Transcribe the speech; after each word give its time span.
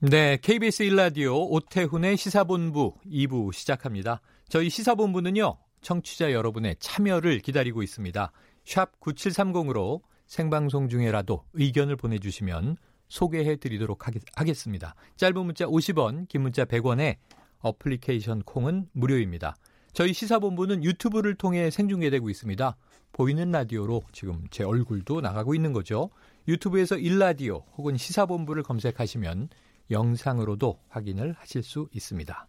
네, 0.00 0.36
KBS 0.40 0.84
1라디오 0.84 1.50
오태훈의 1.50 2.16
시사본부 2.16 2.94
2부 3.04 3.52
시작합니다. 3.52 4.20
저희 4.48 4.70
시사본부는요, 4.70 5.58
청취자 5.80 6.30
여러분의 6.30 6.76
참여를 6.78 7.40
기다리고 7.40 7.82
있습니다. 7.82 8.30
샵 8.64 9.00
9730으로 9.00 10.00
생방송 10.28 10.88
중에라도 10.88 11.42
의견을 11.54 11.96
보내주시면 11.96 12.76
소개해 13.08 13.56
드리도록 13.56 14.06
하겠습니다. 14.36 14.94
짧은 15.16 15.44
문자 15.44 15.66
50원, 15.66 16.28
긴 16.28 16.42
문자 16.42 16.64
100원에 16.64 17.16
어플리케이션 17.58 18.44
콩은 18.44 18.90
무료입니다. 18.92 19.56
저희 19.94 20.12
시사본부는 20.12 20.84
유튜브를 20.84 21.34
통해 21.34 21.70
생중계되고 21.70 22.30
있습니다. 22.30 22.76
보이는 23.10 23.50
라디오로 23.50 24.02
지금 24.12 24.44
제 24.52 24.62
얼굴도 24.62 25.22
나가고 25.22 25.56
있는 25.56 25.72
거죠. 25.72 26.10
유튜브에서 26.46 26.94
1라디오 26.94 27.64
혹은 27.76 27.96
시사본부를 27.96 28.62
검색하시면 28.62 29.48
영상으로도 29.90 30.78
확인을 30.88 31.34
하실 31.38 31.62
수 31.62 31.88
있습니다. 31.92 32.46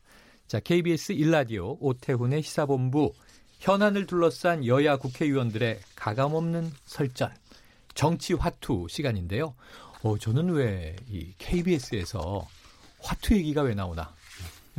자, 0.48 0.59
KBS 0.59 1.13
1라디오 1.15 1.77
오태훈의 1.79 2.41
시사본부 2.41 3.13
현안을 3.59 4.05
둘러싼 4.05 4.65
여야 4.65 4.98
국회의원들의 4.98 5.79
가감없는 5.96 6.71
설전 6.85 7.31
정치 7.93 8.34
화투 8.34 8.87
시간인데요. 8.90 9.54
어, 10.01 10.18
저는 10.18 10.49
왜 10.51 10.96
이 11.09 11.34
KBS에서 11.37 12.48
화투 13.01 13.35
얘기가 13.35 13.62
왜 13.63 13.74
나오나? 13.74 14.13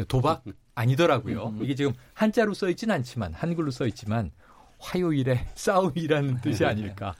도박 0.08 0.42
아니더라고요. 0.74 1.56
이게 1.60 1.74
지금 1.74 1.92
한자로 2.14 2.54
써 2.54 2.68
있진 2.70 2.90
않지만 2.90 3.34
한글로 3.34 3.70
써 3.70 3.86
있지만 3.86 4.30
화요일에 4.78 5.46
싸움이라는 5.56 6.40
뜻이 6.40 6.64
아닐까. 6.64 7.14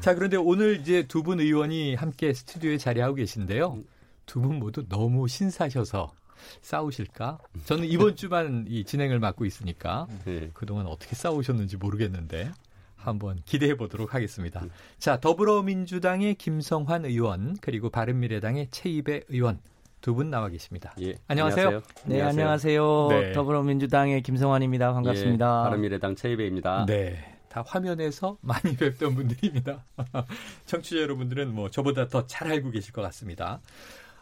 자, 0.00 0.14
그런데 0.14 0.38
오늘 0.38 0.80
이제 0.80 1.02
두 1.06 1.22
분 1.22 1.40
의원이 1.40 1.94
함께 1.94 2.32
스튜디오에 2.32 2.78
자리하고 2.78 3.16
계신데요. 3.16 3.78
두 4.26 4.40
분 4.40 4.58
모두 4.58 4.86
너무 4.88 5.28
신사셔서 5.28 6.12
싸우실까? 6.60 7.38
저는 7.66 7.84
이번 7.84 8.16
주만 8.16 8.64
이 8.68 8.84
진행을 8.84 9.18
맡고 9.20 9.44
있으니까 9.44 10.06
네. 10.24 10.50
그동안 10.54 10.86
어떻게 10.86 11.14
싸우셨는지 11.14 11.76
모르겠는데 11.76 12.50
한번 12.96 13.40
기대해 13.44 13.76
보도록 13.76 14.14
하겠습니다. 14.14 14.64
자, 14.98 15.20
더불어민주당의 15.20 16.36
김성환 16.36 17.04
의원 17.04 17.56
그리고 17.60 17.90
바른미래당의 17.90 18.68
최이배 18.70 19.24
의원 19.28 19.60
두 20.00 20.14
분 20.14 20.30
나와 20.30 20.48
계십니다. 20.48 20.92
예, 21.00 21.14
안녕하세요. 21.28 21.66
안녕하세요. 21.66 21.82
네, 22.06 22.22
안녕하세요. 22.22 23.08
네. 23.10 23.32
더불어민주당의 23.32 24.22
김성환입니다. 24.22 24.92
반갑습니다. 24.94 25.46
예, 25.46 25.64
바른미래당 25.68 26.16
최이배입니다. 26.16 26.86
네. 26.86 27.36
다 27.48 27.62
화면에서 27.64 28.36
많이 28.40 28.74
뵙던 28.76 29.14
분들입니다. 29.14 29.84
청취자 30.66 31.02
여러분들은 31.02 31.54
뭐 31.54 31.70
저보다 31.70 32.08
더 32.08 32.26
잘 32.26 32.50
알고 32.50 32.70
계실 32.72 32.92
것 32.92 33.02
같습니다. 33.02 33.60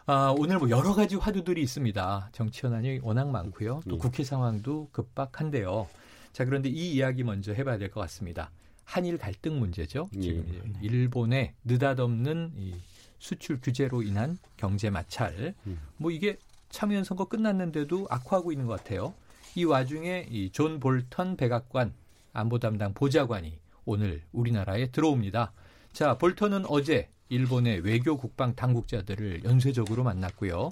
아, 0.05 0.33
오늘 0.37 0.57
뭐 0.57 0.69
여러 0.69 0.93
가지 0.93 1.15
화두들이 1.15 1.61
있습니다. 1.61 2.29
정치 2.31 2.65
현안이 2.65 2.99
워낙 3.03 3.29
많고요. 3.29 3.81
또 3.87 3.95
예. 3.95 3.99
국회 3.99 4.23
상황도 4.23 4.89
급박한데요. 4.91 5.87
자, 6.33 6.45
그런데 6.45 6.69
이 6.69 6.93
이야기 6.93 7.23
먼저 7.23 7.53
해봐야 7.53 7.77
될 7.77 7.91
것 7.91 8.01
같습니다. 8.01 8.49
한일 8.83 9.17
갈등 9.17 9.59
문제죠. 9.59 10.09
예. 10.17 10.21
지금 10.21 10.45
예. 10.53 10.85
일본의 10.85 11.53
느닷없는 11.65 12.53
이 12.57 12.73
수출 13.19 13.59
규제로 13.61 14.01
인한 14.01 14.37
경제 14.57 14.89
마찰. 14.89 15.53
음. 15.67 15.79
뭐 15.97 16.09
이게 16.11 16.37
참의원 16.69 17.03
선거 17.03 17.25
끝났는데도 17.25 18.07
악화하고 18.09 18.51
있는 18.51 18.65
것 18.65 18.79
같아요. 18.79 19.13
이 19.55 19.65
와중에 19.65 20.27
이 20.29 20.49
존 20.51 20.79
볼턴 20.79 21.35
백악관 21.37 21.93
안보 22.33 22.57
담당 22.59 22.93
보좌관이 22.93 23.59
오늘 23.85 24.21
우리나라에 24.31 24.87
들어옵니다. 24.87 25.51
자, 25.93 26.17
볼턴은 26.17 26.65
어제 26.67 27.09
일본의 27.35 27.79
외교 27.79 28.17
국방 28.17 28.55
당국자들을 28.55 29.45
연쇄적으로 29.45 30.03
만났고요. 30.03 30.71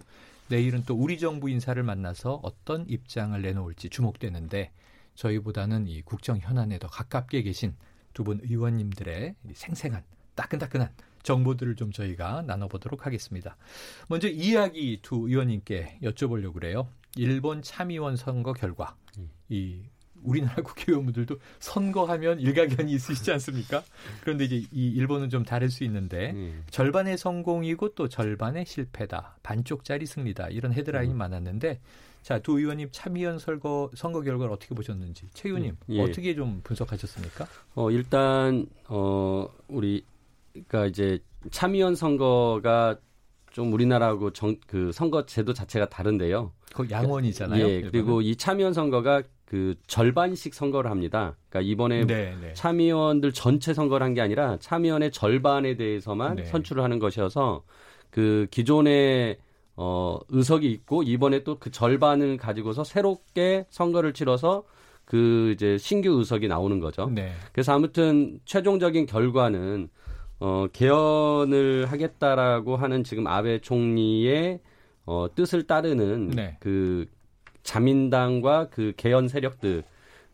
내일은 0.50 0.84
또 0.86 0.94
우리 0.94 1.18
정부 1.18 1.50
인사를 1.50 1.82
만나서 1.82 2.42
어떤 2.44 2.86
입장을 2.90 3.42
내놓을지 3.42 3.90
주목되는데 3.90 4.72
저희보다는 5.16 5.88
이 5.88 6.02
국정 6.02 6.38
현안에 6.38 6.78
더 6.80 6.88
가깝게 6.88 7.44
계신 7.44 7.76
두 8.14 8.26
분 8.26 8.42
의원님들의 8.44 9.36
생생한 9.54 10.04
따끈따끈한 10.36 10.90
정보들을 11.24 11.78
좀 11.78 11.94
저희가 11.94 12.42
나눠보도록 12.42 13.06
하겠습니다. 13.06 13.56
먼저 14.10 14.28
이야기 14.28 15.00
두 15.02 15.30
의원님께 15.30 16.00
여쭤보려고 16.04 16.56
그래요. 16.56 16.90
일본 17.16 17.62
참의원 17.62 18.18
선거 18.18 18.52
결과 18.52 18.98
음. 19.18 19.30
이 19.48 19.84
우리나라 20.24 20.56
국회의원분들도 20.64 21.38
선거하면 21.60 22.40
일가견이 22.40 22.92
있으시지 22.92 23.32
않습니까? 23.34 23.84
그런데 24.22 24.46
이제 24.46 24.56
이 24.72 24.90
일본은 24.92 25.30
좀 25.30 25.44
다를 25.44 25.70
수 25.70 25.84
있는데 25.84 26.32
음. 26.32 26.64
절반의 26.70 27.18
성공이고 27.18 27.96
또 27.96 28.08
절반의 28.08 28.66
실패다. 28.66 29.38
반쪽짜리 29.44 30.06
승리다. 30.06 30.50
이런 30.50 30.74
헤드라인이 30.74 31.14
음. 31.14 31.18
많았는데 31.18 31.80
자, 32.22 32.40
두 32.40 32.60
의원님 32.60 32.90
참의원 32.92 33.40
선거 33.40 33.90
선거 33.96 34.22
결과를 34.22 34.52
어떻게 34.52 34.76
보셨는지 34.76 35.28
최 35.34 35.50
의원님 35.50 35.72
음. 35.72 35.96
예. 35.96 36.02
어떻게 36.02 36.36
좀 36.36 36.62
분석하셨습니까? 36.64 37.48
어, 37.76 37.92
일단 37.92 38.68
어 38.88 39.48
우리 39.68 40.04
그러니까 40.52 40.86
이제 40.88 41.20
참의원 41.52 41.96
선거가 41.96 42.98
좀 43.52 43.74
우리나라하고 43.74 44.32
정, 44.32 44.56
그 44.68 44.92
선거 44.92 45.26
제도 45.26 45.54
자체가 45.54 45.90
다른데요. 45.90 46.52
그 46.74 46.88
양원이잖아요. 46.90 47.68
예, 47.68 47.82
그리고 47.82 48.22
이 48.22 48.36
참의원 48.36 48.74
선거가 48.74 49.24
그 49.50 49.74
절반씩 49.88 50.54
선거를 50.54 50.92
합니다. 50.92 51.36
그러니까 51.50 51.72
이번에 51.72 52.06
네, 52.06 52.36
네. 52.40 52.54
참의원들 52.54 53.34
전체 53.34 53.74
선거를 53.74 54.06
한 54.06 54.14
게 54.14 54.22
아니라 54.22 54.58
참의원의 54.60 55.10
절반에 55.12 55.76
대해서만 55.76 56.36
네. 56.36 56.46
선출을 56.46 56.84
하는 56.84 57.00
것이어서 57.00 57.64
그 58.12 58.46
기존의 58.52 59.38
어 59.76 60.20
의석이 60.30 60.70
있고 60.72 61.02
이번에 61.02 61.44
또 61.44 61.58
그 61.58 61.72
절반을 61.72 62.38
가지고서 62.38 62.84
새롭게 62.84 63.66
선거를 63.70 64.14
치러서 64.14 64.64
그 65.06 65.52
이제 65.56 65.80
신규 65.80 66.12
의석이 66.20 66.48
나오는 66.48 66.80
거죠. 66.80 67.10
네. 67.12 67.32
그래서 67.52 67.74
아무튼 67.74 68.40
최종적인 68.46 69.08
결과는 69.08 69.90
어 70.42 70.68
개헌을 70.72 71.88
하겠다라고 71.88 72.76
하는 72.76 73.04
지금 73.04 73.26
아베 73.26 73.60
총리의 73.60 74.60
어 75.08 75.28
뜻을 75.34 75.64
따르는 75.64 76.30
네. 76.36 76.58
그 76.60 77.08
자민당과 77.64 78.70
그 78.70 78.94
개헌 78.98 79.28
세력들 79.28 79.84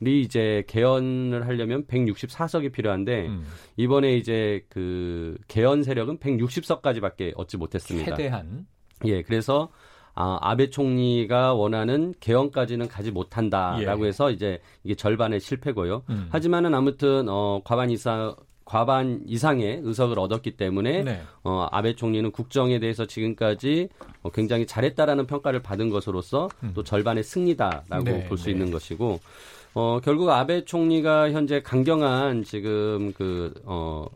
이 0.05 0.21
이제 0.21 0.63
개헌을 0.67 1.47
하려면 1.47 1.85
164석이 1.85 2.71
필요한데 2.71 3.27
음. 3.27 3.45
이번에 3.77 4.15
이제 4.15 4.65
그 4.69 5.37
개헌 5.47 5.83
세력은 5.83 6.19
160석까지밖에 6.19 7.33
얻지 7.35 7.57
못했습니다. 7.57 8.15
최대한 8.15 8.67
예, 9.05 9.21
그래서 9.21 9.69
아, 10.13 10.37
아베 10.41 10.69
총리가 10.69 11.53
원하는 11.53 12.13
개헌까지는 12.19 12.87
가지 12.87 13.11
못한다라고 13.11 14.05
예. 14.05 14.07
해서 14.07 14.31
이제 14.31 14.61
이게 14.83 14.95
절반의 14.95 15.41
실패고요. 15.41 16.03
음. 16.09 16.27
하지만은 16.29 16.73
아무튼 16.73 17.27
어 17.27 17.61
과반 17.63 17.89
이상 17.89 18.35
과반 18.65 19.21
이상의 19.25 19.81
의석을 19.83 20.17
얻었기 20.19 20.57
때문에 20.57 21.03
네. 21.03 21.21
어, 21.43 21.67
아베 21.71 21.95
총리는 21.95 22.31
국정에 22.31 22.79
대해서 22.79 23.05
지금까지 23.05 23.89
어, 24.23 24.31
굉장히 24.31 24.65
잘했다라는 24.65 25.27
평가를 25.27 25.61
받은 25.61 25.89
것으로서 25.91 26.49
음. 26.63 26.71
또 26.73 26.83
절반의 26.83 27.23
승리다라고 27.23 28.03
네, 28.03 28.25
볼수 28.27 28.45
네. 28.45 28.51
있는 28.51 28.71
것이고 28.71 29.19
어, 29.75 29.99
결국 30.03 30.29
아베 30.31 30.65
총리가 30.65 31.31
현재 31.31 31.61
강경한 31.61 32.43
지금 32.43 33.13
그 33.13 33.53
어, 33.65 34.07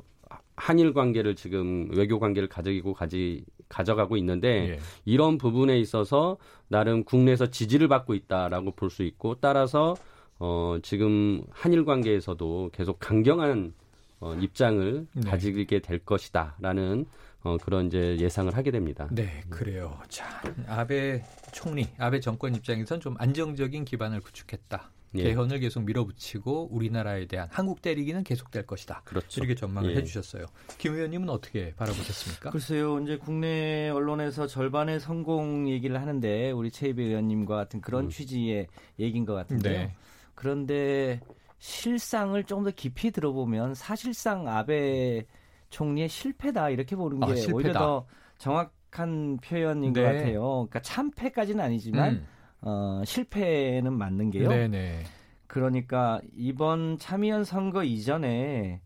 한일 0.56 0.94
관계를 0.94 1.36
지금 1.36 1.88
외교 1.92 2.20
관계를 2.20 2.50
가지고 2.50 2.94
가지 2.94 3.46
가져가고 3.70 4.18
있는데 4.18 4.72
예. 4.72 4.80
이런 5.06 5.38
부분에 5.38 5.80
있어서 5.80 6.38
나름 6.68 7.04
국내에서 7.04 7.48
지지를 7.48 7.88
받고 7.88 8.14
있다라고 8.16 8.72
볼 8.72 8.90
수 8.90 9.04
있고 9.04 9.36
따라서 9.40 9.96
어 10.40 10.78
지금 10.82 11.44
한일 11.52 11.86
관계에서도 11.86 12.72
계속 12.74 12.98
강경한 13.00 13.74
어, 14.20 14.34
입장을 14.36 15.08
네. 15.14 15.30
가지게 15.30 15.80
될 15.80 16.00
것이다라는 16.00 17.06
어, 17.42 17.58
그런 17.58 17.88
이제 17.88 18.18
예상을 18.20 18.56
하게 18.56 18.72
됩니다. 18.72 19.08
네, 19.12 19.42
그래요. 19.50 19.98
자, 20.10 20.42
아베 20.68 21.24
총리, 21.54 21.88
아베 21.98 22.20
정권 22.20 22.54
입장에선 22.56 23.00
좀 23.00 23.16
안정적인 23.18 23.86
기반을 23.86 24.20
구축했다. 24.22 24.92
예. 25.16 25.24
개헌을 25.24 25.60
계속 25.60 25.84
밀어붙이고 25.84 26.70
우리나라에 26.72 27.26
대한 27.26 27.48
한국 27.52 27.82
때리기는 27.82 28.24
계속될 28.24 28.68
것이다. 28.68 29.02
그렇죠. 29.06 29.42
이렇게 29.42 29.56
전망을 29.56 29.92
예. 29.92 29.96
해주셨어요. 29.98 30.46
김 30.78 30.94
의원님은 30.94 31.30
어떻게 31.30 31.74
바라보셨습니까? 31.76 32.52
글쎄요, 32.52 33.00
이제 33.00 33.18
국내 33.18 33.90
언론에서 33.90 34.46
절반의 34.46 35.00
성공 35.00 35.68
얘기를 35.68 36.00
하는데 36.00 36.52
우리 36.52 36.70
최이배 36.70 37.04
의원님과 37.04 37.56
같은 37.56 37.82
그런 37.82 38.06
음. 38.06 38.10
취지의 38.10 38.68
얘기인 39.00 39.26
것 39.26 39.34
같은데요. 39.34 39.80
네. 39.80 39.96
그런데 40.36 41.22
실상을 41.60 42.42
조금 42.44 42.64
더 42.64 42.72
깊이 42.72 43.12
들어보면 43.12 43.76
사실상 43.76 44.48
아베 44.48 45.26
총리의 45.70 46.10
실패다 46.10 46.70
이렇게 46.70 46.96
보는 46.96 47.24
아, 47.24 47.28
게 47.28 47.34
아, 47.34 47.46
오히려 47.54 47.74
더 47.74 48.08
정확한 48.38 49.38
표현인 49.38 49.94
네. 49.94 50.02
것 50.02 50.08
같아요. 50.08 50.42
그러니까 50.42 50.82
참패까지는 50.82 51.64
아니지만. 51.64 52.14
음. 52.14 52.26
어, 52.62 53.02
실패는 53.06 53.94
맞는 53.94 54.32
게요. 54.32 54.50
네네. 54.50 55.04
그러니까 55.48 56.22
이번 56.36 56.98
참의원 56.98 57.44
선거 57.44 57.84
이전에 57.84 58.82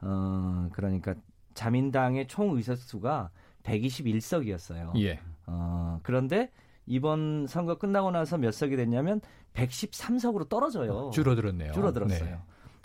어, 0.00 0.68
그러니까 0.72 1.14
자민당의 1.54 2.26
총 2.28 2.56
의석수가 2.56 3.30
121석이었어요. 3.62 5.00
예. 5.00 5.18
어, 5.46 5.98
그런데 6.02 6.50
이번 6.86 7.46
선거 7.46 7.78
끝나고 7.78 8.10
나서 8.10 8.36
몇 8.36 8.52
석이 8.52 8.76
됐냐면 8.76 9.20
113석으로 9.54 10.48
떨어져요. 10.48 11.10
줄어들었네요. 11.12 11.72
줄어들었어요. 11.72 12.24
네. 12.30 12.38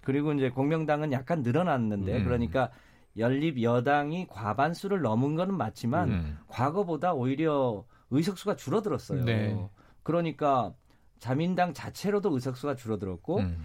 그리고 0.03 0.31
이제 0.33 0.49
공명당은 0.49 1.11
약간 1.11 1.41
늘어났는데 1.41 2.17
음. 2.17 2.23
그러니까 2.23 2.69
연립 3.17 3.61
여당이 3.61 4.27
과반수를 4.27 5.01
넘은 5.01 5.35
거는 5.35 5.55
맞지만 5.55 6.09
음. 6.09 6.37
과거보다 6.47 7.13
오히려 7.13 7.83
의석수가 8.11 8.55
줄어들었어요. 8.55 9.25
네. 9.25 9.57
그러니까 10.03 10.73
자민당 11.19 11.73
자체로도 11.73 12.33
의석수가 12.33 12.75
줄어들었고 12.75 13.39
음. 13.39 13.57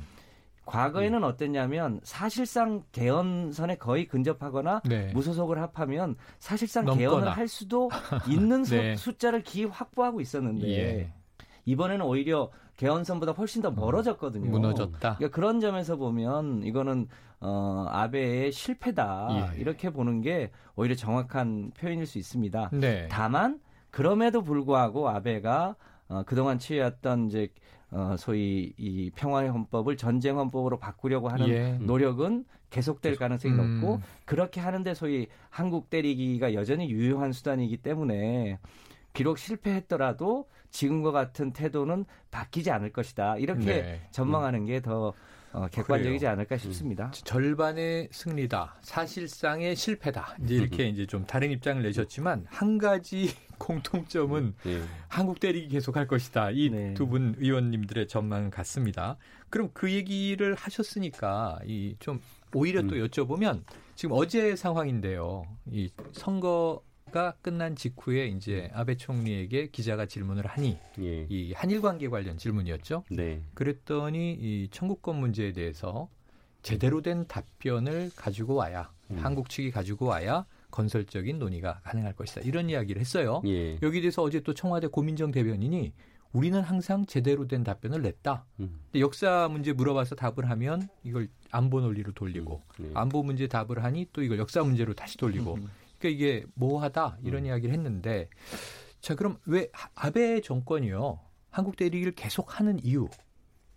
과거에는 0.67 1.19
음. 1.19 1.25
어땠냐면 1.25 2.01
사실상 2.03 2.83
개헌선에 2.93 3.77
거의 3.77 4.09
근접하거나 4.09 4.81
네. 4.87 5.13
무소속을 5.13 5.61
합하면 5.61 6.17
사실상 6.39 6.87
넘거나. 6.87 6.99
개헌을 7.11 7.29
할 7.37 7.49
수도 7.49 7.91
있는 8.27 8.65
네. 8.65 8.97
숫자를 8.97 9.43
기 9.43 9.65
확보하고 9.65 10.23
있었는데 10.23 10.67
예. 10.69 11.13
이번에는 11.67 12.05
오히려 12.05 12.51
개헌선보다 12.77 13.33
훨씬 13.33 13.63
더 13.63 13.71
멀어졌거든요. 13.71 14.51
무너졌다. 14.51 15.17
그러니까 15.17 15.29
그런 15.29 15.61
점에서 15.61 15.97
보면 15.97 16.63
이거는 16.65 17.09
어, 17.41 17.87
아베의 17.89 18.53
실패다 18.53 19.53
예. 19.55 19.61
이렇게 19.61 19.91
보는 19.91 20.23
게 20.23 20.51
오히려 20.77 20.95
정확한 20.95 21.73
표현일 21.77 22.07
수 22.07 22.19
있습니다. 22.19 22.71
네. 22.73 23.07
다만 23.11 23.61
그럼에도 23.91 24.43
불구하고 24.43 25.09
아베가 25.09 25.77
어, 26.09 26.23
그동안 26.27 26.59
취해왔던 26.59 27.29
이제 27.29 27.49
어, 27.91 28.17
소위 28.19 28.73
이 28.77 29.11
평화의 29.15 29.51
헌법을 29.51 29.97
전쟁 29.97 30.39
헌법으로 30.39 30.79
바꾸려고 30.79 31.29
하는 31.29 31.49
예. 31.49 31.79
노력은 31.81 32.45
계속될 32.71 33.17
가능성이 33.17 33.55
음. 33.55 33.81
높고 33.81 34.01
그렇게 34.25 34.61
하는데 34.61 34.95
소위 34.95 35.29
한국 35.49 35.91
때리기가 35.91 36.55
여전히 36.55 36.91
유효한 36.91 37.33
수단이기 37.33 37.77
때문에 37.77 38.59
비록 39.13 39.39
실패했더라도 39.39 40.49
지금과 40.75 41.13
같은 41.13 41.53
태도는 41.53 42.05
바뀌지 42.33 42.71
않을 42.73 42.93
것이다. 42.93 43.39
이렇게 43.39 43.65
네. 43.65 44.09
전망하는 44.11 44.67
게더 44.67 45.15
어, 45.53 45.69
객관적이지 45.69 46.19
그래요. 46.25 46.33
않을까 46.33 46.57
싶습니다. 46.59 47.07
음. 47.07 47.11
절반의 47.13 48.09
승리다. 48.11 48.75
사실상의 48.83 49.77
실패다. 49.77 50.37
이제 50.43 50.57
이렇게 50.57 50.89
이제 50.89 51.07
좀 51.07 51.25
다른 51.27 51.53
입장을 51.53 51.81
내셨지만 51.81 52.47
한 52.49 52.77
가지 52.79 53.31
공통점은 53.59 54.55
네. 54.65 54.83
한국 55.07 55.39
대리기 55.39 55.69
계속할 55.69 56.09
것이다. 56.09 56.51
이 56.51 56.95
두분 56.95 57.33
네. 57.33 57.39
의원님들의 57.39 58.09
전망은 58.09 58.51
같습니다. 58.51 59.17
그럼 59.49 59.71
그 59.73 59.93
얘기를 59.93 60.57
하셨으니까 60.57 61.61
이 61.67 61.95
좀 62.01 62.21
오히려 62.53 62.83
또 62.83 62.97
음. 62.97 63.07
여쭤보면 63.07 63.63
지금 63.95 64.17
어제 64.17 64.57
상황인데요. 64.57 65.45
이 65.71 65.89
선거 66.13 66.83
가 67.15 67.33
끝난 67.43 67.77
직후에 67.77 68.27
이제 68.27 68.69
아베 68.75 68.97
총리에게 68.97 69.69
기자가 69.69 70.05
질문을 70.05 70.49
하니 70.49 70.77
예. 70.99 71.27
이 71.29 71.53
한일 71.53 71.81
관계 71.81 72.09
관련 72.09 72.37
질문이었죠. 72.37 73.05
네. 73.09 73.41
그랬더니 73.55 74.33
이 74.33 74.69
청구권 74.73 75.21
문제에 75.21 75.53
대해서 75.53 76.09
제대로 76.63 77.03
된 77.03 77.25
답변을 77.29 78.11
가지고 78.17 78.55
와야 78.57 78.91
음. 79.13 79.19
한국 79.21 79.49
측이 79.49 79.71
가지고 79.71 80.07
와야 80.07 80.45
건설적인 80.73 81.39
논의가 81.39 81.83
가능할 81.85 82.15
것이다. 82.15 82.41
이런 82.41 82.69
이야기를 82.69 83.01
했어요. 83.01 83.43
예. 83.47 83.79
여기 83.81 84.01
대해서 84.01 84.21
어제 84.21 84.41
또 84.41 84.53
청와대 84.53 84.89
고민정 84.89 85.31
대변인이 85.31 85.93
우리는 86.33 86.61
항상 86.61 87.07
제대로 87.07 87.47
된 87.47 87.63
답변을 87.63 88.03
냈다. 88.03 88.45
음. 88.59 88.81
역사 88.97 89.47
문제 89.49 89.73
물어봐서 89.73 90.17
답을 90.17 90.51
하면 90.51 90.89
이걸 91.05 91.29
안보 91.53 91.81
논리로 91.81 92.11
돌리고 92.11 92.61
음. 92.81 92.85
네. 92.87 92.91
안보 92.95 93.23
문제 93.23 93.47
답을 93.47 93.85
하니 93.85 94.09
또 94.13 94.21
이걸 94.21 94.39
역사 94.39 94.65
문제로 94.65 94.95
다시 94.95 95.17
돌리고 95.17 95.55
음. 95.55 95.71
그러니까 96.05 96.09
이게 96.11 96.45
뭐하다 96.55 97.19
이런 97.25 97.43
음. 97.43 97.47
이야기를 97.47 97.75
했는데 97.75 98.29
자 99.01 99.15
그럼 99.15 99.39
왜 99.47 99.71
아베 99.95 100.41
정권이요 100.43 101.19
한국 101.51 101.77
대리기를 101.77 102.13
계속하는 102.13 102.85
이유 102.85 103.09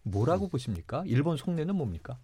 뭐라고 0.04 0.46
음. 0.46 0.50
보십니까? 0.50 1.04
일본 1.08 1.38
속내는 1.38 1.76
뭡니까? 1.76 2.18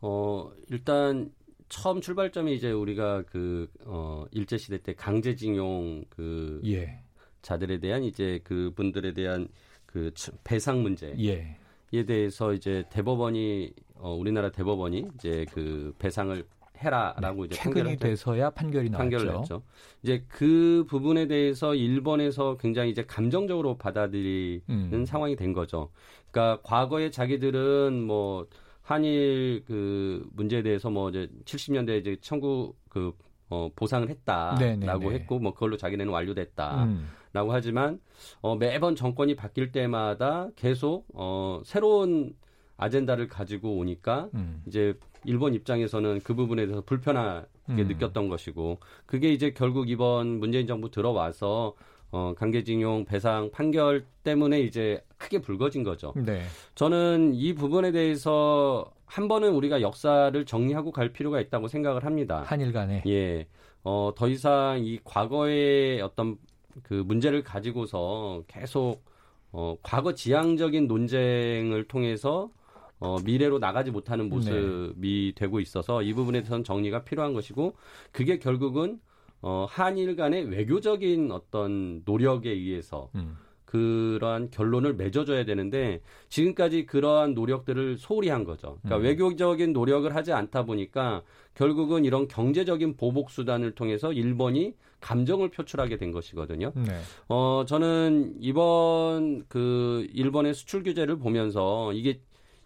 어 0.00 0.50
일단 0.68 1.32
처음 1.68 2.00
출발점이 2.00 2.54
이제 2.54 2.70
우리가 2.70 3.22
그 3.22 3.68
어 3.86 4.26
일제 4.30 4.58
시대 4.58 4.78
때 4.78 4.94
강제징용 4.94 6.04
그 6.10 6.60
예. 6.66 7.00
자들에 7.40 7.78
대한 7.78 8.02
이제 8.04 8.40
그 8.44 8.72
분들에 8.76 9.14
대한 9.14 9.48
그 9.86 10.12
배상 10.44 10.82
문제. 10.82 11.14
예. 11.18 11.58
에 11.92 12.04
대해서 12.04 12.52
이제 12.52 12.84
대법원이 12.90 13.72
어 13.94 14.12
우리나라 14.12 14.50
대법원이 14.50 15.08
이제 15.14 15.46
그 15.52 15.94
배상을 15.98 16.44
해라라고 16.78 17.42
네, 17.42 17.46
이제 17.46 17.54
최근이 17.56 17.96
돼서야 17.96 18.50
판결이 18.50 18.90
나왔죠. 18.90 18.98
판결을 18.98 19.40
냈죠. 19.40 19.62
이제 20.02 20.24
그 20.28 20.84
부분에 20.88 21.26
대해서 21.26 21.74
일본에서 21.74 22.56
굉장히 22.58 22.90
이제 22.90 23.04
감정적으로 23.04 23.76
받아들이는 23.76 24.62
음. 24.68 25.04
상황이 25.06 25.36
된 25.36 25.52
거죠. 25.52 25.90
그러니까 26.30 26.60
과거에 26.62 27.10
자기들은 27.10 28.02
뭐 28.02 28.46
한일 28.82 29.64
그 29.66 30.28
문제에 30.32 30.62
대해서 30.62 30.90
뭐 30.90 31.10
이제 31.10 31.28
70년대 31.44 32.00
이제 32.00 32.16
청구 32.20 32.74
그 32.88 33.12
어, 33.48 33.68
보상을 33.76 34.08
했다라고 34.08 34.58
네네네. 34.58 35.10
했고 35.10 35.38
뭐 35.38 35.54
그걸로 35.54 35.76
자기네는 35.76 36.12
완료됐다라고 36.12 36.84
음. 36.84 37.10
하지만 37.50 38.00
어, 38.40 38.56
매번 38.56 38.96
정권이 38.96 39.36
바뀔 39.36 39.72
때마다 39.72 40.48
계속 40.56 41.06
어, 41.14 41.62
새로운 41.64 42.34
아젠다를 42.76 43.28
가지고 43.28 43.76
오니까 43.76 44.28
음. 44.34 44.62
이제 44.66 44.94
일본 45.24 45.54
입장에서는 45.54 46.20
그 46.22 46.34
부분에 46.34 46.66
대해서 46.66 46.82
불편하게 46.82 47.46
음. 47.70 47.88
느꼈던 47.88 48.28
것이고 48.28 48.78
그게 49.06 49.32
이제 49.32 49.50
결국 49.50 49.88
이번 49.88 50.38
문재인 50.38 50.66
정부 50.66 50.90
들어와서 50.90 51.74
어, 52.12 52.34
강제징용 52.36 53.04
배상 53.04 53.50
판결 53.50 54.06
때문에 54.22 54.60
이제 54.60 55.02
크게 55.18 55.40
불거진 55.40 55.82
거죠. 55.82 56.12
네. 56.14 56.42
저는 56.74 57.34
이 57.34 57.54
부분에 57.54 57.90
대해서 57.92 58.90
한 59.06 59.28
번은 59.28 59.52
우리가 59.52 59.80
역사를 59.80 60.44
정리하고 60.44 60.92
갈 60.92 61.12
필요가 61.12 61.40
있다고 61.40 61.68
생각을 61.68 62.04
합니다. 62.04 62.42
한일 62.46 62.72
간에. 62.72 63.02
예. 63.06 63.46
어, 63.82 64.12
더 64.16 64.28
이상 64.28 64.84
이 64.84 64.98
과거의 65.04 66.00
어떤 66.00 66.38
그 66.82 66.94
문제를 66.94 67.42
가지고서 67.42 68.42
계속 68.48 69.04
어, 69.52 69.76
과거 69.82 70.14
지향적인 70.14 70.86
논쟁을 70.86 71.84
통해서 71.88 72.50
어, 72.98 73.18
미래로 73.24 73.58
나가지 73.58 73.90
못하는 73.90 74.28
모습이 74.28 75.32
네. 75.34 75.40
되고 75.40 75.60
있어서 75.60 76.02
이 76.02 76.14
부분에 76.14 76.40
대해서는 76.40 76.64
정리가 76.64 77.04
필요한 77.04 77.34
것이고 77.34 77.76
그게 78.12 78.38
결국은 78.38 79.00
어, 79.42 79.66
한일 79.68 80.16
간의 80.16 80.44
외교적인 80.50 81.30
어떤 81.30 82.02
노력에 82.04 82.50
의해서 82.50 83.10
음. 83.14 83.36
그러한 83.66 84.50
결론을 84.50 84.94
맺어줘야 84.94 85.44
되는데 85.44 86.00
지금까지 86.28 86.86
그러한 86.86 87.34
노력들을 87.34 87.98
소홀히 87.98 88.28
한 88.28 88.44
거죠. 88.44 88.78
그러니까 88.82 88.96
음. 88.96 89.02
외교적인 89.02 89.72
노력을 89.72 90.14
하지 90.14 90.32
않다 90.32 90.64
보니까 90.64 91.22
결국은 91.54 92.04
이런 92.04 92.28
경제적인 92.28 92.96
보복 92.96 93.30
수단을 93.30 93.74
통해서 93.74 94.12
일본이 94.12 94.74
감정을 95.00 95.50
표출하게 95.50 95.98
된 95.98 96.12
것이거든요. 96.12 96.72
네. 96.74 97.00
어 97.28 97.64
저는 97.66 98.36
이번 98.40 99.44
그 99.48 100.06
일본의 100.12 100.54
수출 100.54 100.82
규제를 100.82 101.18
보면서 101.18 101.92
이게 101.92 102.20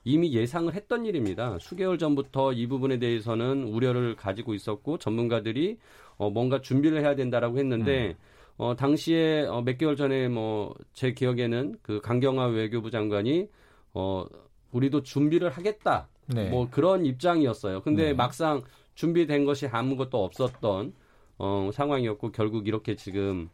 이미 0.04 0.32
예상을 0.32 0.72
했던 0.74 1.04
일입니다. 1.06 1.58
수개월 1.58 1.98
전부터 1.98 2.52
이 2.54 2.66
부분에 2.66 2.98
대해서는 2.98 3.64
우려를 3.64 4.16
가지고 4.16 4.54
있었고 4.54 4.98
전문가들이 4.98 5.78
어, 6.16 6.30
뭔가 6.30 6.60
준비를 6.60 7.00
해야 7.00 7.14
된다라고 7.14 7.58
했는데 7.58 8.08
음. 8.08 8.14
어, 8.56 8.76
당시에 8.76 9.46
어, 9.46 9.62
몇 9.62 9.78
개월 9.78 9.96
전에 9.96 10.28
뭐 10.28 10.74
제 10.92 11.12
기억에는 11.12 11.76
그 11.82 12.00
강경화 12.00 12.46
외교부 12.48 12.90
장관이 12.90 13.48
어, 13.94 14.24
우리도 14.72 15.02
준비를 15.02 15.50
하겠다. 15.50 16.08
네. 16.26 16.48
뭐 16.50 16.68
그런 16.70 17.04
입장이었어요. 17.06 17.82
근데 17.82 18.08
네. 18.08 18.12
막상 18.12 18.62
준비된 18.94 19.44
것이 19.44 19.66
아무것도 19.66 20.22
없었던 20.22 20.92
어, 21.38 21.70
상황이었고 21.72 22.32
결국 22.32 22.68
이렇게 22.68 22.96
지금 22.96 23.48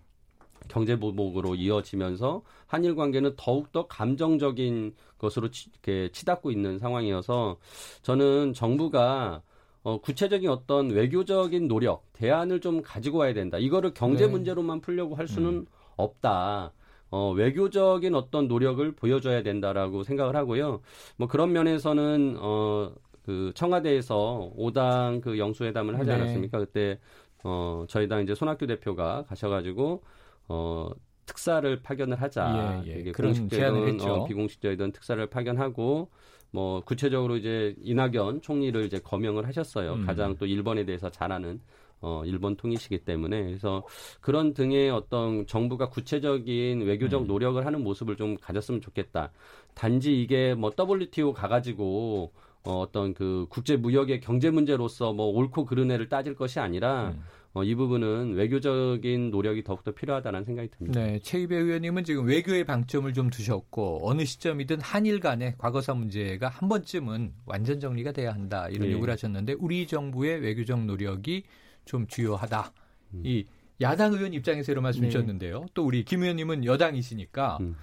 경제 0.69 0.99
보복으로 0.99 1.55
이어지면서 1.55 2.43
한일 2.67 2.97
관계는 2.97 3.35
더욱더 3.37 3.87
감정적인 3.87 4.95
것으로 5.19 5.51
치, 5.51 5.71
치닫고 6.13 6.51
있는 6.51 6.79
상황이어서 6.79 7.57
저는 8.03 8.53
정부가 8.53 9.43
어, 9.83 10.01
구체적인 10.01 10.51
어떤 10.51 10.91
외교적인 10.91 11.69
노력, 11.69 12.13
대안을 12.15 12.61
좀 12.61 12.83
가지고 12.83 13.19
와야 13.19 13.33
된다. 13.33 13.57
이거를 13.57 13.95
경제 13.95 14.27
네. 14.27 14.33
문제로만 14.33 14.81
풀려고 14.81 15.15
할 15.15 15.29
수는 15.29 15.49
음. 15.51 15.67
없다. 15.97 16.73
어, 17.11 17.31
외교적인 17.31 18.15
어떤 18.17 18.49
노력을 18.49 18.91
보여줘야 18.93 19.45
된다라고 19.45 20.03
생각을 20.03 20.35
하고요. 20.35 20.81
뭐 21.17 21.29
그런 21.29 21.53
면에서는 21.53 22.37
어, 22.41 22.93
그 23.25 23.53
청와대에서 23.55 24.53
5당 24.59 25.21
그 25.21 25.39
영수회담을 25.39 25.99
하지 25.99 26.11
네. 26.11 26.17
않았습니까? 26.17 26.59
그때 26.59 26.99
어, 27.45 27.85
저희 27.89 28.09
당 28.09 28.23
이제 28.23 28.35
손학규 28.35 28.67
대표가 28.67 29.25
가셔가지고 29.29 30.03
어, 30.49 30.91
특사를 31.27 31.83
파견을 31.83 32.21
하자. 32.23 32.83
예, 32.87 33.07
예. 33.07 33.13
그런 33.13 33.33
공식적이든 33.33 34.01
어, 34.09 34.25
비공식적이든 34.25 34.93
특사를 34.93 35.25
파견하고 35.27 36.09
뭐 36.53 36.81
구체적으로 36.81 37.37
이제 37.37 37.75
이낙연 37.83 38.41
총리를 38.43 38.85
이제 38.85 38.99
거명을 38.99 39.47
하셨어요. 39.47 39.95
음. 39.95 40.07
가장 40.07 40.37
또 40.37 40.47
일본에 40.47 40.85
대해서 40.85 41.11
잘 41.11 41.33
아는 41.33 41.61
어 42.01 42.23
일본 42.27 42.57
통이시기 42.57 42.99
때문에 42.99 43.43
그래서 43.45 43.83
그런 44.21 44.53
등의 44.53 44.91
어떤 44.91 45.47
정부가 45.47 45.89
구체적인 45.89 46.83
외교적 46.83 47.23
음. 47.23 47.27
노력을 47.27 47.65
하는 47.65 47.83
모습을 47.83 48.17
좀 48.17 48.37
가졌으면 48.37 48.81
좋겠다. 48.81 49.33
단지 49.75 50.23
이게 50.23 50.55
뭐 50.55 50.73
WTO 50.79 51.33
가가지고 51.33 52.33
어, 52.65 52.81
어떤 52.81 53.15
그 53.15 53.47
국제 53.49 53.77
무역의 53.77 54.21
경제 54.21 54.51
문제로서 54.51 55.13
뭐 55.13 55.27
옳고 55.27 55.65
그른 55.65 55.91
애를 55.91 56.09
따질 56.09 56.35
것이 56.35 56.61
아니라 56.61 57.11
음. 57.11 57.23
어, 57.57 57.65
이 57.65 57.75
부분은 57.75 58.35
외교적인 58.35 59.31
노력이 59.31 59.65
더욱더 59.65 59.91
필요하다는 59.91 60.45
생각이 60.45 60.69
듭니다. 60.69 61.01
네, 61.01 61.19
최희배 61.21 61.57
의원님은 61.57 62.05
지금 62.05 62.27
외교의 62.27 62.65
방점을 62.65 63.11
좀 63.15 63.31
두셨고 63.31 64.01
어느 64.03 64.27
시점이든 64.27 64.83
한일 64.83 65.21
간의 65.21 65.55
과거사 65.57 65.95
문제가 65.95 66.49
한 66.49 66.69
번쯤은 66.69 67.33
완전 67.47 67.81
정리가 67.81 68.13
돼야 68.13 68.35
한다 68.35 68.69
이런 68.69 68.89
네. 68.89 68.93
요구를 68.93 69.11
하셨는데 69.13 69.55
우리 69.55 69.87
정부의 69.87 70.41
외교적 70.41 70.85
노력이 70.85 71.45
좀 71.87 72.07
주요하다. 72.07 72.75
음. 73.15 73.23
이 73.25 73.47
야당 73.81 74.13
의원 74.13 74.35
입장에서 74.35 74.73
이런 74.73 74.83
말씀 74.83 75.01
네. 75.01 75.09
주셨는데요. 75.09 75.65
또 75.73 75.87
우리 75.87 76.05
김 76.05 76.25
의원님은 76.25 76.67
여당이시니까 76.67 77.57
음. 77.63 77.75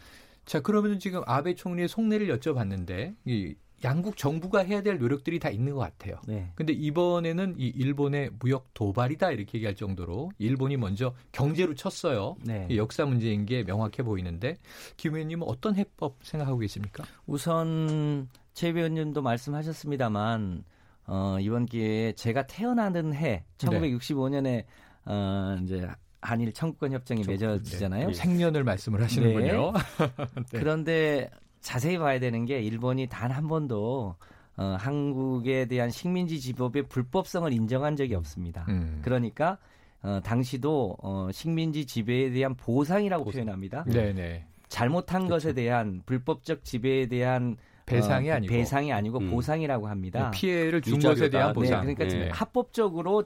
자 0.45 0.59
그러면 0.59 0.99
지금 0.99 1.23
아베 1.25 1.55
총리의 1.55 1.87
속내를 1.87 2.27
여쭤봤는데 2.37 3.15
이 3.25 3.55
양국 3.83 4.17
정부가 4.17 4.59
해야 4.59 4.81
될 4.81 4.97
노력들이 4.97 5.39
다 5.39 5.49
있는 5.49 5.73
것 5.73 5.79
같아요. 5.79 6.15
네. 6.27 6.51
근데 6.55 6.73
이번에는 6.73 7.55
이 7.57 7.67
일본의 7.67 8.31
무역 8.39 8.73
도발이다 8.73 9.31
이렇게 9.31 9.57
얘기할 9.57 9.75
정도로 9.75 10.31
일본이 10.37 10.77
먼저 10.77 11.13
경제로 11.31 11.75
쳤어요. 11.75 12.35
네. 12.41 12.67
역사 12.75 13.05
문제인 13.05 13.45
게 13.45 13.63
명확해 13.63 14.03
보이는데 14.03 14.57
김 14.97 15.15
의원님은 15.15 15.47
어떤 15.47 15.75
해법 15.75 16.17
생각하고 16.21 16.59
계십니까? 16.59 17.03
우선 17.25 18.29
최 18.53 18.69
의원님도 18.69 19.21
말씀하셨습니다만 19.21 20.63
어, 21.05 21.37
이번 21.41 21.65
기회에 21.65 22.13
제가 22.13 22.47
태어나는 22.47 23.13
해 23.13 23.43
1965년에 23.57 24.63
어, 25.05 25.57
이제 25.63 25.87
한일 26.21 26.53
청구권 26.53 26.93
협정이 26.93 27.23
맺어지잖아요. 27.27 28.07
네. 28.07 28.13
생년을 28.13 28.63
말씀을 28.63 29.03
하시는군요. 29.03 29.73
네. 29.73 29.79
그런데 30.57 31.29
자세히 31.63 31.97
봐야 31.97 32.19
되는 32.19 32.45
게 32.45 32.61
일본이 32.61 33.07
단 33.07 33.31
한 33.31 33.47
번도 33.47 34.15
어, 34.55 34.75
한국에 34.77 35.65
대한 35.65 35.89
식민지 35.89 36.39
지법의 36.39 36.83
불법성을 36.83 37.51
인정한 37.51 37.95
적이 37.95 38.13
없습니다. 38.15 38.65
음. 38.69 38.99
그러니까 39.03 39.57
어, 40.03 40.19
당시도 40.23 40.97
어, 41.01 41.29
식민지 41.31 41.85
지배에 41.87 42.29
대한 42.29 42.53
보상이라고 42.55 43.23
보상. 43.23 43.41
표현합니다. 43.45 43.85
네네. 43.85 44.45
잘못한 44.67 45.21
그렇죠. 45.27 45.33
것에 45.47 45.53
대한 45.53 46.03
불법적 46.05 46.63
지배에 46.63 47.07
대한 47.07 47.55
배상이 47.85 48.29
어, 48.29 48.35
아니고 48.35 48.53
배상이 48.53 48.93
아니고 48.93 49.19
음. 49.19 49.31
보상이라고 49.31 49.87
합니다. 49.87 50.29
네, 50.31 50.39
피해를 50.39 50.81
준 50.81 50.99
것에 50.99 51.29
대한 51.29 51.49
네, 51.49 51.53
보상. 51.53 51.85
네, 51.87 51.93
그러니까 51.95 52.17
네. 52.17 52.29
합법적으로 52.31 53.23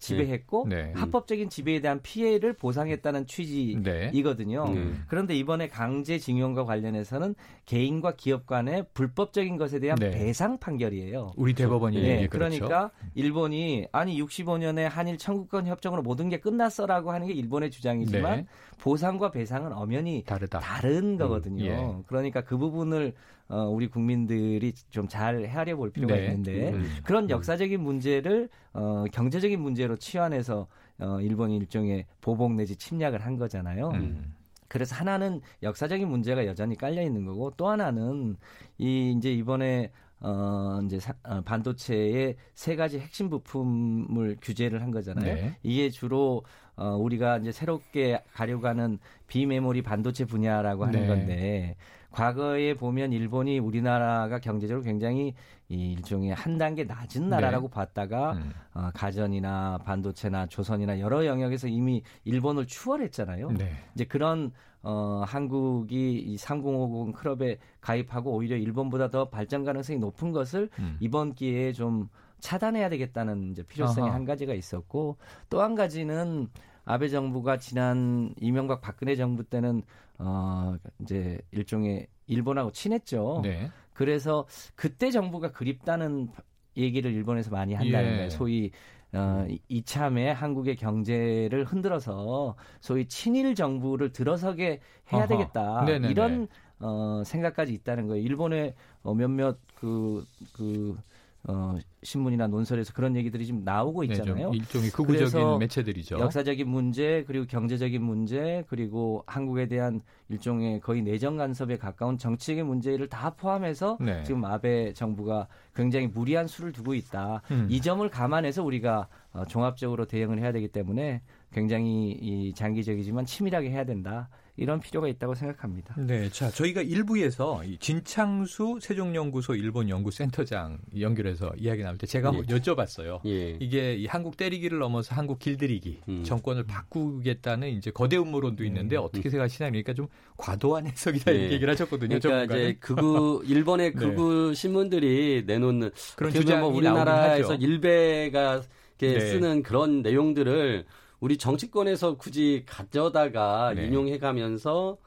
지배했고 0.00 0.66
네. 0.68 0.92
합법적인 0.96 1.50
지배에 1.50 1.80
대한 1.80 2.00
피해를 2.02 2.54
보상했다는 2.54 3.26
취지이거든요. 3.26 4.64
네. 4.64 4.72
음. 4.72 5.04
그런데 5.06 5.34
이번에 5.36 5.68
강제징용과 5.68 6.64
관련해서는 6.64 7.34
개인과 7.66 8.16
기업 8.16 8.46
간의 8.46 8.86
불법적인 8.94 9.56
것에 9.56 9.78
대한 9.78 9.98
네. 9.98 10.10
배상 10.10 10.58
판결이에요. 10.58 11.32
우리 11.36 11.54
대법원이 11.54 12.00
네. 12.00 12.26
그렇죠. 12.26 12.56
그러니까 12.60 12.90
일본이 13.14 13.86
아니 13.92 14.20
65년에 14.20 14.88
한일 14.88 15.18
청구권 15.18 15.66
협정으로 15.66 16.02
모든 16.02 16.28
게 16.28 16.40
끝났어라고 16.40 17.12
하는 17.12 17.26
게 17.28 17.34
일본의 17.34 17.70
주장이지만 17.70 18.36
네. 18.36 18.46
보상과 18.80 19.30
배상은 19.30 19.72
엄연히 19.72 20.24
다르다. 20.26 20.58
다른 20.60 21.12
음. 21.12 21.16
거거든요. 21.18 21.64
음. 21.64 21.68
예. 21.98 22.02
그러니까 22.06 22.40
그 22.42 22.56
부분을 22.56 23.14
어, 23.50 23.68
우리 23.68 23.88
국민들이 23.88 24.72
좀 24.90 25.08
잘 25.08 25.44
헤아려 25.44 25.76
볼 25.76 25.90
필요가 25.90 26.14
네. 26.14 26.26
있는데 26.26 26.70
음. 26.70 26.88
그런 27.02 27.24
음. 27.24 27.30
역사적인 27.30 27.80
문제를 27.80 28.48
어, 28.72 29.04
경제적인 29.12 29.60
문제로 29.60 29.96
치환해서 29.96 30.68
어, 30.98 31.20
일본이 31.20 31.56
일종의 31.56 32.06
보복 32.20 32.54
내지 32.54 32.76
침략을 32.76 33.26
한 33.26 33.36
거잖아요. 33.36 33.90
음. 33.90 34.34
그래서 34.68 34.94
하나는 34.94 35.40
역사적인 35.64 36.06
문제가 36.06 36.46
여전히 36.46 36.76
깔려 36.76 37.02
있는 37.02 37.24
거고 37.26 37.50
또 37.56 37.68
하나는 37.68 38.36
이 38.78 39.12
이제 39.16 39.32
이번에 39.32 39.90
어 40.20 40.80
이제 40.84 41.00
사, 41.00 41.12
어, 41.24 41.40
반도체의 41.40 42.36
세 42.54 42.76
가지 42.76 43.00
핵심 43.00 43.30
부품을 43.30 44.36
규제를 44.40 44.80
한 44.80 44.92
거잖아요. 44.92 45.34
네. 45.34 45.56
이게 45.64 45.90
주로 45.90 46.44
어 46.76 46.94
우리가 46.96 47.38
이제 47.38 47.50
새롭게 47.50 48.22
가려고 48.32 48.68
하는 48.68 48.98
비메모리 49.26 49.82
반도체 49.82 50.24
분야라고 50.24 50.84
하는 50.84 51.00
네. 51.00 51.06
건데 51.08 51.76
과거에 52.10 52.74
보면 52.74 53.12
일본이 53.12 53.58
우리나라가 53.58 54.38
경제적으로 54.38 54.82
굉장히 54.84 55.34
이 55.68 55.92
일종의 55.92 56.34
한 56.34 56.58
단계 56.58 56.84
낮은 56.84 57.28
나라라고 57.28 57.68
네. 57.68 57.74
봤다가 57.74 58.32
음. 58.32 58.52
어, 58.74 58.90
가전이나 58.92 59.78
반도체나 59.84 60.46
조선이나 60.46 60.98
여러 60.98 61.24
영역에서 61.26 61.68
이미 61.68 62.02
일본을 62.24 62.66
추월했잖아요. 62.66 63.52
네. 63.52 63.72
이제 63.94 64.04
그런 64.04 64.50
어, 64.82 65.22
한국이 65.26 66.18
이 66.18 66.36
3050 66.38 67.14
클럽에 67.14 67.58
가입하고 67.80 68.32
오히려 68.32 68.56
일본보다 68.56 69.10
더 69.10 69.28
발전 69.28 69.62
가능성이 69.64 69.98
높은 69.98 70.32
것을 70.32 70.70
음. 70.78 70.96
이번 71.00 71.34
기회에 71.34 71.72
좀 71.72 72.08
차단해야 72.40 72.88
되겠다는 72.88 73.50
이제 73.52 73.62
필요성이 73.62 74.08
아하. 74.08 74.16
한 74.16 74.24
가지가 74.24 74.54
있었고 74.54 75.18
또 75.50 75.60
한 75.60 75.74
가지는 75.74 76.48
아베 76.90 77.08
정부가 77.08 77.56
지난 77.58 78.34
이명박 78.40 78.80
박근혜 78.80 79.14
정부 79.14 79.44
때는 79.44 79.82
어 80.18 80.74
이제 81.00 81.38
일종의 81.52 82.08
일본하고 82.26 82.72
친했죠. 82.72 83.40
네. 83.44 83.70
그래서 83.92 84.46
그때 84.74 85.10
정부가 85.10 85.52
그립다는 85.52 86.30
얘기를 86.76 87.12
일본에서 87.12 87.50
많이 87.50 87.74
한다는 87.74 88.12
예. 88.12 88.16
거예요. 88.16 88.30
소위 88.30 88.72
어, 89.12 89.46
이참에 89.68 90.30
한국의 90.30 90.76
경제를 90.76 91.64
흔들어서 91.64 92.56
소위 92.80 93.06
친일 93.06 93.54
정부를 93.54 94.12
들어서게 94.12 94.80
해야 95.12 95.24
어허. 95.24 95.26
되겠다. 95.26 95.84
네네네. 95.84 96.10
이런 96.10 96.48
어, 96.80 97.22
생각까지 97.24 97.72
있다는 97.72 98.08
거예요. 98.08 98.22
일본의 98.24 98.74
어, 99.02 99.14
몇몇 99.14 99.58
그, 99.74 100.24
그 100.54 100.96
어, 101.44 101.78
신문이나 102.02 102.46
논설에서 102.48 102.92
그런 102.92 103.16
얘기들이 103.16 103.46
지금 103.46 103.64
나오고 103.64 104.02
네, 104.02 104.12
있잖아요. 104.12 104.50
네, 104.50 104.56
일종의 104.58 104.90
극우적인 104.90 105.58
매체들이죠. 105.58 106.18
역사적인 106.18 106.68
문제 106.68 107.24
그리고 107.26 107.46
경제적인 107.46 108.02
문제 108.02 108.64
그리고 108.68 109.24
한국에 109.26 109.66
대한 109.66 110.02
일종의 110.28 110.80
거의 110.80 111.02
내정 111.02 111.38
간섭에 111.38 111.78
가까운 111.78 112.18
정치적인 112.18 112.66
문제를 112.66 113.08
다 113.08 113.30
포함해서 113.30 113.96
네. 114.00 114.22
지금 114.24 114.44
아베 114.44 114.92
정부가 114.92 115.48
굉장히 115.74 116.08
무리한 116.08 116.46
수를 116.46 116.72
두고 116.72 116.94
있다. 116.94 117.42
음. 117.50 117.66
이 117.70 117.80
점을 117.80 118.06
감안해서 118.08 118.62
우리가 118.62 119.08
어, 119.32 119.44
종합적으로 119.46 120.04
대응을 120.06 120.40
해야 120.40 120.52
되기 120.52 120.68
때문에 120.68 121.22
굉장히 121.52 122.10
이 122.10 122.52
장기적이지만 122.54 123.24
치밀하게 123.24 123.70
해야 123.70 123.84
된다. 123.84 124.28
이런 124.60 124.78
필요가 124.78 125.08
있다고 125.08 125.34
생각합니다. 125.34 125.94
네, 125.96 126.28
자 126.28 126.50
저희가 126.50 126.82
일부에서 126.82 127.62
진창수 127.80 128.78
세종연구소 128.82 129.54
일본 129.54 129.88
연구센터장 129.88 130.78
연결해서 131.00 131.50
이야기 131.56 131.82
나올 131.82 131.96
때 131.96 132.06
제가 132.06 132.30
예. 132.34 132.42
여쭤봤어요. 132.42 133.20
예. 133.24 133.56
이게 133.58 133.94
이 133.94 134.04
한국 134.04 134.36
때리기를 134.36 134.78
넘어서 134.78 135.14
한국 135.14 135.38
길들이기 135.38 136.00
음. 136.10 136.24
정권을 136.24 136.64
바꾸겠다는 136.64 137.70
이제 137.70 137.90
거대 137.90 138.18
음모론도 138.18 138.62
있는데 138.64 138.96
음. 138.96 139.02
어떻게 139.02 139.30
생각하시나 139.30 139.70
그러니까 139.70 139.94
좀 139.94 140.08
과도한 140.36 140.86
해석이다 140.88 141.32
예. 141.32 141.36
이렇게 141.36 141.54
얘기를 141.54 141.72
하셨거든요. 141.72 142.18
그러니까 142.18 142.28
전문가는. 142.28 142.62
이제 142.62 142.76
극우 142.80 143.42
일본의 143.46 143.92
네. 143.96 143.98
극우 143.98 144.48
네. 144.48 144.54
신문들이 144.54 145.44
내놓는 145.46 145.90
그런 146.16 146.32
주장이 146.32 146.60
뭐 146.60 146.68
우리나라에서 146.68 147.54
일베가 147.54 148.60
네. 148.98 149.20
쓰는 149.20 149.62
그런 149.62 150.02
내용들을 150.02 150.84
우리 151.20 151.36
정치권에서 151.36 152.16
굳이 152.16 152.64
가져다가 152.66 153.74
네. 153.74 153.86
인용해가면서 153.86 154.98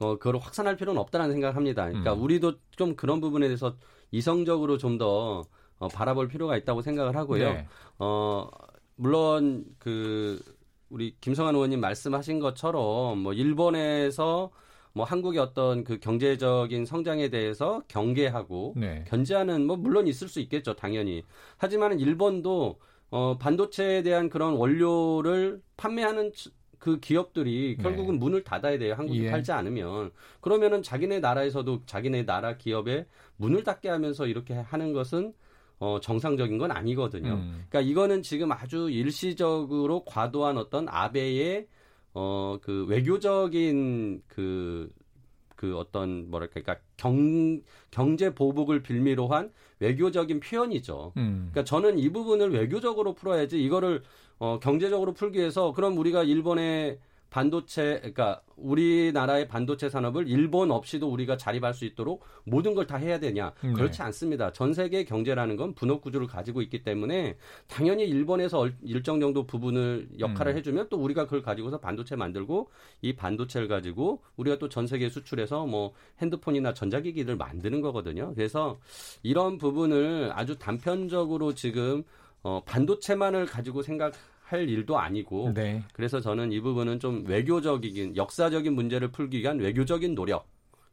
어, 0.00 0.16
그걸 0.18 0.38
확산할 0.38 0.76
필요는 0.76 1.00
없다는 1.00 1.30
생각을 1.32 1.56
합니다. 1.56 1.86
그러니까 1.86 2.14
음. 2.14 2.22
우리도 2.22 2.54
좀 2.72 2.96
그런 2.96 3.20
부분에 3.20 3.46
대해서 3.46 3.76
이성적으로 4.10 4.78
좀더 4.78 5.44
어, 5.78 5.88
바라볼 5.88 6.28
필요가 6.28 6.56
있다고 6.56 6.82
생각을 6.82 7.16
하고요. 7.16 7.52
네. 7.52 7.66
어, 7.98 8.48
물론 8.96 9.64
그 9.78 10.40
우리 10.88 11.14
김성환 11.20 11.54
의원님 11.54 11.80
말씀하신 11.80 12.40
것처럼 12.40 13.18
뭐 13.18 13.32
일본에서 13.32 14.50
뭐 14.92 15.04
한국의 15.04 15.40
어떤 15.40 15.84
그 15.84 15.98
경제적인 16.00 16.84
성장에 16.84 17.28
대해서 17.28 17.82
경계하고 17.88 18.74
네. 18.76 19.04
견제하는 19.06 19.66
뭐 19.66 19.76
물론 19.76 20.08
있을 20.08 20.28
수 20.28 20.40
있겠죠 20.40 20.74
당연히 20.74 21.22
하지만은 21.58 22.00
일본도 22.00 22.80
어 23.10 23.36
반도체에 23.38 24.02
대한 24.02 24.28
그런 24.28 24.54
원료를 24.54 25.60
판매하는 25.76 26.32
그 26.78 26.98
기업들이 26.98 27.76
네. 27.76 27.82
결국은 27.82 28.14
네. 28.14 28.18
문을 28.18 28.42
닫아야 28.42 28.78
돼요. 28.78 28.94
한국이 28.94 29.24
예. 29.24 29.30
팔지 29.30 29.52
않으면. 29.52 30.10
그러면은 30.40 30.82
자기네 30.82 31.20
나라에서도 31.20 31.82
자기네 31.86 32.24
나라 32.24 32.56
기업에 32.56 33.06
문을 33.36 33.62
닫게 33.62 33.88
하면서 33.88 34.26
이렇게 34.26 34.54
하는 34.54 34.92
것은 34.92 35.34
어, 35.78 35.98
정상적인 36.00 36.58
건 36.58 36.70
아니거든요. 36.70 37.32
음. 37.32 37.64
그러니까 37.68 37.80
이거는 37.80 38.22
지금 38.22 38.52
아주 38.52 38.90
일시적으로 38.90 40.04
과도한 40.04 40.58
어떤 40.58 40.86
아베의 40.88 41.66
어, 42.12 42.58
그 42.60 42.84
외교적인 42.86 44.22
그, 44.26 44.90
그 45.60 45.76
어떤 45.76 46.30
뭐랄까, 46.30 46.62
그러니까 46.62 46.78
경, 46.96 47.60
경제 47.90 48.34
보복을 48.34 48.82
빌미로 48.82 49.26
한 49.26 49.52
외교적인 49.80 50.40
표현이죠. 50.40 51.12
음. 51.18 51.50
그러니까 51.52 51.64
저는 51.64 51.98
이 51.98 52.08
부분을 52.08 52.50
외교적으로 52.50 53.12
풀어야지 53.12 53.62
이거를 53.62 54.02
어, 54.38 54.58
경제적으로 54.58 55.12
풀기 55.12 55.38
위해서 55.38 55.74
그럼 55.74 55.98
우리가 55.98 56.22
일본의 56.22 56.98
반도체, 57.30 57.98
그러니까 58.00 58.42
우리나라의 58.56 59.48
반도체 59.48 59.88
산업을 59.88 60.28
일본 60.28 60.70
없이도 60.70 61.08
우리가 61.08 61.36
자립할 61.36 61.72
수 61.72 61.84
있도록 61.84 62.24
모든 62.44 62.74
걸 62.74 62.86
다 62.86 62.96
해야 62.96 63.20
되냐? 63.20 63.52
네. 63.62 63.72
그렇지 63.72 64.02
않습니다. 64.02 64.52
전 64.52 64.74
세계 64.74 65.04
경제라는 65.04 65.56
건 65.56 65.74
분업 65.74 66.00
구조를 66.02 66.26
가지고 66.26 66.60
있기 66.62 66.82
때문에 66.82 67.36
당연히 67.68 68.04
일본에서 68.04 68.68
일정 68.82 69.20
정도 69.20 69.46
부분을 69.46 70.08
역할을 70.18 70.52
음. 70.52 70.56
해주면 70.58 70.88
또 70.90 70.96
우리가 70.98 71.24
그걸 71.24 71.42
가지고서 71.42 71.78
반도체 71.78 72.16
만들고 72.16 72.68
이 73.02 73.14
반도체를 73.14 73.68
가지고 73.68 74.22
우리가 74.36 74.58
또 74.58 74.68
전 74.68 74.86
세계 74.86 75.08
수출해서 75.08 75.66
뭐 75.66 75.92
핸드폰이나 76.20 76.74
전자기기를 76.74 77.36
만드는 77.36 77.80
거거든요. 77.80 78.32
그래서 78.34 78.78
이런 79.22 79.58
부분을 79.58 80.30
아주 80.34 80.58
단편적으로 80.58 81.54
지금 81.54 82.02
어, 82.42 82.62
반도체만을 82.64 83.46
가지고 83.46 83.82
생각 83.82 84.14
할 84.52 84.68
일도 84.68 84.98
아니고 84.98 85.52
네. 85.54 85.82
그래서 85.92 86.20
저는 86.20 86.52
이 86.52 86.60
부분은 86.60 86.98
좀 86.98 87.24
외교적인 87.26 88.16
역사적인 88.16 88.72
문제를 88.74 89.12
풀기 89.12 89.38
위한 89.38 89.58
외교적인 89.58 90.14
노력 90.14 90.48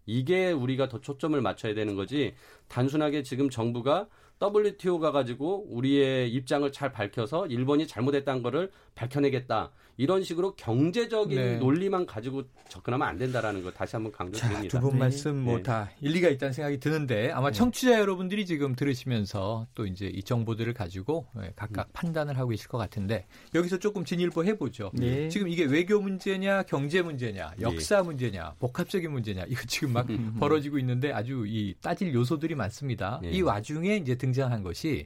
이게 0.06 0.52
우리가 0.52 0.88
더 0.88 1.02
초점을 1.02 1.40
맞춰야 1.42 1.74
되는 1.74 1.96
거지 1.96 2.34
단순하게 2.68 3.24
지금 3.24 3.50
정부가 3.50 4.08
WTO 4.42 5.00
가가지고 5.00 5.68
우리의 5.70 6.32
입장을 6.32 6.72
잘 6.72 6.92
밝혀서 6.92 7.48
일본이 7.48 7.88
잘못했다는 7.88 8.44
거를 8.44 8.72
밝혀내겠다. 8.94 9.72
이런 9.98 10.24
식으로 10.24 10.54
경제적인 10.56 11.36
네. 11.36 11.58
논리만 11.58 12.06
가지고 12.06 12.44
접근하면 12.70 13.08
안 13.08 13.18
된다라는 13.18 13.64
거 13.64 13.72
다시 13.72 13.96
한번 13.96 14.12
강조드립니다. 14.12 14.80
두 14.80 14.88
분 14.88 15.00
말씀 15.00 15.36
뭐다 15.38 15.90
네. 16.00 16.08
일리가 16.08 16.30
있다는 16.30 16.54
생각이 16.54 16.80
드는데 16.80 17.32
아마 17.32 17.50
네. 17.50 17.58
청취자 17.58 18.00
여러분들이 18.00 18.46
지금 18.46 18.76
들으시면서 18.76 19.66
또 19.74 19.86
이제 19.88 20.06
이 20.08 20.22
정보들을 20.22 20.72
가지고 20.76 21.26
네, 21.36 21.52
각각 21.56 21.88
음. 21.88 21.92
판단을 21.94 22.38
하고 22.38 22.50
계실 22.50 22.68
것 22.68 22.78
같은데 22.78 23.26
여기서 23.56 23.80
조금 23.80 24.06
진일보 24.06 24.46
해보죠. 24.46 24.92
네. 24.94 25.30
지금 25.30 25.48
이게 25.48 25.66
외교 25.66 26.00
문제냐, 26.00 26.64
경제 26.64 27.02
문제냐, 27.02 27.54
역사 27.62 28.04
문제냐, 28.04 28.54
복합적인 28.60 29.12
문제냐 29.12 29.46
이거 29.48 29.62
지금 29.68 29.94
막 29.94 30.08
벌어지고 30.40 30.78
있는데 30.80 31.12
아주 31.12 31.46
이 31.48 31.74
따질 31.82 32.14
요소들이 32.14 32.54
많습니다. 32.56 33.20
이 33.24 33.42
와중에 33.42 33.96
이제 33.98 34.16
등장한 34.16 34.62
것이 34.62 35.06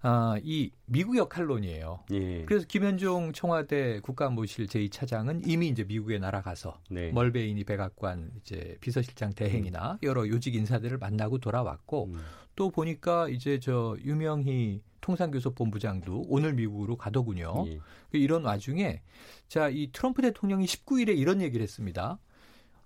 아, 0.00 0.38
이 0.42 0.70
미국 0.86 1.16
역할론이에요. 1.16 2.04
예. 2.12 2.44
그래서 2.44 2.64
김현종 2.68 3.32
청와대 3.32 4.00
국가안보실 4.00 4.66
제2차장은 4.66 5.48
이미 5.48 5.68
이제 5.68 5.84
미국에 5.84 6.18
날아가서 6.18 6.80
네. 6.90 7.10
멀베이니 7.10 7.64
백악관 7.64 8.30
이제 8.40 8.76
비서실장 8.80 9.32
대행이나 9.32 9.92
음. 9.92 9.98
여러 10.04 10.28
요직 10.28 10.54
인사들을 10.54 10.98
만나고 10.98 11.38
돌아왔고 11.38 12.04
음. 12.06 12.20
또 12.54 12.70
보니까 12.70 13.28
이제 13.28 13.58
저 13.60 13.96
유명희 14.04 14.82
통상교섭본부장도 15.00 16.26
오늘 16.28 16.54
미국으로 16.54 16.96
가더군요. 16.96 17.64
예. 17.66 17.80
이런 18.12 18.44
와중에 18.44 19.02
자, 19.48 19.68
이 19.68 19.90
트럼프 19.92 20.22
대통령이 20.22 20.66
19일에 20.66 21.16
이런 21.16 21.40
얘기를 21.40 21.62
했습니다. 21.62 22.18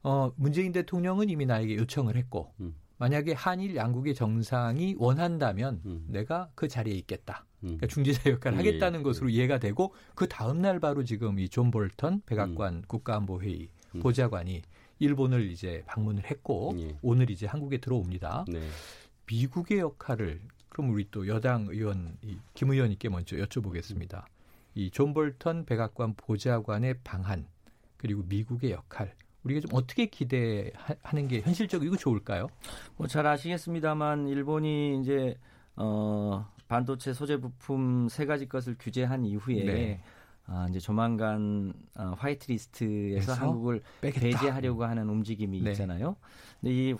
어, 0.02 0.32
문재인 0.36 0.72
대통령은 0.72 1.30
이미 1.30 1.46
나에게 1.46 1.76
요청을 1.76 2.16
했고 2.16 2.52
음. 2.60 2.74
만약에 3.02 3.32
한일 3.32 3.74
양국의 3.74 4.14
정상이 4.14 4.94
원한다면 4.96 5.80
음. 5.86 6.04
내가 6.06 6.50
그 6.54 6.68
자리에 6.68 6.94
있겠다. 6.94 7.44
음. 7.64 7.70
그러니까 7.70 7.88
중재자 7.88 8.30
역할을 8.30 8.58
예, 8.58 8.64
하겠다는 8.64 9.00
예, 9.00 9.02
것으로 9.02 9.28
이해가 9.28 9.58
되고 9.58 9.92
그 10.14 10.28
다음 10.28 10.62
날 10.62 10.78
바로 10.78 11.02
지금 11.02 11.40
이 11.40 11.48
존 11.48 11.72
볼턴 11.72 12.22
백악관 12.26 12.74
음. 12.74 12.82
국가안보회의 12.86 13.68
음. 13.96 14.00
보좌관이 14.00 14.62
일본을 15.00 15.50
이제 15.50 15.82
방문을 15.86 16.30
했고 16.30 16.76
예. 16.78 16.96
오늘 17.02 17.28
이제 17.28 17.44
한국에 17.46 17.78
들어옵니다. 17.78 18.44
네. 18.46 18.60
미국의 19.26 19.80
역할을 19.80 20.40
그럼 20.68 20.90
우리 20.90 21.04
또 21.10 21.26
여당 21.26 21.66
의원 21.70 22.16
김 22.54 22.70
의원님께 22.70 23.08
먼저 23.08 23.36
여쭤보겠습니다. 23.36 24.26
이 24.76 24.90
존 24.92 25.12
볼턴 25.12 25.64
백악관 25.64 26.14
보좌관의 26.14 27.00
방한 27.02 27.48
그리고 27.96 28.22
미국의 28.22 28.70
역할 28.70 29.12
우리가 29.44 29.60
좀 29.60 29.70
어떻게 29.74 30.06
기대하는 30.06 31.28
게 31.28 31.40
현실적이고 31.40 31.96
좋을까요? 31.96 32.48
뭐 32.96 33.06
잘 33.08 33.26
아시겠습니다만 33.26 34.28
일본이 34.28 35.00
이제 35.00 35.36
어 35.76 36.46
반도체 36.68 37.12
소재 37.12 37.36
부품 37.38 38.08
세 38.08 38.24
가지 38.26 38.48
것을 38.48 38.76
규제한 38.78 39.24
이후에 39.24 39.64
네. 39.64 40.00
아, 40.46 40.66
이제 40.68 40.78
조만간 40.80 41.72
어, 41.96 42.14
화이트리스트에서 42.18 43.32
한국을 43.34 43.80
빼겠다. 44.00 44.20
배제하려고 44.20 44.84
하는 44.84 45.08
움직임이 45.08 45.60
네. 45.60 45.70
있잖아요. 45.70 46.16
근데 46.60 46.74
이 46.74 46.92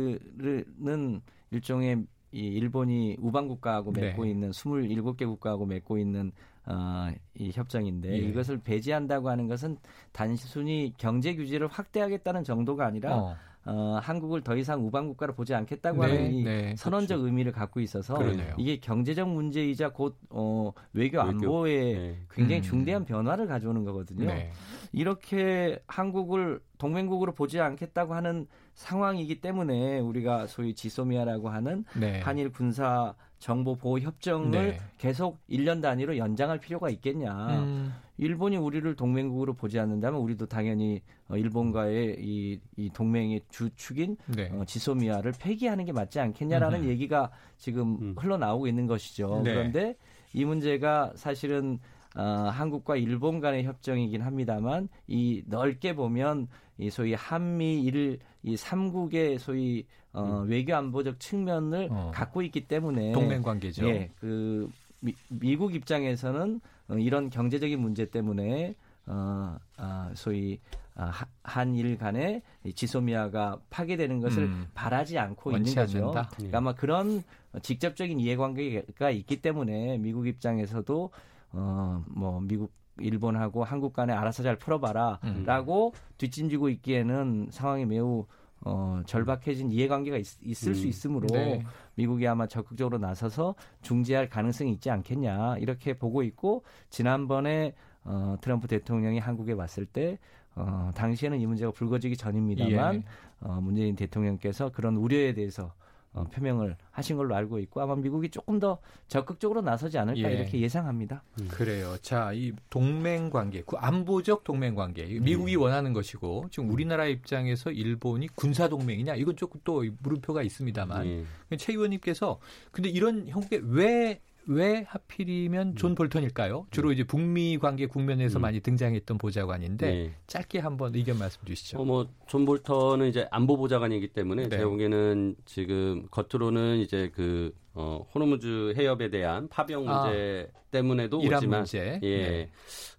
화이트리스트는 0.00 1.22
일종의 1.50 2.04
이 2.32 2.38
일본이 2.46 3.16
우방 3.18 3.48
국가하고 3.48 3.90
맺고 3.90 4.24
네. 4.24 4.30
있는 4.30 4.50
27개 4.52 5.26
국가하고 5.26 5.66
맺고 5.66 5.98
있는 5.98 6.30
어, 6.66 7.10
이 7.34 7.50
협정인데 7.52 8.12
예. 8.12 8.16
이것을 8.16 8.58
배제한다고 8.58 9.28
하는 9.28 9.48
것은 9.48 9.78
단순히 10.12 10.92
경제 10.98 11.34
규제를 11.34 11.68
확대하겠다는 11.68 12.44
정도가 12.44 12.86
아니라 12.86 13.16
어. 13.16 13.36
어, 13.66 13.98
한국을 14.02 14.40
더 14.42 14.56
이상 14.56 14.86
우방 14.86 15.08
국가로 15.08 15.34
보지 15.34 15.54
않겠다고 15.54 16.04
네, 16.04 16.16
하는 16.16 16.32
이 16.32 16.44
네, 16.44 16.74
선언적 16.76 17.18
그렇죠. 17.18 17.26
의미를 17.26 17.52
갖고 17.52 17.80
있어서 17.80 18.14
그러네요. 18.14 18.54
이게 18.56 18.78
경제적 18.80 19.28
문제이자 19.28 19.90
곧 19.90 20.18
어, 20.30 20.72
외교 20.94 21.20
안보에 21.20 21.92
네. 21.92 22.18
굉장히 22.30 22.60
음. 22.60 22.62
중대한 22.62 23.04
변화를 23.04 23.46
가져오는 23.46 23.84
거거든요. 23.84 24.26
네. 24.26 24.50
이렇게 24.92 25.78
한국을 25.86 26.60
동맹국으로 26.78 27.32
보지 27.32 27.60
않겠다고 27.60 28.14
하는 28.14 28.46
상황이기 28.74 29.42
때문에 29.42 29.98
우리가 29.98 30.46
소위 30.46 30.74
지소미아라고 30.74 31.50
하는 31.50 31.84
네. 31.94 32.20
한일 32.20 32.50
군사 32.50 33.14
정보 33.40 33.74
보호 33.74 33.98
협정을 33.98 34.50
네. 34.50 34.78
계속 34.98 35.38
1년 35.48 35.80
단위로 35.80 36.18
연장할 36.18 36.60
필요가 36.60 36.90
있겠냐. 36.90 37.62
음. 37.62 37.94
일본이 38.18 38.58
우리를 38.58 38.94
동맹국으로 38.94 39.54
보지 39.54 39.78
않는다면 39.78 40.20
우리도 40.20 40.44
당연히 40.44 41.00
어, 41.26 41.38
일본과의 41.38 42.18
이, 42.20 42.60
이 42.76 42.90
동맹의 42.92 43.40
주축인 43.48 44.18
네. 44.26 44.50
어, 44.52 44.64
지소미아를 44.66 45.32
폐기하는 45.40 45.86
게 45.86 45.92
맞지 45.92 46.20
않겠냐라는 46.20 46.82
음. 46.82 46.88
얘기가 46.90 47.30
지금 47.56 47.96
음. 48.00 48.14
흘러나오고 48.18 48.66
있는 48.66 48.86
것이죠. 48.86 49.40
네. 49.42 49.54
그런데 49.54 49.96
이 50.34 50.44
문제가 50.44 51.12
사실은 51.16 51.78
어, 52.16 52.22
한국과 52.22 52.96
일본 52.96 53.40
간의 53.40 53.64
협정이긴 53.64 54.20
합니다만 54.20 54.88
이 55.06 55.42
넓게 55.46 55.94
보면 55.94 56.48
이 56.80 56.88
소위 56.90 57.14
한미일 57.14 58.18
이 58.42 58.56
삼국의 58.56 59.38
소위 59.38 59.86
어, 60.12 60.42
음. 60.42 60.48
외교 60.48 60.74
안보적 60.74 61.20
측면을 61.20 61.88
어. 61.90 62.10
갖고 62.12 62.42
있기 62.42 62.66
때문에 62.66 63.12
동맹 63.12 63.42
관계죠. 63.42 63.86
예, 63.86 64.10
그 64.18 64.68
미, 65.00 65.14
미국 65.28 65.74
입장에서는 65.74 66.60
어, 66.88 66.94
이런 66.94 67.30
경제적인 67.30 67.78
문제 67.78 68.06
때문에 68.06 68.74
어, 69.06 69.56
아, 69.76 70.10
소위 70.14 70.58
아, 70.94 71.12
한일 71.42 71.96
간의 71.98 72.42
지소미아가 72.74 73.60
파괴되는 73.70 74.20
것을 74.20 74.44
음. 74.44 74.66
바라지 74.74 75.18
않고 75.18 75.52
있는 75.52 75.74
거죠. 75.74 75.98
않는다. 75.98 76.28
그러니까 76.34 76.58
아마 76.58 76.74
그런 76.74 77.22
직접적인 77.62 78.20
이해관계가 78.20 79.10
있기 79.10 79.40
때문에 79.42 79.98
미국 79.98 80.26
입장에서도 80.26 81.10
어, 81.52 82.04
뭐 82.06 82.40
미국 82.40 82.72
일본하고 83.00 83.64
한국 83.64 83.92
간에 83.92 84.12
알아서 84.12 84.42
잘 84.42 84.56
풀어봐라라고 84.56 85.92
음. 85.94 86.00
뒷짐지고 86.18 86.68
있기에는 86.68 87.48
상황이 87.50 87.86
매우 87.86 88.26
어, 88.62 89.00
절박해진 89.06 89.70
이해관계가 89.70 90.18
있, 90.18 90.26
을수 90.44 90.84
음. 90.84 90.88
있으므로 90.88 91.26
네. 91.28 91.64
미국이 91.94 92.26
아마 92.26 92.46
적극적으로 92.46 92.98
나서서 92.98 93.54
중재할 93.80 94.28
가능성이 94.28 94.72
있지 94.72 94.90
않겠냐 94.90 95.56
이렇게 95.58 95.94
보고 95.94 96.22
있고 96.22 96.62
지난번에 96.90 97.74
어, 98.04 98.36
트럼프 98.40 98.68
대통령이 98.68 99.18
한국에 99.18 99.52
왔을 99.52 99.86
때 99.86 100.18
어, 100.56 100.90
당시에는 100.94 101.40
이 101.40 101.46
문제가 101.46 101.70
불거지기 101.70 102.16
전입니다만 102.16 102.96
예. 102.96 103.04
어, 103.40 103.60
문재인 103.62 103.96
대통령께서 103.96 104.70
그런 104.70 104.96
우려에 104.96 105.32
대해서 105.32 105.72
어, 106.12 106.24
표명을 106.24 106.76
하신 106.90 107.16
걸로 107.16 107.36
알고 107.36 107.60
있고 107.60 107.80
아마 107.80 107.94
미국이 107.94 108.30
조금 108.30 108.58
더 108.58 108.78
적극적으로 109.06 109.60
나서지 109.60 109.96
않을까 109.96 110.30
예. 110.30 110.34
이렇게 110.34 110.60
예상합니다. 110.60 111.22
음. 111.40 111.48
그래요. 111.48 111.96
자, 112.02 112.32
이 112.32 112.52
동맹 112.68 113.30
관계, 113.30 113.62
그 113.62 113.76
안보적 113.76 114.42
동맹 114.42 114.74
관계, 114.74 115.04
미국이 115.20 115.52
네. 115.52 115.56
원하는 115.56 115.92
것이고 115.92 116.48
지금 116.50 116.70
우리나라 116.70 117.06
입장에서 117.06 117.70
일본이 117.70 118.26
군사 118.28 118.68
동맹이냐 118.68 119.14
이건 119.14 119.36
조금 119.36 119.60
또 119.62 119.84
물음표가 120.00 120.42
있습니다만 120.42 121.26
네. 121.50 121.56
최 121.56 121.72
의원님께서 121.72 122.40
근데 122.72 122.88
이런 122.88 123.28
형국에 123.28 123.60
왜 123.62 124.20
왜 124.50 124.84
하필이면 124.88 125.76
존 125.76 125.92
음. 125.92 125.94
볼턴일까요? 125.94 126.66
주로 126.72 126.88
음. 126.88 126.92
이제 126.92 127.04
북미 127.04 127.56
관계 127.56 127.86
국면에서 127.86 128.40
음. 128.40 128.42
많이 128.42 128.58
등장했던 128.58 129.16
보좌관인데 129.16 129.86
네. 129.86 130.14
짧게 130.26 130.58
한번 130.58 130.92
의견 130.92 131.18
말씀 131.18 131.40
주시죠. 131.44 131.78
어, 131.78 131.84
뭐 131.84 132.18
존 132.18 132.44
볼턴은 132.46 133.06
이제 133.06 133.28
안보 133.30 133.56
보좌관이기 133.56 134.08
때문에 134.08 134.48
네. 134.48 134.58
제 134.58 134.64
보기에는 134.64 135.36
지금 135.44 136.08
겉으로는 136.10 136.78
이제 136.78 137.12
그 137.14 137.54
어, 137.74 138.04
호르무즈 138.12 138.74
해협에 138.76 139.10
대한 139.10 139.46
파병 139.48 139.88
아. 139.88 140.02
문제 140.06 140.50
아, 140.52 140.60
때문에도 140.72 141.18
오지만 141.18 141.60
문제. 141.60 142.00
예. 142.02 142.18
네. 142.18 142.50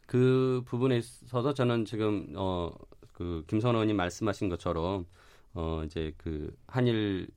그 0.05 0.63
부분에 0.65 0.99
있어서 0.99 1.53
저는 1.53 1.83
지금 1.83 2.31
어, 2.37 2.71
그 3.11 3.43
김선 3.47 3.75
의원님 3.75 3.97
말씀하신 3.97 4.47
것처럼 4.47 5.05
어, 5.53 5.81
이제 5.85 6.13
그 6.17 6.55
한일 6.67 7.27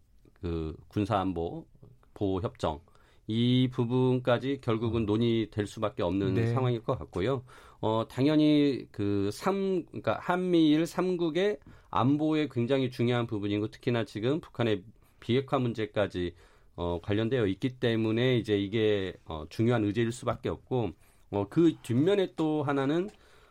그 0.40 0.77
군사 0.87 1.18
안보 1.18 1.66
보호 2.14 2.40
협정 2.40 2.79
이 3.27 3.69
부분까지 3.73 4.61
결국은 4.61 5.03
어. 5.03 5.07
논의될 5.07 5.67
수밖에 5.67 6.03
없는 6.03 6.35
네. 6.35 6.47
상황일 6.49 6.83
것 6.83 6.99
같고요. 6.99 7.43
어, 7.81 8.07
당연히 8.09 8.87
그 8.91 9.31
삼, 9.33 9.85
그러니까 9.87 10.19
한미일 10.21 10.87
삼국의 10.87 11.59
안보에 11.91 12.49
굉장히 12.51 12.91
중요한 12.91 13.27
부분이고 13.27 13.69
특히나 13.69 14.05
지금 14.05 14.41
북한의 14.41 14.83
비핵화 15.21 15.59
문제까지 15.59 16.35
어, 16.77 17.01
관련되어 17.03 17.47
있기 17.47 17.79
때문에 17.79 18.37
이제 18.37 18.59
이게 18.59 19.15
어, 19.27 19.45
중요한 19.49 19.85
의제일 19.85 20.13
수밖에 20.13 20.49
없고 20.49 20.91
어, 21.31 21.47
그 21.49 21.75
뒷면에 21.83 22.33
또 22.37 22.63
하나는 22.63 23.11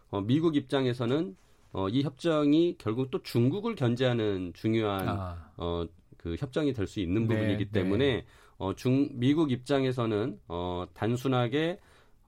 어, 0.10 0.22
미국 0.22 0.56
입장에서는 0.56 1.36
어, 1.72 1.90
이 1.90 2.04
협정이 2.04 2.76
결국 2.78 3.10
또 3.10 3.24
중국을 3.24 3.76
견제하는 3.76 4.52
중요한 4.54 5.08
아. 5.08 5.52
어, 5.58 5.86
그 6.18 6.36
협정이 6.38 6.74
될 6.74 6.88
수 6.88 7.00
있는 7.00 7.24
네, 7.24 7.28
부분이기 7.28 7.66
네, 7.66 7.72
때문에 7.72 8.06
네. 8.06 8.26
어, 8.58 8.74
중 8.76 9.10
미국 9.14 9.52
입장에서는 9.52 10.40
어, 10.48 10.86
단순하게 10.94 11.80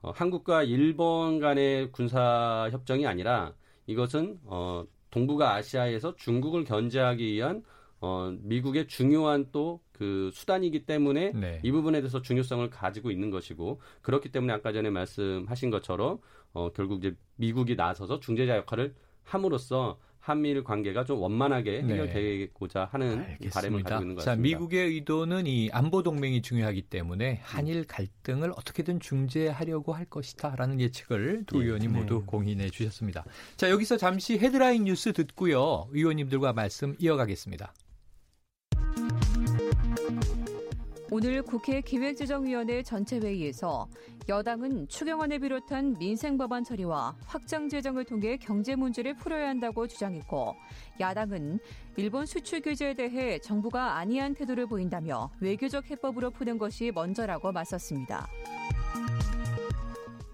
어, 0.02 0.10
한국과 0.10 0.62
일본 0.62 1.38
간의 1.38 1.92
군사 1.92 2.68
협정이 2.70 3.06
아니라 3.06 3.52
이것은 3.86 4.38
어, 4.44 4.84
동북아 5.10 5.54
아시아에서 5.54 6.16
중국을 6.16 6.64
견제하기 6.64 7.24
위한 7.24 7.62
어, 8.00 8.32
미국의 8.42 8.88
중요한 8.88 9.46
또 9.52 9.80
그 9.96 10.30
수단이기 10.34 10.84
때문에 10.84 11.32
네. 11.32 11.60
이 11.62 11.72
부분에 11.72 12.00
대해서 12.00 12.20
중요성을 12.20 12.68
가지고 12.68 13.10
있는 13.10 13.30
것이고 13.30 13.80
그렇기 14.02 14.30
때문에 14.30 14.52
아까 14.52 14.72
전에 14.72 14.90
말씀하신 14.90 15.70
것처럼 15.70 16.18
어, 16.52 16.70
결국 16.72 16.98
이제 16.98 17.16
미국이 17.36 17.76
나서서 17.76 18.20
중재자 18.20 18.56
역할을 18.58 18.94
함으로써 19.24 19.98
한미일 20.26 20.64
관계가 20.64 21.04
좀 21.04 21.20
원만하게 21.20 21.82
네. 21.82 21.94
해결되고자 21.94 22.80
네. 22.80 22.86
하는 22.90 23.18
알겠습니다. 23.20 23.60
바람을 23.60 23.82
가지고 23.84 24.00
있는 24.02 24.14
것 24.16 24.24
같습니다. 24.24 24.24
자, 24.24 24.34
미국의 24.34 24.88
의도는 24.88 25.46
이 25.46 25.70
안보 25.72 26.02
동맹이 26.02 26.42
중요하기 26.42 26.82
때문에 26.82 27.38
한일 27.44 27.84
갈등을 27.84 28.50
어떻게든 28.56 28.98
중재하려고 28.98 29.92
할 29.92 30.04
것이다라는 30.06 30.80
예측을 30.80 31.44
두 31.46 31.58
네. 31.58 31.66
의원이 31.66 31.86
모두 31.86 32.18
네. 32.18 32.22
공인해 32.26 32.70
주셨습니다. 32.70 33.24
자, 33.56 33.70
여기서 33.70 33.98
잠시 33.98 34.36
헤드라인 34.36 34.82
뉴스 34.82 35.12
듣고요. 35.12 35.86
의원님들과 35.92 36.52
말씀 36.52 36.96
이어가겠습니다. 36.98 37.72
오늘 41.12 41.40
국회 41.42 41.80
기획재정위원회 41.80 42.82
전체 42.82 43.18
회의에서 43.18 43.88
여당은 44.28 44.88
추경안을 44.88 45.38
비롯한 45.38 45.96
민생 45.98 46.36
법안 46.36 46.64
처리와 46.64 47.14
확장 47.26 47.68
재정을 47.68 48.04
통해 48.04 48.36
경제 48.36 48.74
문제를 48.74 49.14
풀어야 49.14 49.48
한다고 49.48 49.86
주장했고 49.86 50.56
야당은 50.98 51.60
일본 51.96 52.26
수출 52.26 52.60
규제에 52.60 52.94
대해 52.94 53.38
정부가 53.38 53.98
안이한 53.98 54.34
태도를 54.34 54.66
보인다며 54.66 55.30
외교적 55.40 55.88
해법으로 55.90 56.30
푸는 56.30 56.58
것이 56.58 56.90
먼저라고 56.92 57.52
맞섰습니다. 57.52 58.26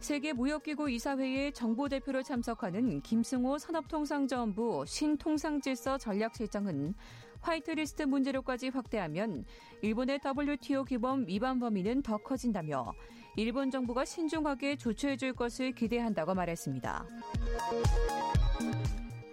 세계무역기구 0.00 0.90
이사회에 0.90 1.52
정보대표로 1.52 2.22
참석하는 2.22 3.02
김승호 3.02 3.58
산업통상자원부 3.58 4.84
신통상질서 4.86 5.98
전략실장은 5.98 6.94
화이트리스트 7.42 8.04
문제로까지 8.04 8.68
확대하면 8.70 9.44
일본의 9.82 10.20
WTO 10.24 10.84
규범 10.84 11.26
위반 11.26 11.58
범위는 11.58 12.02
더 12.02 12.16
커진다며 12.16 12.94
일본 13.36 13.70
정부가 13.70 14.04
신중하게 14.04 14.76
조처해 14.76 15.16
줄 15.16 15.32
것을 15.32 15.72
기대한다고 15.72 16.34
말했습니다. 16.34 17.06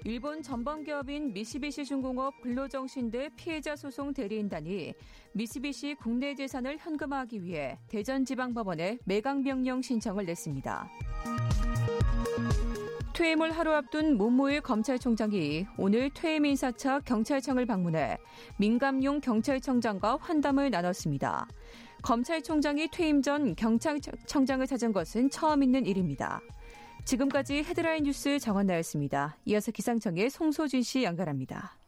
일본 0.06 0.42
전범 0.42 0.84
기업인 0.84 1.34
미쓰비시 1.34 1.86
중공업 1.86 2.42
근로정신대 2.42 3.30
피해자 3.36 3.76
소송 3.76 4.14
대리인단이 4.14 4.94
미쓰비시 5.34 5.96
국내 5.96 6.34
재산을 6.34 6.78
현금화하기 6.80 7.44
위해 7.44 7.78
대전지방법원에 7.90 9.00
매각 9.06 9.42
명령 9.42 9.82
신청을 9.82 10.26
냈습니다. 10.26 10.90
퇴임을 13.20 13.52
하루 13.52 13.74
앞둔 13.74 14.16
문무일 14.16 14.62
검찰총장이 14.62 15.68
오늘 15.78 16.10
퇴임 16.10 16.46
인사차 16.46 17.02
경찰청을 17.02 17.66
방문해 17.66 18.18
민감용 18.56 19.20
경찰청장과 19.20 20.20
환담을 20.22 20.70
나눴습니다. 20.70 21.46
검찰총장이 22.02 22.88
퇴임 22.92 23.22
전 23.22 23.58
경찰청장을 23.58 24.66
찾은 24.66 24.94
것은 24.94 25.30
처음 25.32 25.64
있는 25.64 25.86
일입니다. 25.86 26.40
지금까지 27.04 27.58
헤드라인 27.58 28.06
뉴스 28.06 28.40
정원나였습니다. 28.40 29.36
이어서 29.44 29.74
기상청의 29.74 30.30
송소진 30.30 30.82
씨 30.82 31.04
연결합니다. 31.04 31.79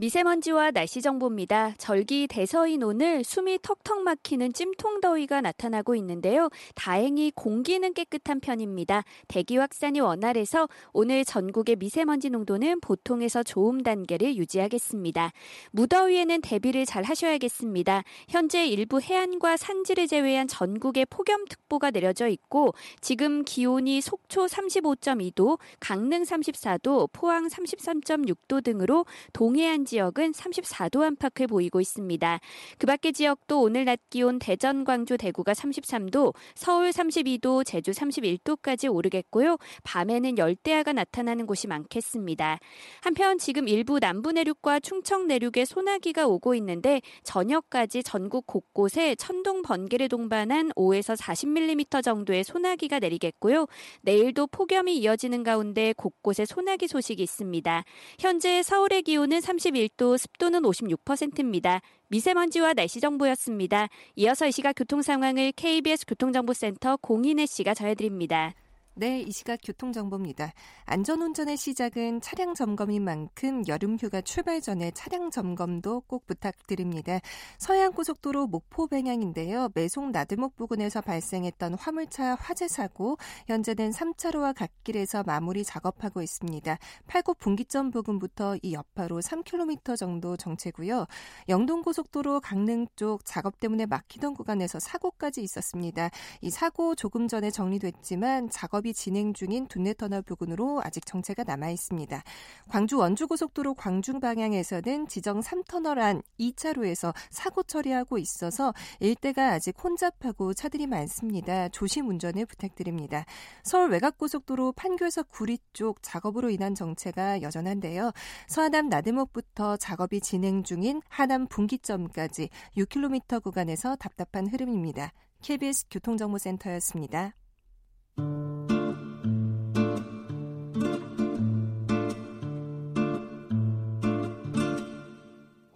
미세먼지와 0.00 0.70
날씨 0.70 1.02
정보입니다. 1.02 1.74
절기 1.76 2.26
대서인 2.26 2.82
오늘 2.82 3.22
숨이 3.22 3.58
턱턱 3.60 4.00
막히는 4.00 4.54
찜통더위가 4.54 5.42
나타나고 5.42 5.94
있는데요. 5.96 6.48
다행히 6.74 7.30
공기는 7.34 7.92
깨끗한 7.92 8.40
편입니다. 8.40 9.04
대기 9.28 9.58
확산이 9.58 10.00
원활해서 10.00 10.70
오늘 10.94 11.22
전국의 11.26 11.76
미세먼지 11.76 12.30
농도는 12.30 12.80
보통에서 12.80 13.42
좋음 13.42 13.82
단계를 13.82 14.36
유지하겠습니다. 14.36 15.32
무더위에는 15.72 16.40
대비를 16.40 16.86
잘 16.86 17.02
하셔야겠습니다. 17.04 18.02
현재 18.30 18.66
일부 18.66 19.02
해안과 19.02 19.58
산지를 19.58 20.06
제외한 20.06 20.48
전국에 20.48 21.04
폭염특보가 21.04 21.90
내려져 21.90 22.28
있고 22.28 22.72
지금 23.02 23.44
기온이 23.44 24.00
속초 24.00 24.46
35.2도, 24.46 25.58
강릉 25.78 26.22
34도, 26.22 27.10
포항 27.12 27.48
33.6도 27.48 28.64
등으로 28.64 29.04
동해안 29.34 29.84
지역은 29.90 30.32
34도 30.32 31.02
안팎을 31.02 31.48
보이고 31.48 31.80
있습니다. 31.80 32.40
그 32.78 32.86
밖의 32.86 33.12
지역도 33.12 33.60
오늘 33.60 33.84
낮 33.84 33.98
기온 34.08 34.38
대전, 34.38 34.84
광주, 34.84 35.16
대구가 35.16 35.52
33도, 35.52 36.32
서울 36.54 36.90
32도, 36.90 37.66
제주 37.66 37.90
31도까지 37.90 38.92
오르겠고요. 38.92 39.56
밤에는 39.82 40.38
열대야가 40.38 40.92
나타나는 40.92 41.46
곳이 41.46 41.66
많겠습니다. 41.66 42.58
한편 43.02 43.38
지금 43.38 43.66
일부 43.66 43.98
남부 43.98 44.30
내륙과 44.30 44.78
충청 44.78 45.26
내륙에 45.26 45.64
소나기가 45.64 46.26
오고 46.28 46.54
있는데 46.54 47.00
저녁까지 47.24 48.04
전국 48.04 48.46
곳곳에 48.46 49.16
천둥 49.16 49.62
번개를 49.62 50.08
동반한 50.08 50.70
5에서 50.76 51.18
40mm 51.18 52.04
정도의 52.04 52.44
소나기가 52.44 53.00
내리겠고요. 53.00 53.66
내일도 54.02 54.46
폭염이 54.46 54.96
이어지는 54.98 55.42
가운데 55.42 55.92
곳곳에 55.96 56.44
소나기 56.44 56.86
소식이 56.86 57.22
있습니다. 57.22 57.84
현재 58.20 58.62
서울의 58.62 59.02
기온은 59.02 59.40
31 59.40 59.69
31도, 59.70 60.18
습도는 60.18 60.62
56%입니다. 60.62 61.80
미세먼지와 62.08 62.74
날씨 62.74 63.00
정보였습니다. 63.00 63.88
이어서 64.16 64.46
이 64.46 64.52
시각 64.52 64.74
교통 64.74 65.02
상황을 65.02 65.52
KBS 65.52 66.06
교통정보센터 66.06 66.96
공인혜 66.96 67.46
씨가 67.46 67.74
전해드립니다. 67.74 68.54
네, 69.00 69.22
이 69.22 69.32
시각 69.32 69.60
교통정보입니다. 69.64 70.52
안전운전의 70.84 71.56
시작은 71.56 72.20
차량 72.20 72.52
점검인 72.52 73.02
만큼 73.02 73.66
여름휴가 73.66 74.20
출발 74.20 74.60
전에 74.60 74.90
차량 74.90 75.30
점검도 75.30 76.02
꼭 76.02 76.26
부탁드립니다. 76.26 77.18
서해안고속도로 77.56 78.48
목포 78.48 78.88
방향인데요. 78.88 79.70
매송 79.74 80.12
나들목 80.12 80.54
부근에서 80.54 81.00
발생했던 81.00 81.76
화물차 81.78 82.34
화재 82.34 82.68
사고, 82.68 83.16
현재는 83.46 83.90
3차로와 83.92 84.54
갓길에서 84.54 85.22
마무리 85.22 85.64
작업하고 85.64 86.20
있습니다. 86.20 86.76
팔곡 87.06 87.38
분기점 87.38 87.90
부근부터 87.92 88.58
이 88.60 88.74
여파로 88.74 89.20
3km 89.20 89.96
정도 89.96 90.36
정체고요. 90.36 91.06
영동고속도로 91.48 92.40
강릉 92.40 92.86
쪽 92.96 93.24
작업 93.24 93.60
때문에 93.60 93.86
막히던 93.86 94.34
구간에서 94.34 94.78
사고까지 94.78 95.42
있었습니다. 95.42 96.10
이 96.42 96.50
사고 96.50 96.94
조금 96.94 97.28
전에 97.28 97.50
정리됐지만 97.50 98.50
작업이 98.50 98.89
작업이 98.90 98.94
진행 98.94 99.32
중인 99.32 99.66
둔내터널 99.68 100.22
부근으로 100.22 100.80
아직 100.84 101.06
정체가 101.06 101.44
남아 101.44 101.70
있습니다. 101.70 102.22
광주 102.68 102.98
원주고속도로 102.98 103.74
광중 103.74 104.20
방향에서는 104.20 105.08
지정 105.08 105.40
3터널 105.40 105.98
안 105.98 106.22
2차로에서 106.38 107.14
사고 107.30 107.62
처리하고 107.62 108.18
있어서 108.18 108.74
일대가 109.00 109.52
아직 109.52 109.76
혼잡하고 109.82 110.54
차들이 110.54 110.86
많습니다. 110.86 111.68
조심 111.68 112.08
운전을 112.08 112.46
부탁드립니다. 112.46 113.24
서울 113.62 113.90
외곽고속도로 113.90 114.72
판교에서 114.72 115.22
구리 115.24 115.58
쪽 115.72 116.02
작업으로 116.02 116.50
인한 116.50 116.74
정체가 116.74 117.42
여전한데요. 117.42 118.12
서하남 118.48 118.88
나들목부터 118.88 119.76
작업이 119.76 120.20
진행 120.20 120.62
중인 120.62 121.02
하남 121.08 121.46
분기점까지 121.46 122.50
6km 122.76 123.42
구간에서 123.42 123.96
답답한 123.96 124.46
흐름입니다. 124.46 125.12
KBS 125.42 125.86
교통정보센터였습니다. 125.90 127.34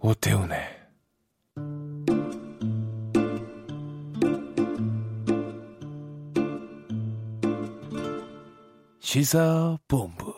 오태훈의 0.05 0.59
시사본부 8.99 10.34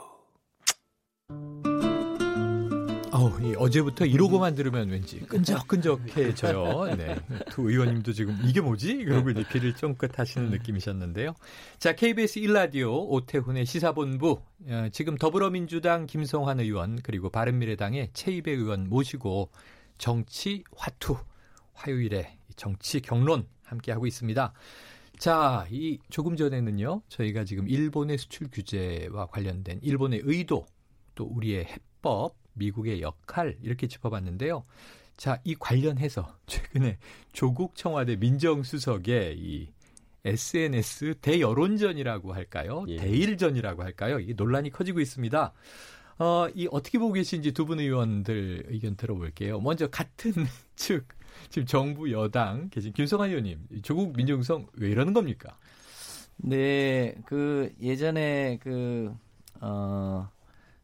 어우, 3.48 3.54
이 3.54 3.56
어제부터 3.58 4.06
이러고만 4.06 4.56
들으면 4.56 4.90
왠지 4.90 5.20
끈적끈적해져요. 5.22 6.96
네. 6.96 7.16
두 7.50 7.70
의원님도 7.70 8.14
지금 8.14 8.38
이게 8.44 8.62
뭐지? 8.62 9.06
그러고 9.06 9.30
이제 9.30 9.44
귀를 9.52 9.74
쫑긋 9.74 10.18
하시는 10.18 10.50
느낌이셨는데요. 10.50 11.34
자, 11.80 11.94
KBS 11.94 12.42
1라디오 12.42 13.10
오태훈의 13.10 13.66
시사본부. 13.66 14.42
어, 14.70 14.88
지금 14.92 15.18
더불어민주당 15.18 16.06
김성환 16.06 16.60
의원 16.60 17.00
그리고 17.02 17.30
바른미래당의 17.30 18.10
최이배 18.14 18.52
의원 18.52 18.90
모시고 18.90 19.52
정치 19.98 20.64
화투 20.76 21.18
화요일에 21.74 22.38
정치 22.56 23.00
경론 23.02 23.48
함께 23.64 23.92
하고 23.92 24.08
있습니다. 24.08 24.54
자, 25.18 25.66
이 25.72 26.00
조금 26.10 26.36
전에는요. 26.36 27.02
저희가 27.10 27.44
지금 27.44 27.68
일본의 27.68 28.18
수출 28.18 28.50
규제와 28.52 29.28
관련된 29.28 29.80
일본의 29.82 30.22
의도 30.24 30.66
또 31.16 31.26
우리의 31.26 31.66
해법 31.66 32.36
미국의 32.58 33.02
역할 33.02 33.58
이렇게 33.62 33.88
짚어봤는데요. 33.88 34.66
자, 35.18 35.40
이 35.44 35.56
관련해서 35.56 36.38
최근에 36.48 36.98
조국 37.34 37.76
청와대 37.76 38.16
민정수석의 38.18 39.38
이 39.40 39.70
SNS 40.26 41.16
대여론전이라고 41.22 42.34
할까요? 42.34 42.86
예. 42.90 42.98
대일전이라고 42.98 43.84
할까요? 43.84 44.20
이 44.20 44.34
논란이 44.36 44.72
커지고 44.72 45.00
있습니다. 45.00 45.54
어, 46.20 46.48
이 46.56 46.68
어떻게 46.72 46.98
보고 47.00 47.14
계신지 47.14 47.52
두 47.54 47.66
분 47.66 47.80
의원들 47.80 48.66
의견 48.68 48.96
들어볼게요. 48.96 49.60
먼저 49.62 49.88
같은 49.88 50.34
측 50.76 51.08
지금 51.50 51.66
정부 51.68 52.12
여당 52.12 52.70
계신 52.70 52.92
김성환 52.94 53.30
의원님, 53.30 53.60
조국 53.84 54.16
민정수석 54.16 54.72
왜 54.78 54.90
이러는 54.90 55.14
겁니까? 55.14 55.58
네, 56.38 57.16
그 57.26 57.72
예전에 57.82 58.60
그 58.62 59.14
어. 59.62 60.30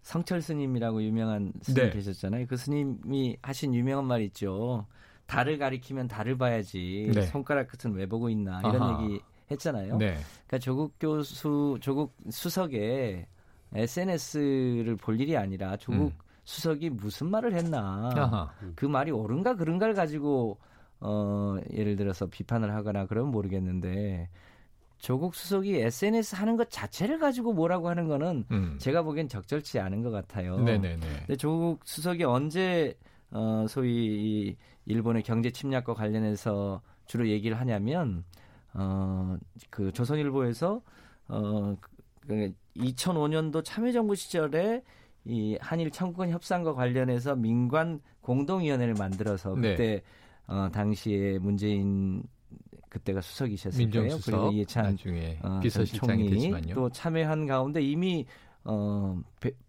성철 0.04 0.42
스님이라고 0.42 1.02
유명한 1.02 1.54
스님 1.62 1.86
네. 1.86 1.90
계셨잖아요. 1.90 2.46
그 2.48 2.58
스님이 2.58 3.38
하신 3.42 3.74
유명한 3.74 4.06
말 4.06 4.22
있죠. 4.24 4.86
달을 5.26 5.58
가리키면 5.58 6.10
달을 6.10 6.38
봐야지 6.38 7.10
네. 7.16 7.22
손가락 7.24 7.70
끝은 7.70 7.96
왜 7.96 8.06
보고 8.06 8.30
있나 8.30 8.60
이런 8.60 8.82
아하. 8.82 9.04
얘기 9.04 9.22
했잖아요. 9.50 9.98
네. 9.98 10.18
그러니까 10.46 10.60
조국 10.60 10.94
교수, 11.00 11.78
조국 11.82 12.16
수석의 12.30 13.26
SNS를 13.74 14.98
볼 14.98 15.20
일이 15.20 15.38
아니라 15.38 15.78
조국 15.78 16.08
음. 16.08 16.18
수석이 16.44 16.90
무슨 16.90 17.32
말을 17.32 17.54
했나 17.54 18.12
아하. 18.14 18.52
그 18.76 18.86
말이 18.86 19.10
옳은가 19.12 19.56
그른가를 19.56 19.94
가지고 19.94 20.60
어 21.00 21.56
예를 21.72 21.96
들어서 21.96 22.26
비판을 22.28 22.74
하거나 22.76 23.06
그러면 23.06 23.32
모르겠는데 23.32 24.30
조국 25.04 25.36
수석이 25.36 25.76
SNS 25.76 26.36
하는 26.36 26.56
것 26.56 26.70
자체를 26.70 27.20
가지고 27.20 27.52
뭐라고 27.52 27.90
하는 27.90 28.08
거는 28.08 28.46
음. 28.52 28.78
제가 28.80 29.02
보기엔 29.02 29.28
적절치 29.28 29.78
않은 29.78 30.02
것 30.02 30.12
같아요. 30.12 30.58
네네네. 30.60 30.98
근데 30.98 31.36
조국 31.36 31.82
수석이 31.84 32.24
언제 32.24 32.98
어 33.30 33.66
소위 33.68 33.92
이 33.92 34.56
일본의 34.86 35.24
경제 35.24 35.52
침략과 35.52 35.94
관련해서 35.94 36.82
주로 37.06 37.28
얘기를 37.28 37.60
하냐면 37.60 38.24
어그 38.74 39.92
조선일보에서 39.92 40.82
어그 41.28 42.54
2005년도 42.78 43.66
참여정부 43.66 44.16
시절에 44.16 44.84
이 45.26 45.58
한일 45.60 45.92
청구권 45.92 46.30
협상과 46.30 46.76
관련해서 46.76 47.36
민관 47.36 48.00
공동위원회를 48.22 48.94
만들어서 48.94 49.54
그때 49.56 49.76
네. 49.76 50.02
어 50.48 50.70
당시에 50.72 51.40
문재인 51.40 52.24
그때가 52.94 53.22
수석이셨을 53.22 53.90
거예요. 53.90 54.18
그리고 54.24 54.52
이해찬 54.52 54.98
어, 55.42 55.60
비서실장이 55.62 56.30
되지만요. 56.30 56.76
또 56.76 56.90
참여한 56.92 57.48
가운데 57.48 57.82
이미 57.82 58.26
어, 58.64 59.20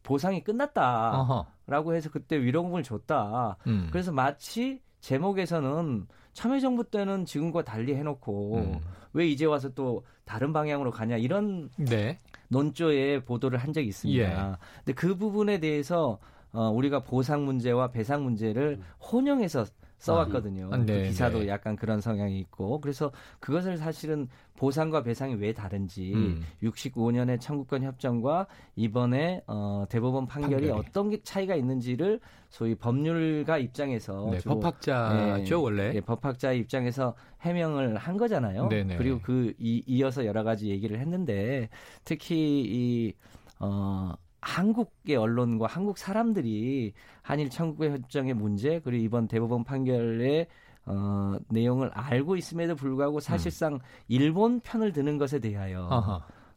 보상이 0.03 0.45
끝났다라고 0.45 1.47
어허. 1.67 1.93
해서 1.95 2.11
그때 2.11 2.39
위로금을 2.41 2.83
줬다. 2.83 3.57
음. 3.67 3.89
그래서 3.91 4.13
마치 4.13 4.83
제목에서는 5.01 6.07
참여정부 6.35 6.91
때는 6.91 7.25
지금과 7.25 7.65
달리 7.65 7.95
해놓고 7.95 8.57
음. 8.57 8.81
왜 9.15 9.27
이제 9.27 9.47
와서 9.47 9.71
또 9.71 10.05
다른 10.27 10.53
방향으로 10.53 10.91
가냐 10.91 11.17
이런 11.17 11.71
네. 11.79 12.19
논조의 12.49 13.25
보도를 13.25 13.59
한 13.59 13.73
적이 13.73 13.89
있습니다. 13.89 14.21
예. 14.23 14.57
근데 14.79 14.93
그 14.93 15.17
부분에 15.17 15.61
대해서 15.61 16.19
어, 16.53 16.69
우리가 16.69 17.01
보상 17.01 17.47
문제와 17.47 17.89
배상 17.89 18.23
문제를 18.23 18.79
음. 18.81 18.85
혼용해서 19.01 19.65
써왔거든요. 19.99 20.69
아, 20.73 20.79
그 20.79 20.85
네, 20.85 21.09
기사도 21.09 21.41
네. 21.41 21.49
약간 21.49 21.77
그런 21.77 22.01
성향이 22.01 22.39
있고 22.41 22.81
그래서 22.81 23.11
그것을 23.41 23.77
사실은 23.77 24.29
보상과 24.57 25.03
배상이 25.03 25.35
왜 25.35 25.53
다른지 25.53 26.13
음. 26.15 26.43
65년의 26.63 27.41
청구권 27.41 27.83
협정과 27.83 28.47
이번에 28.77 29.43
어, 29.47 29.85
대법원 29.89 30.27
판결이, 30.27 30.69
판결이, 30.69 30.71
어떤 30.71 31.19
차이가 31.25 31.55
있는지를 31.55 32.21
소위 32.51 32.75
법률가 32.75 33.59
입장에서 33.59 34.29
네, 34.31 34.39
법학자죠 34.39 35.55
예, 35.57 35.61
원래 35.61 35.93
예, 35.95 36.01
법학자 36.01 36.53
입장에서 36.53 37.15
해명을 37.41 37.97
한 37.97 38.17
거잖아요. 38.17 38.69
네네. 38.69 38.85
네. 38.85 38.97
그리고 38.97 39.21
그 39.23 39.55
이, 39.59 39.83
이어서 39.87 40.25
여러 40.25 40.45
가지 40.45 40.69
얘기를 40.69 41.01
했는데 41.01 41.69
특히 42.05 42.63
이 42.65 43.15
어, 43.59 44.13
한국의 44.45 45.17
언론과 45.17 45.67
한국 45.67 45.97
사람들이 45.97 46.93
한일 47.23 47.49
청구권 47.49 47.93
협정의 47.93 48.35
문제 48.35 48.79
그리고 48.81 49.03
이번 49.03 49.27
대법원 49.27 49.65
판결의 49.65 50.47
어, 50.87 51.37
내용을 51.49 51.91
알고 51.95 52.37
있음에도 52.37 52.77
불구하고 52.77 53.21
사실상 53.21 53.75
음. 53.75 53.79
일본 54.09 54.61
편을 54.61 54.93
드는 54.93 55.17
것에 55.17 55.39
대하여 55.39 55.89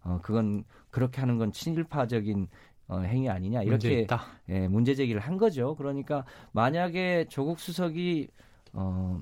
어, 0.03 0.19
그건 0.21 0.65
그렇게 0.89 1.21
하는 1.21 1.37
건 1.37 1.53
친일파적인 1.53 2.49
어, 2.89 2.99
행위 2.99 3.29
아니냐 3.29 3.63
이렇게 3.63 4.05
문제, 4.05 4.07
예, 4.49 4.67
문제 4.67 4.93
제기를 4.93 5.21
한 5.21 5.37
거죠. 5.37 5.75
그러니까 5.75 6.25
만약에 6.51 7.25
조국 7.29 7.59
수석이 7.59 8.27
어, 8.73 9.21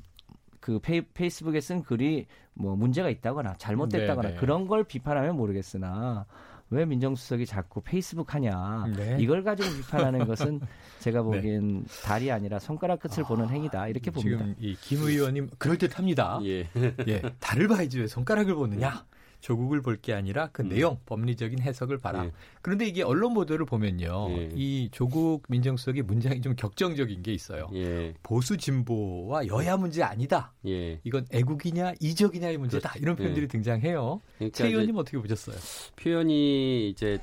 그 0.59 0.79
페이, 0.79 1.01
페이스북에 1.01 1.61
쓴 1.61 1.83
글이 1.83 2.25
뭐 2.55 2.75
문제가 2.75 3.09
있다거나 3.09 3.53
잘못됐다거나 3.57 4.29
네네. 4.29 4.33
네. 4.33 4.39
그런 4.39 4.67
걸 4.67 4.83
비판하면 4.83 5.35
모르겠으나 5.35 6.25
왜 6.71 6.83
민정수석이 6.85 7.45
자꾸 7.45 7.81
페이스북 7.81 8.33
하냐 8.33 8.87
네. 8.95 9.17
이걸 9.19 9.43
가지고 9.43 9.69
비판하는 9.75 10.25
것은 10.27 10.59
제가 10.99 11.19
네. 11.19 11.23
보기엔 11.23 11.83
네. 11.83 12.01
달이 12.03 12.31
아니라 12.31 12.57
손가락 12.59 12.99
끝을 12.99 13.23
아, 13.23 13.27
보는 13.27 13.49
행위다 13.49 13.87
이렇게 13.87 14.09
봅니다. 14.11 14.39
지금 14.39 14.55
이 14.59 14.75
김 14.81 15.03
의원님 15.03 15.49
그럴 15.57 15.77
듯합니다. 15.77 16.39
예. 16.43 16.67
예, 17.07 17.21
달을 17.39 17.67
봐야지 17.67 17.99
왜 17.99 18.07
손가락을 18.07 18.55
보느냐. 18.55 19.05
조국을 19.45 19.81
볼 19.83 19.95
게 20.01 20.11
아니라 20.13 20.49
그 20.51 20.63
음. 20.63 20.69
내용 20.69 20.97
법리적인 21.05 21.59
해석을 21.59 21.99
봐라. 21.99 22.25
예. 22.25 22.31
그런데 22.63 22.87
이게 22.87 23.03
언론 23.03 23.35
보도를 23.35 23.65
보면요, 23.67 24.27
예. 24.31 24.49
이 24.55 24.89
조국 24.91 25.43
민정수석의 25.49 26.01
문장이 26.01 26.41
좀 26.41 26.55
격정적인 26.55 27.21
게 27.21 27.31
있어요. 27.31 27.69
예. 27.73 28.15
보수 28.23 28.57
진보와 28.57 29.45
여야 29.47 29.77
문제 29.77 30.01
아니다. 30.01 30.51
예. 30.65 30.99
이건 31.03 31.27
애국이냐 31.31 31.93
이적이냐의 32.01 32.57
문제다. 32.57 32.89
그렇죠. 32.89 33.03
이런 33.03 33.15
표현들이 33.15 33.43
예. 33.43 33.47
등장해요. 33.47 34.19
그러니까 34.37 34.57
최 34.57 34.67
의원님 34.67 34.97
어떻게 34.97 35.17
보셨어요? 35.19 35.55
표현이 35.95 36.89
이제 36.89 37.19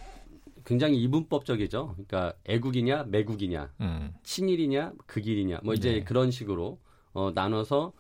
굉장히 0.65 1.03
이분법적이죠. 1.03 1.97
그러니까 2.07 2.35
애국이냐 2.45 3.05
매국이냐, 3.09 3.73
음. 3.81 4.15
친일이냐 4.23 4.93
극일이냐, 5.07 5.59
뭐 5.65 5.75
이제 5.75 5.91
네. 5.93 6.05
그런 6.05 6.31
식으로 6.31 6.79
어, 7.15 7.33
나눠서 7.35 7.93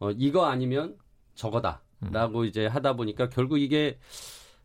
어, 0.00 0.10
이거 0.12 0.44
아니면 0.46 0.96
저거다. 1.34 1.82
라고 2.00 2.44
이제 2.44 2.66
하다 2.66 2.96
보니까 2.96 3.28
결국 3.28 3.58
이게 3.58 3.98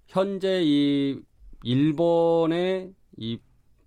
현재 0.07 0.61
이 0.63 1.19
일본의 1.63 2.93
이 3.17 3.39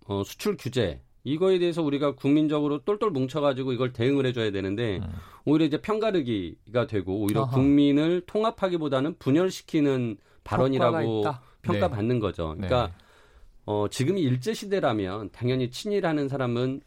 어, 0.07 0.23
수출 0.25 0.57
규제 0.59 1.01
이거에 1.25 1.59
대해서 1.59 1.83
우리가 1.83 2.15
국민적으로 2.15 2.85
똘똘 2.85 3.11
뭉쳐가지고 3.11 3.73
이걸 3.73 3.93
대응을 3.93 4.27
해줘야 4.27 4.51
되는데 4.51 4.99
음. 4.99 5.13
오히려 5.45 5.67
이제 5.67 5.81
편가르기가 5.81 6.87
되고 6.87 7.21
오히려 7.21 7.43
어허. 7.43 7.51
국민을 7.53 8.23
통합하기보다는 8.27 9.17
분열시키는 9.19 10.17
발언이라고 10.45 11.25
평가받는 11.63 12.17
네. 12.17 12.21
거죠. 12.21 12.55
그러니까 12.57 12.87
네. 12.87 12.93
어, 13.67 13.87
지금이 13.91 14.23
일제 14.23 14.55
시대라면 14.55 15.31
당연히 15.31 15.71
친일하는 15.71 16.29
사람은 16.29 16.81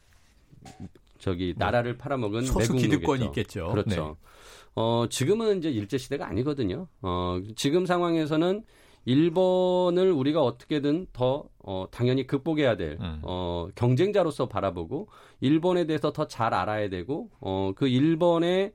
저기 1.20 1.54
뭐 1.56 1.66
나라를 1.66 1.98
팔아먹은 1.98 2.46
소수 2.46 2.74
기득권이 2.74 3.26
있겠죠. 3.26 3.70
그렇죠. 3.70 4.18
네. 4.20 4.30
어, 4.76 5.06
지금은 5.10 5.58
이제 5.60 5.70
일제 5.70 5.98
시대가 5.98 6.28
아니거든요. 6.28 6.88
어, 7.02 7.40
지금 7.56 7.86
상황에서는 7.86 8.64
일본을 9.06 10.12
우리가 10.12 10.42
어떻게든 10.44 11.08
더 11.12 11.46
어, 11.60 11.88
당연히 11.92 12.28
극복해야 12.28 12.78
될 12.78 12.98
음. 13.02 13.20
어, 13.24 13.68
경쟁자로서 13.76 14.48
바라보고 14.48 15.08
일본에 15.40 15.86
대해서 15.86 16.12
더 16.14 16.26
잘 16.28 16.54
알아야 16.54 16.90
되고 16.90 17.30
어, 17.40 17.72
그 17.76 17.88
일본의 17.88 18.74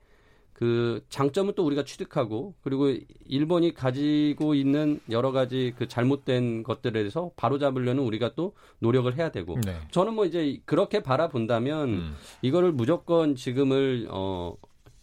그 0.53 1.05
장점은 1.11 1.53
또 1.55 1.65
우리가 1.67 1.85
취득하고 1.85 2.55
그리고 2.63 2.89
일본이 3.27 3.73
가지고 3.75 4.55
있는 4.55 5.01
여러 5.11 5.31
가지 5.31 5.75
그 5.77 5.87
잘못된 5.87 6.63
것들에 6.63 6.93
대해서 6.93 7.31
바로 7.37 7.59
잡으려는 7.59 8.03
우리가 8.03 8.35
또 8.35 8.55
노력을 8.79 9.15
해야 9.17 9.31
되고 9.31 9.59
네. 9.65 9.77
저는 9.91 10.15
뭐 10.15 10.25
이제 10.25 10.59
그렇게 10.65 11.03
바라본다면 11.03 11.89
음. 11.91 12.15
이거를 12.43 12.73
무조건 12.73 13.35
지금을 13.37 14.09
어 14.11 14.55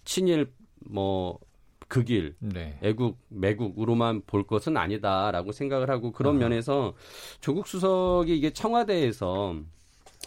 친일 0.06 0.52
뭐 0.90 1.40
극일, 1.88 2.36
네. 2.40 2.78
애국, 2.82 3.18
매국으로만 3.30 4.22
볼 4.26 4.48
것은 4.48 4.78
아니다라고 4.78 5.52
생각을 5.52 5.90
하고 5.90 6.12
그런 6.12 6.38
아. 6.38 6.40
면에서 6.40 6.94
조국 7.40 7.68
수석이 7.68 8.36
이게 8.36 8.52
청와대에서 8.52 9.56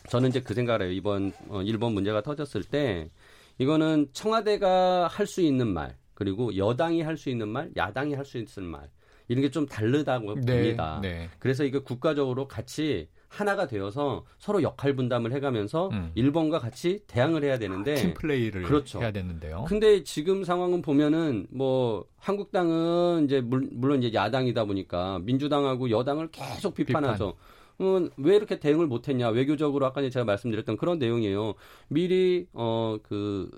저는 0.09 0.29
이제 0.29 0.41
그 0.41 0.55
생각을 0.55 0.83
해요. 0.83 0.93
이번 0.93 1.33
어, 1.49 1.63
일본 1.63 1.93
문제가 1.95 2.23
터졌을 2.23 2.63
때 2.63 3.11
이거는 3.59 4.09
청와대가 4.13 5.09
할 5.09 5.27
수 5.27 5.41
있는 5.41 5.67
말 5.69 5.97
그리고 6.15 6.57
여당이 6.57 7.03
할 7.03 7.17
수 7.17 7.31
있는 7.31 7.49
말, 7.49 7.71
야당이 7.77 8.15
할 8.15 8.25
수 8.25 8.39
있는 8.39 8.65
말 8.65 8.89
이런 9.29 9.43
게 9.43 9.51
좀 9.51 9.67
다르다고 9.67 10.35
네, 10.43 10.53
봅니다. 10.63 11.01
네. 11.03 11.29
그래서 11.39 11.65
이거 11.65 11.81
국가적으로 11.81 12.47
같이 12.47 13.09
하나가 13.37 13.67
되어서 13.67 14.25
서로 14.39 14.63
역할 14.63 14.97
분담을 14.97 15.33
해가면서 15.33 15.91
음. 15.93 16.11
일본과 16.15 16.59
같이 16.59 17.01
대항을 17.07 17.45
해야 17.45 17.59
되는데 17.59 17.95
팀 17.95 18.15
플레이를 18.15 18.63
그렇죠. 18.63 19.01
해야 19.01 19.11
되는데요. 19.13 19.67
근데 19.69 20.03
지금 20.05 20.43
상황은 20.45 20.81
보면은 20.83 21.47
뭐 21.51 22.07
한국당은 22.19 23.25
이제 23.27 23.41
물 23.41 23.67
론 23.87 24.03
이제 24.03 24.15
야당이다 24.15 24.65
보니까 24.65 25.19
민주당하고 25.21 25.91
여당을 25.91 26.29
계속 26.33 26.75
비판하죠. 26.75 27.35
비판. 27.79 27.87
음, 27.87 28.11
왜 28.17 28.37
이렇게 28.37 28.59
대응을 28.59 28.87
못했냐 28.87 29.29
외교적으로 29.29 29.85
아까 29.85 30.01
제가 30.09 30.25
말씀드렸던 30.25 30.79
그런 30.79 30.99
내용이에요. 30.99 31.55
미리 31.89 32.47
어그 32.55 33.51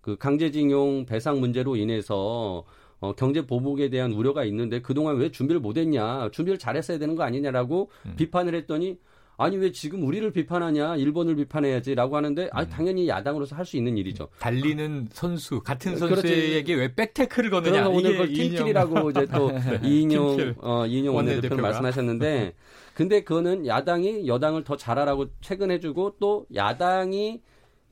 그 0.00 0.16
강제징용 0.16 1.04
배상 1.04 1.40
문제로 1.40 1.76
인해서 1.76 2.64
어, 3.00 3.14
경제 3.14 3.46
보복에 3.46 3.88
대한 3.88 4.12
우려가 4.12 4.44
있는데 4.44 4.82
그동안 4.82 5.16
왜 5.16 5.30
준비를 5.30 5.58
못했냐, 5.60 6.30
준비를 6.32 6.58
잘했어야 6.58 6.98
되는 6.98 7.16
거 7.16 7.22
아니냐라고 7.22 7.90
음. 8.06 8.14
비판을 8.16 8.54
했더니 8.54 8.98
아니 9.40 9.56
왜 9.56 9.72
지금 9.72 10.04
우리를 10.04 10.30
비판하냐 10.32 10.96
일본을 10.96 11.34
비판해야지라고 11.36 12.14
하는데 12.16 12.50
아 12.52 12.66
당연히 12.66 13.08
야당으로서 13.08 13.56
할 13.56 13.64
수 13.64 13.76
있는 13.76 13.96
일이죠. 13.96 14.28
달리는 14.40 15.06
선수 15.12 15.60
같은 15.60 15.96
선수에게 15.96 16.74
왜 16.74 16.94
백태클을 16.94 17.50
거느냐 17.50 17.88
오늘 17.88 18.12
그걸 18.12 18.28
팀킬이라고 18.32 19.10
이제 19.10 19.26
또 19.26 19.50
네. 19.52 19.80
이인용 19.84 20.54
어 20.58 20.84
이인용 20.86 21.14
원내대표는 21.16 21.62
말씀하셨는데 21.62 22.52
근데 22.94 23.22
그거는 23.22 23.66
야당이 23.66 24.26
여당을 24.26 24.64
더 24.64 24.76
잘하라고 24.76 25.26
최근해주고 25.40 26.16
또 26.18 26.46
야당이 26.54 27.40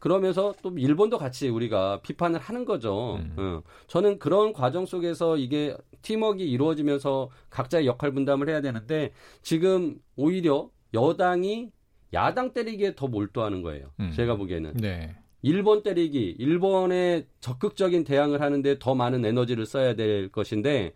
그러면서 0.00 0.54
또 0.62 0.70
일본도 0.76 1.16
같이 1.18 1.48
우리가 1.48 2.00
비판을 2.02 2.38
하는 2.40 2.64
거죠. 2.64 3.16
음. 3.20 3.34
어. 3.36 3.62
저는 3.86 4.18
그런 4.18 4.52
과정 4.52 4.84
속에서 4.84 5.36
이게 5.36 5.76
팀워크가 6.02 6.44
이루어지면서 6.44 7.30
각자의 7.50 7.86
역할 7.86 8.12
분담을 8.12 8.48
해야 8.48 8.60
되는데 8.60 9.12
지금 9.42 9.96
오히려 10.16 10.70
여당이 10.94 11.70
야당 12.14 12.52
때리기에 12.52 12.94
더 12.94 13.06
몰두하는 13.06 13.62
거예요. 13.62 13.90
음. 14.00 14.12
제가 14.14 14.36
보기에는. 14.36 14.74
네. 14.74 15.14
일본 15.42 15.82
때리기, 15.82 16.36
일본에 16.38 17.26
적극적인 17.40 18.04
대항을 18.04 18.40
하는데 18.40 18.78
더 18.78 18.94
많은 18.94 19.24
에너지를 19.24 19.66
써야 19.66 19.94
될 19.94 20.30
것인데 20.30 20.94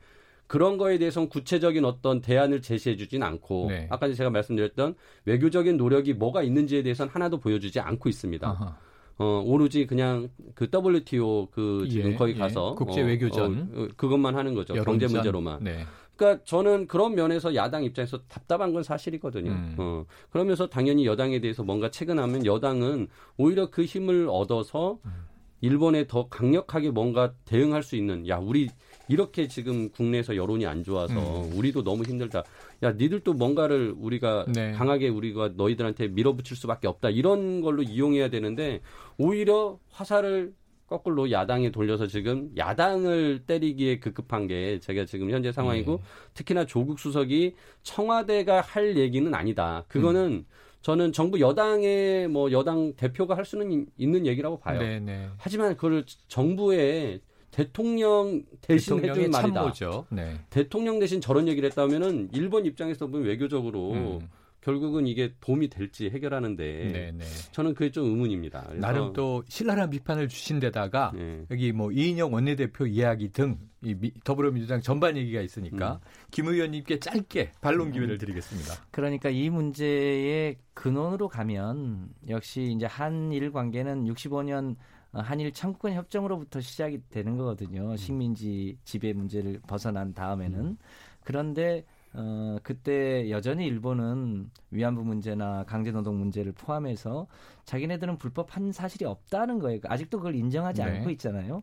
그런 0.49 0.79
거에 0.79 0.99
대해서는 0.99 1.29
구체적인 1.29 1.85
어떤 1.85 2.21
대안을 2.21 2.61
제시해 2.61 2.97
주진 2.97 3.23
않고 3.23 3.67
네. 3.69 3.87
아까 3.91 4.13
제가 4.13 4.31
말씀드렸던 4.31 4.97
외교적인 5.25 5.77
노력이 5.77 6.15
뭐가 6.15 6.43
있는지에 6.43 6.83
대해서는 6.83 7.13
하나도 7.13 7.39
보여주지 7.39 7.81
않고 7.81 8.09
있습니다. 8.09 8.47
아하. 8.49 8.77
어, 9.19 9.43
오로지 9.45 9.87
그냥 9.87 10.29
그 10.55 10.69
WTO 10.73 11.49
그 11.51 11.87
지금 11.89 12.13
예, 12.13 12.17
거기 12.17 12.33
예. 12.33 12.39
가서 12.39 12.73
예. 12.73 12.77
국제 12.77 13.03
외교전 13.03 13.71
어, 13.75 13.83
어, 13.83 13.89
그것만 13.97 14.37
하는 14.37 14.55
거죠. 14.55 14.75
여론전. 14.75 14.99
경제 14.99 15.15
문제로만. 15.15 15.63
네. 15.63 15.85
그러니까 16.17 16.45
저는 16.45 16.87
그런 16.87 17.15
면에서 17.15 17.55
야당 17.55 17.85
입장에서 17.85 18.19
답답한 18.29 18.73
건 18.73 18.83
사실이거든요. 18.83 19.51
음. 19.51 19.77
어, 19.79 20.05
그러면서 20.31 20.69
당연히 20.69 21.07
여당에 21.07 21.41
대해서 21.41 21.63
뭔가 21.63 21.91
체근하면 21.91 22.47
여당은 22.47 23.09
오히려 23.37 23.71
그 23.71 23.85
힘을 23.85 24.29
얻어서 24.31 24.99
음. 25.05 25.33
일본에 25.61 26.07
더 26.09 26.29
강력하게 26.29 26.91
뭔가 26.91 27.33
대응할 27.45 27.83
수 27.83 27.95
있는 27.97 28.29
야 28.29 28.37
우리 28.37 28.69
이렇게 29.09 29.47
지금 29.47 29.91
국내에서 29.91 30.37
여론이 30.37 30.67
안 30.67 30.83
좋아서 30.83 31.15
음. 31.15 31.53
우리도 31.57 31.85
너무 31.85 32.03
힘들다. 32.03 32.43
야, 32.83 32.93
니들도 32.93 33.35
뭔가를 33.35 33.95
우리가 33.97 34.47
네. 34.53 34.73
강하게 34.73 35.09
우리가 35.09 35.53
너희들한테 35.57 36.09
밀어붙일 36.09 36.57
수밖에 36.57 36.89
없다. 36.89 37.11
이런 37.11 37.61
걸로 37.61 37.83
이용해야 37.83 38.29
되는데 38.29 38.81
오히려 39.19 39.79
화살을 39.91 40.53
거꾸로 40.93 41.31
야당에 41.31 41.71
돌려서 41.71 42.07
지금 42.07 42.51
야당을 42.55 43.45
때리기에 43.47 43.99
급급한 43.99 44.47
게 44.47 44.79
제가 44.79 45.07
지금 45.07 45.31
현재 45.31 45.51
상황이고 45.51 45.93
네. 45.93 46.03
특히나 46.35 46.67
조국 46.67 46.99
수석이 46.99 47.55
청와대가 47.83 48.61
할 48.61 48.99
얘기는 48.99 49.35
아니다. 49.35 49.85
그거는 49.89 50.21
음. 50.21 50.45
저는 50.83 51.13
정부 51.13 51.41
여당의 51.41 52.29
뭐 52.29 52.53
여당 52.53 52.93
대표가 52.95 53.39
할 53.39 53.47
수는 53.47 53.87
있는 53.97 54.27
얘기라고 54.27 54.59
봐요. 54.59 54.81
네네. 54.81 55.01
네. 55.01 55.29
하지만 55.39 55.77
그걸 55.77 56.05
정부의 56.29 57.21
대통령 57.51 58.43
대신 58.61 58.99
해준 58.99 59.31
말이다. 59.31 59.41
참모죠. 59.41 60.07
네. 60.11 60.41
대통령 60.51 60.99
대신 60.99 61.23
저런 61.23 61.49
얘기를 61.49 61.71
했다면은 61.71 62.31
일본 62.35 62.67
입장에서 62.67 63.07
보면 63.07 63.27
외교적으로 63.27 63.93
음. 63.93 64.29
결국은 64.63 65.07
이게 65.07 65.35
도움이 65.41 65.69
될지 65.69 66.09
해결하는데 66.09 66.65
네네. 66.65 67.13
네. 67.13 67.25
저는 67.53 67.75
그게 67.75 67.91
좀 67.91 68.07
의문입니다. 68.07 68.73
나름 68.77 69.13
또 69.13 69.43
신랄한 69.49 69.91
비판을 69.91 70.29
주신 70.29 70.59
데다가 70.59 71.13
네. 71.15 71.45
여기 71.51 71.73
뭐 71.73 71.93
이인영 71.93 72.33
원내대표 72.33 72.87
이야기 72.87 73.31
등 73.31 73.73
이 73.85 74.13
더불어민주당 74.23 74.81
전반 74.81 75.17
얘기가 75.17 75.41
있으니까 75.41 75.95
음. 75.95 75.99
김 76.31 76.47
의원님께 76.47 77.01
짧게 77.01 77.53
반론 77.61 77.89
음. 77.89 77.93
기회를 77.93 78.17
드리겠습니다. 78.17 78.75
그러니까 78.93 79.29
이 79.29 79.51
문제의 79.51 80.57
근원으로 80.75 81.29
가면 81.29 82.11
역시 82.29 82.73
이제 82.75 82.87
한일 82.87 83.51
관계는 83.51 84.05
65년 84.05 84.77
한일 85.13 85.53
청구권 85.53 85.95
협정으로부터 85.95 86.61
시작이 86.61 87.01
되는 87.11 87.37
거거든요. 87.37 87.91
음. 87.91 87.97
식민지 87.97 88.79
지배 88.85 89.13
문제를 89.13 89.61
벗어난 89.67 90.15
다음에는 90.15 90.61
음. 90.61 90.79
그런데 91.25 91.85
어, 92.15 92.59
그때 92.63 93.31
여전히 93.31 93.67
일본은 93.67 94.51
위안부 94.71 95.03
문제나 95.03 95.65
강제노동 95.65 96.19
문제를 96.19 96.53
포함해서 96.53 97.27
자기네들은 97.65 98.19
불법한 98.19 98.73
사실이 98.73 99.05
없다는 99.05 99.59
거예요. 99.59 99.81
아직도 99.85 100.19
그걸 100.19 100.35
인정하지 100.35 100.83
네. 100.83 100.91
않고 100.91 101.11
있잖아요. 101.11 101.63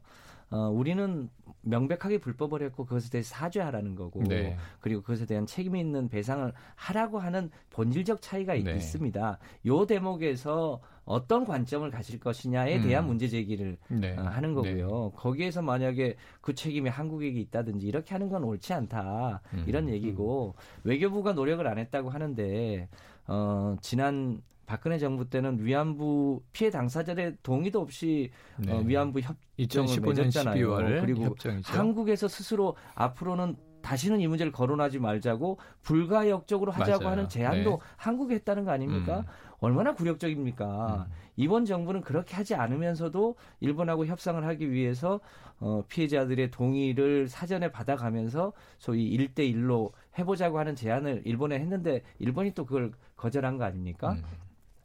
어, 0.51 0.69
우리는 0.69 1.29
명백하게 1.61 2.19
불법을 2.19 2.61
했고 2.63 2.85
그것에 2.85 3.09
대해 3.09 3.21
사죄하라는 3.21 3.95
거고 3.95 4.23
네. 4.23 4.57
그리고 4.79 5.01
그것에 5.01 5.25
대한 5.25 5.45
책임 5.45 5.75
있는 5.75 6.07
배상을 6.09 6.51
하라고 6.75 7.19
하는 7.19 7.49
본질적 7.69 8.21
차이가 8.21 8.53
네. 8.53 8.75
있습니다. 8.75 9.37
요 9.65 9.85
대목에서 9.85 10.81
어떤 11.05 11.43
관점을 11.43 11.89
가질 11.89 12.19
것이냐에 12.19 12.81
대한 12.81 13.05
음. 13.05 13.07
문제 13.09 13.27
제기를 13.27 13.77
네. 13.87 14.15
어, 14.15 14.21
하는 14.21 14.53
거고요. 14.53 15.11
네. 15.11 15.11
거기에서 15.15 15.61
만약에 15.61 16.15
그 16.39 16.53
책임이 16.53 16.89
한국에게 16.89 17.39
있다든지 17.39 17.87
이렇게 17.87 18.13
하는 18.13 18.29
건 18.29 18.43
옳지 18.43 18.73
않다 18.73 19.41
음. 19.53 19.63
이런 19.67 19.89
얘기고 19.89 20.53
음. 20.55 20.61
외교부가 20.83 21.33
노력을 21.33 21.65
안 21.65 21.79
했다고 21.79 22.09
하는데 22.11 22.87
어, 23.27 23.75
지난 23.81 24.41
박근혜 24.69 24.99
정부 24.99 25.27
때는 25.27 25.65
위안부 25.65 26.43
피해 26.51 26.69
당사자들의 26.69 27.37
동의도 27.41 27.81
없이 27.81 28.29
어, 28.55 28.61
네. 28.63 28.71
어, 28.71 28.77
위안부 28.77 29.19
협정을 29.57 29.99
맺었잖아요. 29.99 31.01
그리고 31.01 31.23
협정이죠. 31.23 31.73
한국에서 31.73 32.27
스스로 32.27 32.75
앞으로는 32.93 33.55
다시는 33.81 34.19
이 34.19 34.27
문제를 34.27 34.51
거론하지 34.51 34.99
말자고 34.99 35.57
불가역적으로 35.81 36.71
하자고 36.71 36.99
맞아요. 36.99 37.11
하는 37.11 37.29
제안도 37.29 37.69
네. 37.71 37.77
한국에 37.97 38.35
했다는 38.35 38.65
거 38.65 38.69
아닙니까? 38.69 39.21
음. 39.21 39.23
얼마나 39.59 39.95
굴욕적입니까? 39.95 41.07
음. 41.09 41.13
이번 41.35 41.65
정부는 41.65 42.01
그렇게 42.01 42.35
하지 42.35 42.53
않으면서도 42.53 43.37
일본하고 43.61 44.05
협상을 44.05 44.45
하기 44.45 44.71
위해서 44.71 45.19
어, 45.59 45.83
피해자들의 45.87 46.51
동의를 46.51 47.27
사전에 47.27 47.71
받아가면서 47.71 48.53
소위 48.77 49.17
1대1로 49.17 49.93
해보자고 50.19 50.59
하는 50.59 50.75
제안을 50.75 51.23
일본에 51.25 51.57
했는데 51.57 52.03
일본이 52.19 52.53
또 52.53 52.65
그걸 52.65 52.91
거절한 53.15 53.57
거 53.57 53.63
아닙니까? 53.63 54.11
음. 54.11 54.23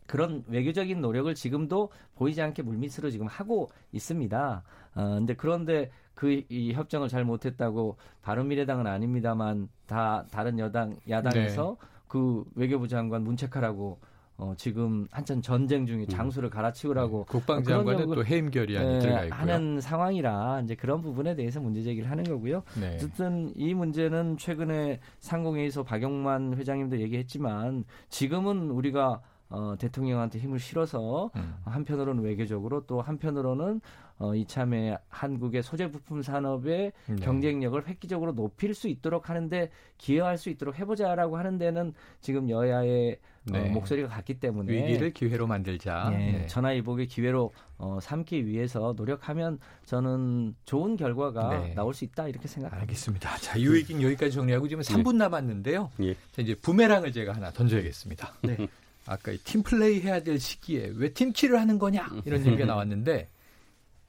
그런 0.06 0.44
외교적인 0.48 1.00
노력을 1.00 1.34
지금도 1.34 1.90
보이지 2.16 2.42
않게 2.42 2.62
물밑으로 2.62 3.10
지금 3.10 3.26
하고 3.26 3.70
있습니다. 3.92 4.62
어, 4.96 5.14
근데 5.18 5.34
그런데 5.34 5.90
그 6.14 6.44
이 6.48 6.72
협정을 6.72 7.08
잘 7.08 7.24
못했다고 7.24 7.96
바른미래당은 8.22 8.86
아닙니다만 8.86 9.68
다 9.86 10.24
다른 10.30 10.58
여당 10.58 10.96
야당에서 11.08 11.76
네. 11.80 11.86
그 12.06 12.44
외교부 12.54 12.86
장관 12.86 13.22
문책하라고 13.24 13.98
어, 14.36 14.52
지금 14.56 15.06
한참 15.12 15.40
전쟁 15.40 15.86
중에 15.86 16.02
음. 16.02 16.06
장수를 16.08 16.50
갈아치우라고 16.50 17.18
네. 17.18 17.24
국방장관은 17.28 18.06
또 18.14 18.24
해임 18.24 18.50
결의안이 18.50 18.94
네, 18.94 18.98
들어가 18.98 19.24
있고요. 19.24 19.40
하는 19.40 19.80
상황이라 19.80 20.62
이제 20.64 20.74
그런 20.74 21.02
부분에 21.02 21.36
대해서 21.36 21.60
문제 21.60 21.82
제기를 21.82 22.10
하는 22.10 22.24
거고요. 22.24 22.62
네. 22.80 22.94
어쨌든 22.96 23.52
이 23.56 23.74
문제는 23.74 24.36
최근에 24.36 25.00
상공회의소 25.20 25.84
박용만 25.84 26.54
회장님도 26.56 27.00
얘기했지만 27.00 27.84
지금은 28.08 28.70
우리가 28.70 29.20
어, 29.54 29.76
대통령한테 29.78 30.40
힘을 30.40 30.58
실어서 30.58 31.30
음. 31.36 31.54
한편으로는 31.64 32.24
외교적으로 32.24 32.84
또 32.86 33.00
한편으로는 33.00 33.80
어, 34.18 34.34
이참에 34.34 34.96
한국의 35.08 35.62
소재 35.62 35.90
부품 35.90 36.22
산업의 36.22 36.92
네. 37.06 37.16
경쟁력을 37.16 37.86
획기적으로 37.86 38.34
높일 38.34 38.74
수 38.74 38.88
있도록 38.88 39.28
하는데 39.28 39.70
기여할 39.98 40.38
수 40.38 40.50
있도록 40.50 40.78
해보자라고 40.78 41.36
하는 41.36 41.58
데는 41.58 41.94
지금 42.20 42.50
여야의 42.50 43.18
어, 43.50 43.52
네. 43.52 43.68
어, 43.68 43.72
목소리가 43.72 44.08
같기 44.08 44.40
때문에 44.40 44.72
위기를 44.72 45.12
기회로 45.12 45.46
만들자. 45.46 46.10
네, 46.10 46.32
네. 46.32 46.46
전화위복의 46.46 47.06
기회로 47.08 47.52
어, 47.78 47.98
삼기 48.00 48.46
위해서 48.46 48.94
노력하면 48.96 49.58
저는 49.84 50.54
좋은 50.64 50.96
결과가 50.96 51.60
네. 51.60 51.74
나올 51.74 51.94
수 51.94 52.04
있다 52.04 52.26
이렇게 52.28 52.48
생각합니다. 52.48 52.82
알겠습니다. 52.82 53.36
자, 53.38 53.58
이 53.58 53.66
얘기는 53.66 54.00
여기까지 54.00 54.32
정리하고 54.32 54.66
지금 54.66 54.82
3분 54.82 55.16
남았는데요. 55.16 55.90
예. 56.00 56.14
자, 56.32 56.42
이제 56.42 56.54
부메랑을 56.54 57.12
제가 57.12 57.34
하나 57.34 57.50
던져야겠습니다. 57.50 58.32
네. 59.06 59.12
아까 59.12 59.32
팀플레이 59.44 60.00
해야 60.00 60.22
될 60.22 60.38
시기에 60.38 60.92
왜 60.96 61.12
팀키를 61.12 61.60
하는 61.60 61.78
거냐 61.78 62.08
이런 62.24 62.44
얘기가 62.46 62.64
나왔는데 62.64 63.28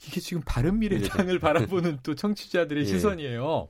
이게 0.08 0.20
지금 0.20 0.42
바른미래당을 0.46 1.40
바라보는 1.40 2.00
또 2.04 2.16
청취자들의 2.16 2.84
예. 2.84 2.88
시선이에요. 2.88 3.68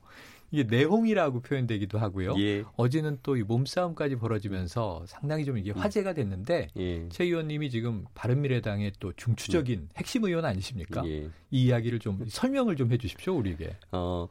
이게 0.50 0.64
내홍이라고 0.64 1.40
표현되기도 1.40 1.98
하고요. 1.98 2.34
예. 2.38 2.64
어제는 2.76 3.18
또 3.22 3.36
이 3.36 3.42
몸싸움까지 3.42 4.16
벌어지면서 4.16 5.04
상당히 5.06 5.44
좀 5.44 5.58
이게 5.58 5.72
음. 5.72 5.76
화제가 5.76 6.14
됐는데 6.14 6.68
예. 6.76 7.08
최 7.10 7.24
의원님이 7.24 7.70
지금 7.70 8.04
바른미래당의 8.14 8.92
또 8.98 9.12
중추적인 9.12 9.78
음. 9.80 9.88
핵심 9.96 10.24
의원 10.24 10.44
아니십니까? 10.44 11.06
예. 11.06 11.28
이 11.50 11.66
이야기를 11.66 11.98
좀 11.98 12.24
설명을 12.28 12.76
좀 12.76 12.90
해주십시오 12.92 13.34
우리에게. 13.34 13.76
어, 13.92 14.28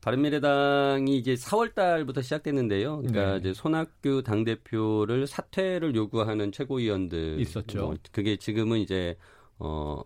바른미래당이 0.00 1.16
이제 1.18 1.34
4월 1.34 1.74
달부터 1.74 2.22
시작됐는데요. 2.22 2.98
그러니까 2.98 3.32
네. 3.32 3.38
이제 3.38 3.54
손학규 3.54 4.22
당 4.24 4.44
대표를 4.44 5.26
사퇴를 5.26 5.94
요구하는 5.94 6.52
최고위원들 6.52 7.40
있었죠. 7.40 7.78
뭐 7.80 7.96
그게 8.12 8.36
지금은 8.36 8.78
이제 8.78 9.16
어 9.58 10.02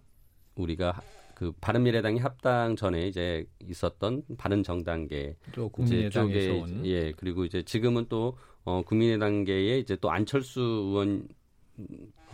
우리가 0.54 1.00
그 1.40 1.52
바른미래당이 1.58 2.18
합당 2.18 2.76
전에 2.76 3.08
이제 3.08 3.46
있었던 3.66 4.24
바른정당계 4.36 5.36
또 5.54 5.70
국민의당에서 5.70 6.52
온. 6.52 6.84
예 6.84 7.12
그리고 7.12 7.46
이제 7.46 7.62
지금은 7.62 8.04
또 8.10 8.36
어, 8.64 8.82
국민의당계에 8.82 9.78
이제 9.78 9.96
또 10.02 10.10
안철수 10.10 10.60
의원 10.60 11.26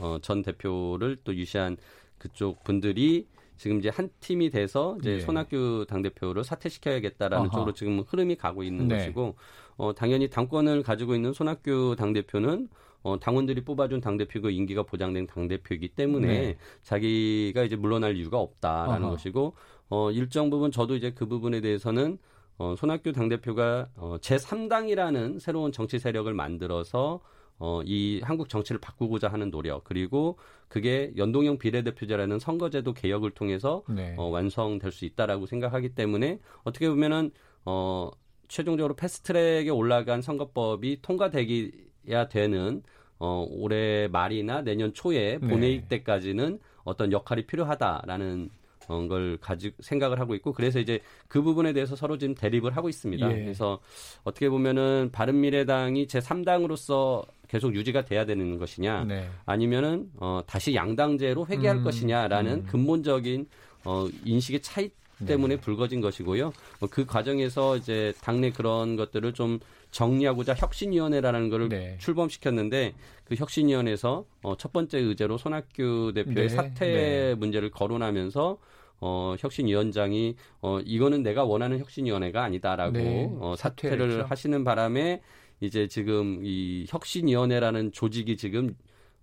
어, 0.00 0.18
전 0.22 0.42
대표를 0.42 1.18
또 1.22 1.32
유시한 1.36 1.76
그쪽 2.18 2.64
분들이 2.64 3.28
지금 3.56 3.78
이제 3.78 3.90
한 3.90 4.10
팀이 4.18 4.50
돼서 4.50 4.96
이제 5.00 5.12
예. 5.12 5.20
손학규 5.20 5.86
당 5.88 6.02
대표를 6.02 6.42
사퇴시켜야겠다라는 6.42 7.46
아하. 7.46 7.56
쪽으로 7.56 7.74
지금 7.74 8.00
흐름이 8.00 8.34
가고 8.34 8.64
있는 8.64 8.88
네. 8.88 8.96
것이고 8.96 9.36
어, 9.76 9.94
당연히 9.94 10.28
당권을 10.28 10.82
가지고 10.82 11.14
있는 11.14 11.32
손학규 11.32 11.94
당 11.96 12.12
대표는 12.12 12.68
어, 13.06 13.20
당원들이 13.20 13.60
뽑아준 13.60 14.00
당대표고 14.00 14.50
임기가 14.50 14.82
보장된 14.82 15.28
당대표이기 15.28 15.90
때문에 15.90 16.26
네. 16.26 16.56
자기가 16.82 17.62
이제 17.62 17.76
물러날 17.76 18.16
이유가 18.16 18.40
없다라는 18.40 19.04
어허. 19.04 19.10
것이고 19.12 19.52
어, 19.90 20.10
일정 20.10 20.50
부분 20.50 20.72
저도 20.72 20.96
이제 20.96 21.12
그 21.12 21.26
부분에 21.26 21.60
대해서는 21.60 22.18
어, 22.58 22.74
손학규 22.76 23.12
당대표가 23.12 23.90
어, 23.94 24.16
제3당이라는 24.20 25.38
새로운 25.38 25.70
정치 25.70 26.00
세력을 26.00 26.32
만들어서 26.34 27.20
어, 27.60 27.80
이 27.84 28.20
한국 28.24 28.48
정치를 28.48 28.80
바꾸고자 28.80 29.28
하는 29.28 29.52
노력 29.52 29.84
그리고 29.84 30.36
그게 30.66 31.12
연동형 31.16 31.58
비례대표제라는 31.58 32.40
선거제도 32.40 32.92
개혁을 32.92 33.30
통해서 33.30 33.84
네. 33.88 34.16
어, 34.18 34.24
완성될 34.30 34.90
수 34.90 35.04
있다라고 35.04 35.46
생각하기 35.46 35.90
때문에 35.90 36.40
어떻게 36.64 36.88
보면은 36.88 37.30
어, 37.64 38.10
최종적으로 38.48 38.94
패스트트랙에 38.94 39.68
올라간 39.70 40.22
선거법이 40.22 41.02
통과되기 41.02 41.85
야 42.10 42.28
되는 42.28 42.82
어, 43.18 43.46
올해 43.48 44.08
말이나 44.08 44.62
내년 44.62 44.92
초에 44.92 45.38
네. 45.40 45.48
본회의 45.48 45.82
때까지는 45.88 46.58
어떤 46.84 47.12
역할이 47.12 47.46
필요하다라는 47.46 48.50
어, 48.88 49.08
걸 49.08 49.36
가지 49.40 49.72
생각을 49.80 50.20
하고 50.20 50.34
있고 50.36 50.52
그래서 50.52 50.78
이제 50.78 51.00
그 51.28 51.42
부분에 51.42 51.72
대해서 51.72 51.96
서로 51.96 52.18
지금 52.18 52.34
대립을 52.34 52.76
하고 52.76 52.88
있습니다. 52.88 53.30
예. 53.30 53.42
그래서 53.42 53.80
어떻게 54.22 54.48
보면은 54.48 55.10
바른 55.12 55.40
미래당이 55.40 56.06
제 56.06 56.20
3당으로서 56.20 57.26
계속 57.48 57.74
유지가 57.74 58.04
돼야 58.04 58.24
되는 58.24 58.58
것이냐 58.58 59.04
네. 59.04 59.28
아니면은 59.44 60.10
어, 60.16 60.40
다시 60.46 60.74
양당제로 60.74 61.46
회귀할 61.46 61.78
음, 61.78 61.84
것이냐라는 61.84 62.52
음. 62.52 62.66
근본적인 62.66 63.48
어, 63.84 64.08
인식의 64.24 64.62
차이 64.62 64.90
때문에 65.24 65.56
네. 65.56 65.60
불거진 65.60 66.00
것이고요. 66.00 66.52
어, 66.80 66.86
그 66.90 67.06
과정에서 67.06 67.76
이제 67.76 68.12
당내 68.22 68.50
그런 68.50 68.96
것들을 68.96 69.32
좀 69.32 69.58
정리하고자 69.90 70.54
혁신위원회라는 70.54 71.48
것을 71.48 71.68
네. 71.68 71.96
출범시켰는데 71.98 72.94
그 73.24 73.34
혁신위원회에서 73.34 74.26
어, 74.42 74.56
첫 74.56 74.72
번째 74.72 74.98
의제로 74.98 75.38
손학규 75.38 76.12
대표의 76.14 76.34
네. 76.34 76.48
사퇴 76.48 76.86
네. 76.86 77.34
문제를 77.34 77.70
거론하면서 77.70 78.58
어, 79.00 79.34
혁신위원장이 79.38 80.36
어, 80.60 80.80
이거는 80.84 81.22
내가 81.22 81.44
원하는 81.44 81.78
혁신위원회가 81.78 82.42
아니다라고 82.42 82.92
네. 82.92 83.30
어, 83.40 83.54
사퇴를 83.56 83.98
사퇴했죠. 83.98 84.26
하시는 84.28 84.64
바람에 84.64 85.22
이제 85.60 85.88
지금 85.88 86.40
이 86.44 86.84
혁신위원회라는 86.88 87.92
조직이 87.92 88.36
지금 88.36 88.74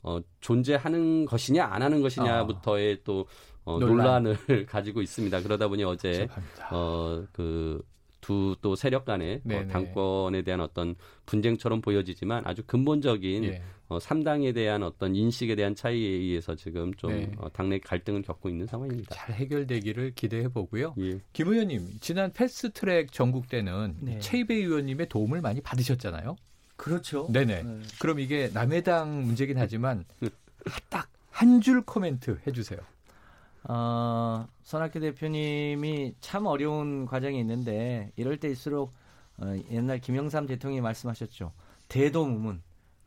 어, 0.02 0.20
존재하는 0.42 1.26
것이냐 1.26 1.66
안 1.66 1.82
하는 1.82 2.02
것이냐부터의 2.02 2.94
아. 2.94 3.04
또 3.04 3.26
어, 3.66 3.80
논란. 3.80 4.24
논란 4.24 4.38
을 4.50 4.66
가지고 4.68 5.02
있습니다. 5.02 5.42
그러다 5.42 5.68
보니 5.68 5.84
어제 5.84 6.28
어, 6.72 7.24
그 7.32 7.82
두 8.24 8.56
또 8.62 8.74
세력 8.78 9.04
간의 9.04 9.42
어, 9.52 9.68
당권에 9.70 10.44
대한 10.44 10.62
어떤 10.62 10.96
분쟁처럼 11.26 11.82
보여지지만 11.82 12.44
아주 12.48 12.64
근본적인 12.66 13.44
예. 13.44 13.62
어, 13.90 13.98
3당에 14.00 14.54
대한 14.56 14.82
어떤 14.82 15.14
인식에 15.14 15.56
대한 15.56 15.76
차이에 15.76 16.08
의해서 16.08 16.56
지금 16.56 16.94
좀 16.94 17.12
네. 17.12 17.30
어, 17.38 17.50
당내 17.52 17.80
갈등을 17.80 18.22
겪고 18.22 18.48
있는 18.48 18.66
상황입니다. 18.66 19.14
잘 19.14 19.36
해결되기를 19.36 20.14
기대해 20.16 20.48
보고요. 20.48 20.96
예. 21.00 21.20
김 21.34 21.50
의원님, 21.50 21.86
지난 22.00 22.32
패스트트랙 22.32 23.12
전국 23.12 23.50
때는 23.50 23.98
네. 24.00 24.20
최이배 24.20 24.56
의원님의 24.56 25.10
도움을 25.10 25.42
많이 25.42 25.60
받으셨잖아요. 25.60 26.38
그렇죠. 26.78 27.28
네네. 27.30 27.64
네. 27.64 27.80
그럼 28.00 28.22
이게 28.22 28.50
남해당 28.54 29.24
문제긴 29.26 29.58
하지만 29.58 30.06
딱 30.90 31.10
한 31.36 31.60
줄 31.60 31.82
코멘트 31.82 32.40
해주세요. 32.48 32.80
어, 33.70 34.48
손학규 34.64 35.00
대표님이 35.00 36.16
참 36.20 36.46
어려운 36.46 37.06
과정이 37.06 37.40
있는데 37.40 38.12
이럴 38.16 38.38
때일수록 38.38 38.92
어, 39.38 39.56
옛날 39.72 40.00
김영삼 40.00 40.48
대통령이 40.48 40.82
말씀하셨죠. 40.82 41.52
대도무문. 41.88 42.62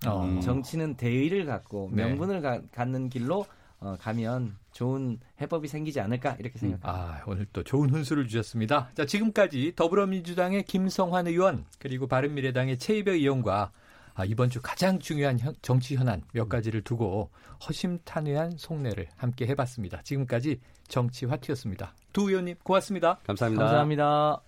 어. 0.06 0.40
정치는 0.42 0.96
대의를 0.96 1.46
갖고 1.46 1.90
네. 1.92 2.04
명분을 2.04 2.40
가, 2.42 2.60
갖는 2.72 3.08
길로 3.08 3.46
어, 3.80 3.96
가면 3.98 4.56
좋은 4.72 5.18
해법이 5.40 5.68
생기지 5.68 6.00
않을까 6.00 6.36
이렇게 6.38 6.58
생각합니다. 6.58 6.90
아, 6.90 7.22
오늘 7.26 7.46
또 7.52 7.62
좋은 7.62 7.90
훈수를 7.90 8.26
주셨습니다. 8.26 8.90
자, 8.94 9.04
지금까지 9.04 9.74
더불어민주당의 9.76 10.64
김성환 10.64 11.26
의원 11.26 11.64
그리고 11.78 12.06
바른미래당의 12.06 12.78
최이배 12.78 13.12
의원과 13.12 13.72
아, 14.16 14.24
이번 14.24 14.48
주 14.48 14.60
가장 14.62 14.98
중요한 14.98 15.38
현, 15.38 15.54
정치 15.60 15.94
현안 15.94 16.22
몇 16.32 16.48
가지를 16.48 16.80
두고 16.80 17.30
허심탄회한 17.68 18.56
속내를 18.56 19.08
함께 19.14 19.46
해봤습니다. 19.46 20.00
지금까지 20.02 20.58
정치 20.88 21.26
화투였습니다. 21.26 21.94
두 22.14 22.30
의원님 22.30 22.56
고맙습니다. 22.62 23.18
감사합니다. 23.26 23.62
감사합니다. 23.62 24.40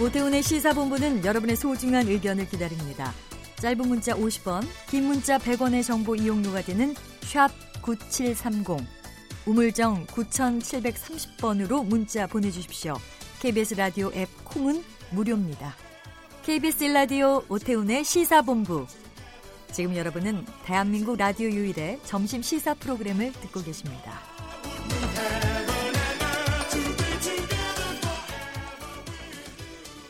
오태훈의 0.00 0.42
시사본부는 0.42 1.24
여러분의 1.24 1.54
소중한 1.56 2.08
의견을 2.08 2.48
기다립니다. 2.48 3.12
짧은 3.56 3.86
문자 3.86 4.14
50원, 4.14 4.64
긴 4.88 5.04
문자 5.04 5.36
100원의 5.36 5.84
정보 5.84 6.16
이용료가 6.16 6.62
되는 6.62 6.94
샵 7.20 7.50
9730, 7.82 8.78
우물정 9.46 10.06
9730번으로 10.06 11.86
문자 11.86 12.26
보내주십시오. 12.26 12.94
KBS 13.40 13.74
라디오 13.74 14.10
앱 14.14 14.28
콩은 14.44 14.82
무료입니다. 15.12 15.74
KBS 16.42 16.84
라디오 16.84 17.42
오태훈의 17.48 18.04
시사본부. 18.04 18.86
지금 19.70 19.96
여러분은 19.96 20.44
대한민국 20.64 21.16
라디오 21.16 21.48
유일의 21.48 22.00
점심 22.04 22.42
시사 22.42 22.74
프로그램을 22.74 23.32
듣고 23.32 23.62
계십니다. 23.62 24.20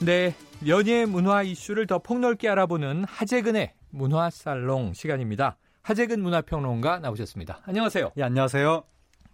네, 0.01 0.35
연예 0.67 1.05
문화 1.05 1.43
이슈를 1.43 1.87
더 1.87 2.01
폭넓게 2.01 2.49
알아보는 2.49 3.05
하재근의 3.05 3.75
문화 3.91 4.31
살롱 4.31 4.95
시간입니다. 4.95 5.59
하재근 5.83 6.23
문화평론가 6.23 7.01
나오셨습니다. 7.01 7.61
안녕하세요. 7.65 8.13
예, 8.17 8.23
안녕하세요. 8.23 8.85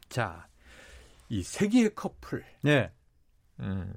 자, 0.08 0.46
이 1.28 1.42
세기의 1.42 1.94
커플. 1.94 2.44
예. 2.66 2.90
음, 3.60 3.92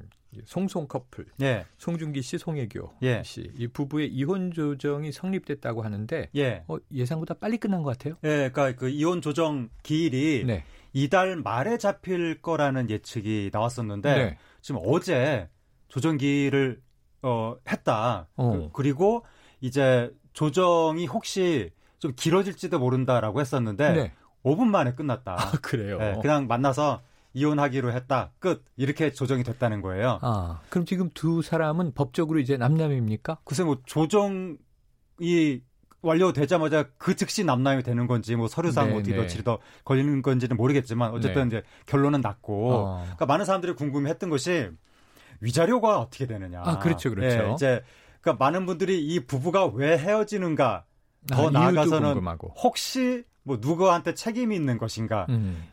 송송 0.45 0.87
커플. 0.87 1.25
예. 1.41 1.65
송중기 1.77 2.21
씨, 2.21 2.37
송혜교 2.37 2.93
예. 3.03 3.21
씨. 3.23 3.51
이 3.57 3.67
부부의 3.67 4.07
이혼 4.09 4.51
조정이 4.51 5.11
성립됐다고 5.11 5.81
하는데 5.81 6.29
예. 6.35 6.63
어, 6.67 6.77
예상보다 6.91 7.35
빨리 7.35 7.57
끝난 7.57 7.83
것 7.83 7.97
같아요. 7.97 8.15
예, 8.23 8.49
그러니까 8.51 8.73
그 8.73 8.89
이혼 8.89 9.21
조정 9.21 9.69
기일이 9.83 10.43
네. 10.45 10.63
이달 10.93 11.35
말에 11.37 11.77
잡힐 11.77 12.41
거라는 12.41 12.89
예측이 12.89 13.49
나왔었는데 13.53 14.15
네. 14.15 14.37
지금 14.61 14.81
어제 14.85 15.49
조정 15.87 16.17
기일을 16.17 16.81
어 17.21 17.55
했다. 17.69 18.27
어. 18.35 18.69
그, 18.73 18.81
리고 18.81 19.25
이제 19.59 20.11
조정이 20.33 21.05
혹시 21.05 21.71
좀 21.99 22.13
길어질지도 22.15 22.79
모른다라고 22.79 23.41
했었는데 23.41 23.93
네. 23.93 24.13
5분 24.43 24.65
만에 24.65 24.95
끝났다. 24.95 25.33
아, 25.33 25.51
그래요. 25.61 25.99
예, 26.01 26.15
그냥 26.21 26.47
만나서 26.47 27.01
이혼하기로 27.33 27.91
했다. 27.93 28.31
끝. 28.39 28.65
이렇게 28.75 29.11
조정이 29.11 29.43
됐다는 29.43 29.81
거예요. 29.81 30.19
아, 30.21 30.61
그럼 30.69 30.85
지금 30.85 31.09
두 31.13 31.41
사람은 31.41 31.93
법적으로 31.93 32.39
이제 32.39 32.57
남남입니까? 32.57 33.39
글쎄 33.43 33.63
뭐 33.63 33.81
조정이 33.85 34.57
완료되자마자 36.01 36.89
그 36.97 37.15
즉시 37.15 37.43
남남이 37.43 37.83
되는 37.83 38.07
건지 38.07 38.35
뭐 38.35 38.47
서류상 38.47 38.89
네, 38.89 38.95
어떻게 38.95 39.11
네. 39.11 39.21
며칠이 39.21 39.43
더 39.43 39.59
걸리는 39.85 40.21
건지는 40.21 40.57
모르겠지만 40.57 41.11
어쨌든 41.11 41.49
네. 41.49 41.57
이제 41.57 41.67
결론은 41.85 42.21
났고 42.21 42.73
어. 42.73 43.01
그러니까 43.03 43.25
많은 43.27 43.45
사람들이 43.45 43.73
궁금해했던 43.73 44.29
것이 44.29 44.69
위자료가 45.41 45.99
어떻게 45.99 46.27
되느냐. 46.27 46.61
아, 46.63 46.79
그렇죠, 46.79 47.09
그렇죠. 47.09 47.49
예, 47.49 47.53
이제 47.53 47.83
그러니까 48.21 48.43
많은 48.43 48.65
분들이 48.65 49.03
이 49.03 49.19
부부가 49.25 49.65
왜 49.65 49.97
헤어지는가 49.97 50.85
더 51.31 51.47
아, 51.47 51.51
나아가서는. 51.51 52.23
혹시 52.63 53.23
뭐 53.43 53.57
누구한테 53.59 54.13
책임이 54.13 54.55
있는 54.55 54.77
것인가 54.77 55.25
음. 55.29 55.63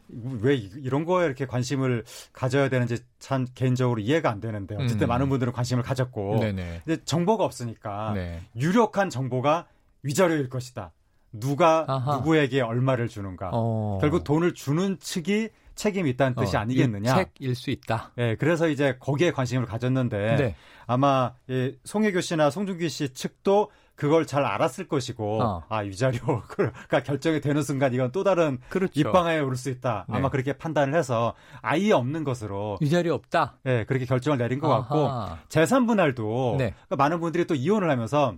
왜 0.40 0.54
이- 0.54 0.70
이런 0.76 1.04
거에 1.04 1.26
이렇게 1.26 1.46
관심을 1.46 2.04
가져야 2.32 2.68
되는지 2.70 2.96
참 3.18 3.46
개인적으로 3.54 4.00
이해가 4.00 4.30
안 4.30 4.40
되는데 4.40 4.74
어쨌든 4.76 5.06
음. 5.06 5.08
많은 5.08 5.28
분들은 5.28 5.52
관심을 5.52 5.82
가졌고 5.82 6.38
네네. 6.40 6.82
근데 6.84 7.04
정보가 7.04 7.44
없으니까 7.44 8.12
네. 8.14 8.40
유력한 8.56 9.10
정보가 9.10 9.66
위자료일 10.02 10.48
것이다. 10.48 10.92
누가 11.32 11.84
아하. 11.86 12.16
누구에게 12.16 12.62
얼마를 12.62 13.08
주는가. 13.08 13.50
어. 13.52 13.98
결국 14.00 14.24
돈을 14.24 14.54
주는 14.54 14.98
측이 14.98 15.50
책임이 15.74 16.08
있다는 16.10 16.34
뜻이 16.36 16.56
어, 16.56 16.60
아니겠느냐. 16.60 17.14
책일 17.14 17.54
수 17.54 17.70
있다. 17.70 18.12
예, 18.18 18.34
그래서 18.36 18.68
이제 18.68 18.96
거기에 18.98 19.30
관심을 19.30 19.66
가졌는데 19.66 20.36
네. 20.36 20.54
아마 20.86 21.34
예, 21.50 21.74
송혜교 21.84 22.22
씨나 22.22 22.48
송중기 22.50 22.88
씨 22.88 23.12
측도 23.12 23.70
그걸 23.98 24.26
잘 24.26 24.44
알았을 24.44 24.86
것이고 24.86 25.42
어. 25.42 25.64
아 25.68 25.78
위자료가 25.78 26.70
결정이 27.04 27.40
되는 27.40 27.62
순간 27.62 27.92
이건 27.92 28.12
또 28.12 28.22
다른 28.22 28.58
그렇죠. 28.68 29.00
입방아에 29.00 29.40
오를 29.40 29.56
수 29.56 29.70
있다. 29.70 30.06
네. 30.08 30.16
아마 30.16 30.30
그렇게 30.30 30.52
판단을 30.52 30.96
해서 30.96 31.34
아예 31.62 31.90
없는 31.90 32.22
것으로 32.22 32.78
위자료 32.80 33.12
없다. 33.14 33.58
예, 33.66 33.84
그렇게 33.88 34.06
결정을 34.06 34.38
내린 34.38 34.60
것 34.60 34.68
같고 34.68 35.08
아하. 35.08 35.38
재산 35.48 35.86
분할도 35.86 36.54
네. 36.58 36.74
그러니까 36.86 36.96
많은 36.96 37.18
분들이 37.18 37.44
또 37.44 37.56
이혼을 37.56 37.90
하면서 37.90 38.36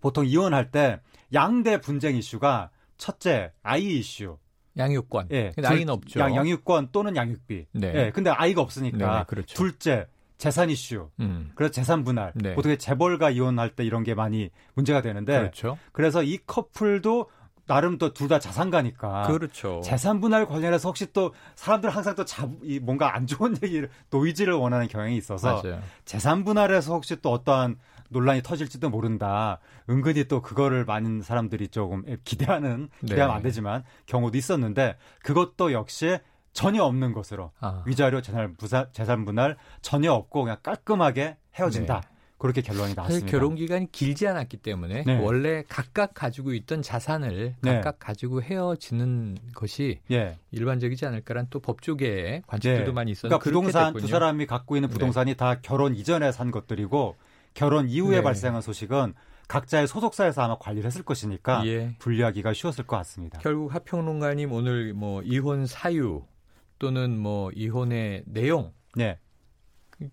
보통 0.00 0.24
이혼할 0.24 0.70
때 0.70 0.98
양대 1.34 1.82
분쟁 1.82 2.16
이슈가 2.16 2.70
첫째 2.96 3.52
아이 3.62 3.98
이슈. 3.98 4.38
양육권. 4.78 5.28
예. 5.32 5.52
근데 5.54 5.68
아이는 5.68 5.90
없죠. 5.90 6.20
양, 6.20 6.34
양육권 6.34 6.88
또는 6.90 7.16
양육비. 7.16 7.66
네. 7.72 7.92
예. 7.94 8.10
근데 8.12 8.30
아이가 8.30 8.62
없으니까 8.62 8.96
네네, 8.98 9.24
그렇죠. 9.26 9.54
둘째 9.54 10.06
재산 10.40 10.70
이슈. 10.70 11.10
음. 11.20 11.52
그래서 11.54 11.70
재산 11.70 12.02
분할. 12.02 12.32
네. 12.34 12.54
보통 12.54 12.76
재벌가 12.76 13.30
이혼할 13.30 13.76
때 13.76 13.84
이런 13.84 14.02
게 14.02 14.14
많이 14.14 14.50
문제가 14.74 15.02
되는데 15.02 15.38
그렇죠. 15.38 15.78
그래서 15.92 16.22
이 16.22 16.38
커플도 16.46 17.28
나름 17.66 17.98
또 17.98 18.12
둘 18.12 18.26
다 18.26 18.40
자산가니까 18.40 19.28
그렇죠. 19.28 19.80
재산 19.84 20.20
분할 20.20 20.46
관련해서 20.46 20.88
혹시 20.88 21.12
또 21.12 21.32
사람들 21.54 21.90
항상 21.90 22.16
또 22.16 22.24
자, 22.24 22.48
이 22.64 22.80
뭔가 22.80 23.14
안 23.14 23.26
좋은 23.28 23.54
얘기를 23.62 23.88
노이즈를 24.10 24.54
원하는 24.54 24.88
경향이 24.88 25.16
있어서 25.16 25.62
맞아요. 25.62 25.80
재산 26.04 26.42
분할에서 26.44 26.94
혹시 26.94 27.20
또 27.22 27.30
어떠한 27.30 27.76
논란이 28.08 28.42
터질지도 28.42 28.90
모른다. 28.90 29.60
은근히 29.88 30.24
또 30.24 30.42
그거를 30.42 30.84
많은 30.84 31.22
사람들이 31.22 31.68
조금 31.68 32.02
기대하는 32.24 32.88
기대하면 33.00 33.28
네. 33.28 33.36
안 33.36 33.42
되지만 33.42 33.84
경우도 34.06 34.36
있었는데 34.36 34.96
그것도 35.22 35.72
역시 35.72 36.18
전혀 36.52 36.82
없는 36.82 37.12
것으로 37.12 37.52
아. 37.60 37.82
위자료 37.86 38.20
재산 38.20 38.56
부사, 38.56 38.88
재산 38.92 39.24
분할 39.24 39.56
전혀 39.82 40.12
없고 40.12 40.42
그냥 40.42 40.58
깔끔하게 40.62 41.36
헤어진다. 41.54 42.02
그렇게 42.40 42.62
결론이 42.62 42.88
네. 42.88 42.94
나왔습니다. 42.96 43.30
결혼 43.30 43.54
기간이 43.54 43.92
길지 43.92 44.26
않았기 44.26 44.56
때문에 44.56 45.04
네. 45.04 45.18
원래 45.18 45.62
각각 45.68 46.14
가지고 46.14 46.54
있던 46.54 46.80
자산을 46.80 47.56
네. 47.60 47.74
각각 47.74 47.98
가지고 47.98 48.42
헤어지는 48.42 49.36
것이 49.54 50.00
예. 50.10 50.38
일반적이지 50.50 51.04
않을까란 51.04 51.48
또 51.50 51.60
법조계의 51.60 52.44
관측들도 52.46 52.86
네. 52.86 52.92
많이 52.92 53.10
있었는데 53.10 53.38
그러니까 53.38 53.44
부동산 53.44 53.92
두. 53.92 54.06
사람이 54.08 54.46
갖고 54.46 54.76
있는 54.76 54.88
네. 54.88 54.92
부동산이 54.94 55.34
다 55.34 55.58
결혼 55.60 55.94
이전에 55.94 56.32
산 56.32 56.50
것들이고 56.50 57.16
결혼 57.52 57.90
이후에 57.90 58.16
네. 58.16 58.22
발생한 58.22 58.62
소식은 58.62 59.12
각자의 59.46 59.86
소속사에서 59.86 60.40
아마 60.42 60.56
관리를 60.56 60.86
했을 60.86 61.02
것이니까 61.02 61.66
예. 61.66 61.94
분리하기가 61.98 62.54
쉬웠을 62.54 62.86
것 62.86 62.96
같습니다. 62.96 63.38
결국 63.40 63.74
하평론가님 63.74 64.50
오늘 64.50 64.94
뭐 64.94 65.20
이혼 65.22 65.66
사유 65.66 66.22
또는 66.80 67.16
뭐 67.16 67.52
이혼의 67.54 68.24
내용 68.26 68.72
네. 68.96 69.18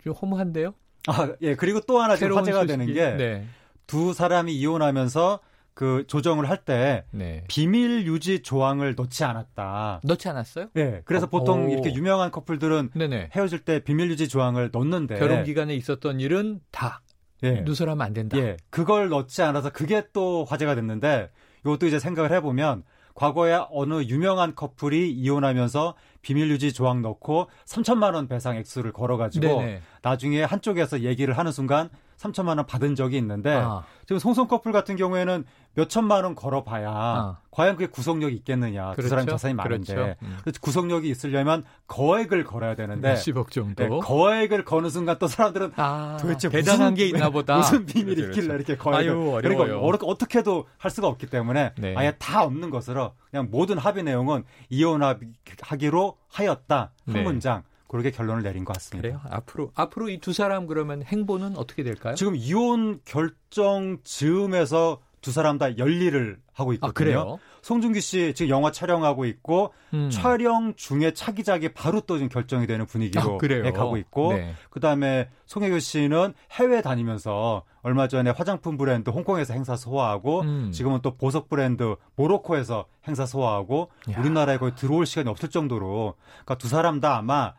좀 0.04 0.14
허무한데요? 0.14 0.76
아, 1.08 1.30
예. 1.42 1.56
그리고 1.56 1.80
또 1.82 2.00
하나 2.00 2.16
지금 2.16 2.38
화제가 2.38 2.64
소식이- 2.64 2.68
되는 2.68 2.86
게 2.94 3.12
네. 3.16 3.46
두 3.88 4.14
사람이 4.14 4.54
이혼하면서 4.54 5.40
그 5.74 6.04
조정을 6.08 6.50
할때 6.50 7.06
네. 7.12 7.44
비밀 7.48 8.06
유지 8.06 8.42
조항을 8.42 8.96
넣지 8.96 9.24
않았다. 9.24 10.02
넣지 10.04 10.28
않았어요? 10.28 10.68
예. 10.76 11.02
그래서 11.06 11.28
어, 11.28 11.30
보통 11.30 11.68
오. 11.68 11.70
이렇게 11.70 11.94
유명한 11.94 12.32
커플들은 12.32 12.90
네네. 12.96 13.30
헤어질 13.34 13.60
때 13.60 13.80
비밀 13.84 14.10
유지 14.12 14.28
조항을 14.28 14.70
넣는데 14.74 15.18
결혼 15.20 15.44
기간에 15.46 15.74
있었던 15.76 16.20
일은 16.20 16.60
다 16.72 17.02
예. 17.44 17.62
누설하면 17.62 18.06
안 18.06 18.14
된다. 18.14 18.38
예, 18.40 18.58
그걸 18.72 19.10
넣지 19.10 19.42
않아서 19.44 19.70
그게 19.70 20.04
또 20.12 20.44
화제가 20.44 20.74
됐는데 20.76 21.30
이것도 21.62 21.86
이제 21.86 22.00
생각을 22.00 22.32
해보면 22.34 22.84
과거에 23.14 23.60
어느 23.72 24.02
유명한 24.04 24.56
커플이 24.56 25.12
이혼하면서 25.12 25.96
비밀 26.28 26.50
유지 26.52 26.74
조항 26.74 27.02
넣고 27.02 27.50
3천만 27.64 28.14
원 28.14 28.28
배상 28.28 28.58
액수를 28.58 28.92
걸어 28.92 29.16
가지고 29.16 29.62
네네. 29.62 29.82
나중에 30.02 30.44
한쪽에서 30.44 31.04
얘기를 31.04 31.38
하는 31.38 31.54
순간 31.54 31.90
3천만 32.18 32.58
원 32.58 32.66
받은 32.66 32.96
적이 32.96 33.18
있는데 33.18 33.54
아. 33.54 33.84
지금 34.06 34.20
송송 34.20 34.48
커플 34.48 34.72
같은 34.72 34.96
경우에는 34.96 35.46
몇 35.76 35.90
천만 35.90 36.24
원 36.24 36.34
걸어봐야 36.34 36.90
아. 36.90 37.38
과연 37.52 37.76
그게 37.76 37.86
구속력이 37.88 38.36
있겠느냐 38.38 38.92
두 38.92 38.96
그렇죠. 38.98 39.10
사람 39.10 39.28
자산이 39.28 39.54
많은데 39.54 39.94
그렇죠. 39.94 40.16
음. 40.24 40.38
구속력이 40.60 41.08
있으려면 41.10 41.64
거액을 41.88 42.44
걸어야 42.44 42.76
되는데 42.76 43.10
몇십억 43.10 43.52
정도. 43.52 43.84
네, 43.84 43.90
거액을 44.02 44.66
거는 44.66 44.90
순간 44.90 45.20
또 45.20 45.28
사람들은 45.28 45.74
아, 45.76 46.18
도대체 46.20 46.50
대단한 46.50 46.94
무슨, 46.94 46.96
게 46.96 47.06
있나 47.06 47.30
보다. 47.30 47.58
무슨 47.58 47.86
비밀이 47.86 48.16
그렇죠, 48.16 48.30
있길래 48.32 48.48
그렇죠. 48.48 48.72
이렇게 48.72 48.78
거액을 48.78 49.12
아유, 49.12 49.40
그리고. 49.44 49.64
어려, 49.64 50.00
어떻게도 50.02 50.66
할 50.78 50.90
수가 50.90 51.08
없기 51.08 51.28
때문에 51.28 51.74
네. 51.78 51.94
아예 51.96 52.16
다 52.18 52.44
없는 52.44 52.72
것으로 52.72 53.14
그냥 53.30 53.48
모든 53.52 53.78
합의 53.78 54.04
내용은 54.04 54.44
이혼하기로 54.70 56.18
하였다 56.30 56.92
한 57.06 57.14
네. 57.14 57.22
문장 57.22 57.64
그렇게 57.88 58.12
결론을 58.12 58.44
내린 58.44 58.66
것 58.66 58.74
같습니다. 58.74 59.02
그래요? 59.08 59.22
앞으로 59.30 59.72
앞으로 59.76 60.10
이 60.10 60.20
두 60.20 60.34
사람 60.34 60.68
그러면 60.68 61.04
행보는 61.04 61.56
어떻게 61.58 61.84
될까요? 61.84 62.16
지금 62.16 62.36
이혼 62.36 63.00
결정 63.06 63.98
즈음에서 64.04 65.00
두 65.22 65.32
사람 65.32 65.58
다 65.58 65.78
열일을 65.78 66.38
하고 66.54 66.74
있거든요. 66.74 66.90
아, 66.90 66.94
그래요? 66.94 67.40
송중기 67.62 68.00
씨 68.02 68.34
지금 68.34 68.50
영화 68.50 68.72
촬영하고 68.72 69.26
있고 69.26 69.74
음. 69.94 70.10
촬영 70.10 70.74
중에 70.76 71.12
차기작이 71.14 71.70
바로 71.74 72.02
또 72.02 72.18
지금 72.18 72.30
결정이 72.30 72.66
되는 72.68 72.86
분위기로 72.86 73.22
아? 73.22 73.38
예, 73.66 73.72
가고 73.72 73.98
있고 73.98 74.34
네. 74.34 74.54
그다음에 74.70 75.30
송혜교 75.46 75.80
씨는 75.80 76.34
해외 76.52 76.82
다니면서 76.82 77.64
얼마 77.82 78.08
전에 78.08 78.30
화장품 78.30 78.78
브랜드 78.78 79.10
홍콩에서 79.10 79.54
행사 79.54 79.76
소화하고 79.76 80.42
음. 80.42 80.72
지금은 80.72 81.02
또 81.02 81.16
보석 81.18 81.50
브랜드 81.50 81.96
모로코에서 82.16 82.86
행사 83.08 83.26
소화하고 83.26 83.90
야. 84.12 84.20
우리나라에 84.20 84.58
거의 84.58 84.76
들어올 84.76 85.06
시간이 85.06 85.30
없을 85.30 85.50
정도로 85.50 86.16
그러니까 86.46 86.56
두 86.56 86.68
사람 86.68 87.00
다 87.02 87.18
아마 87.18 87.54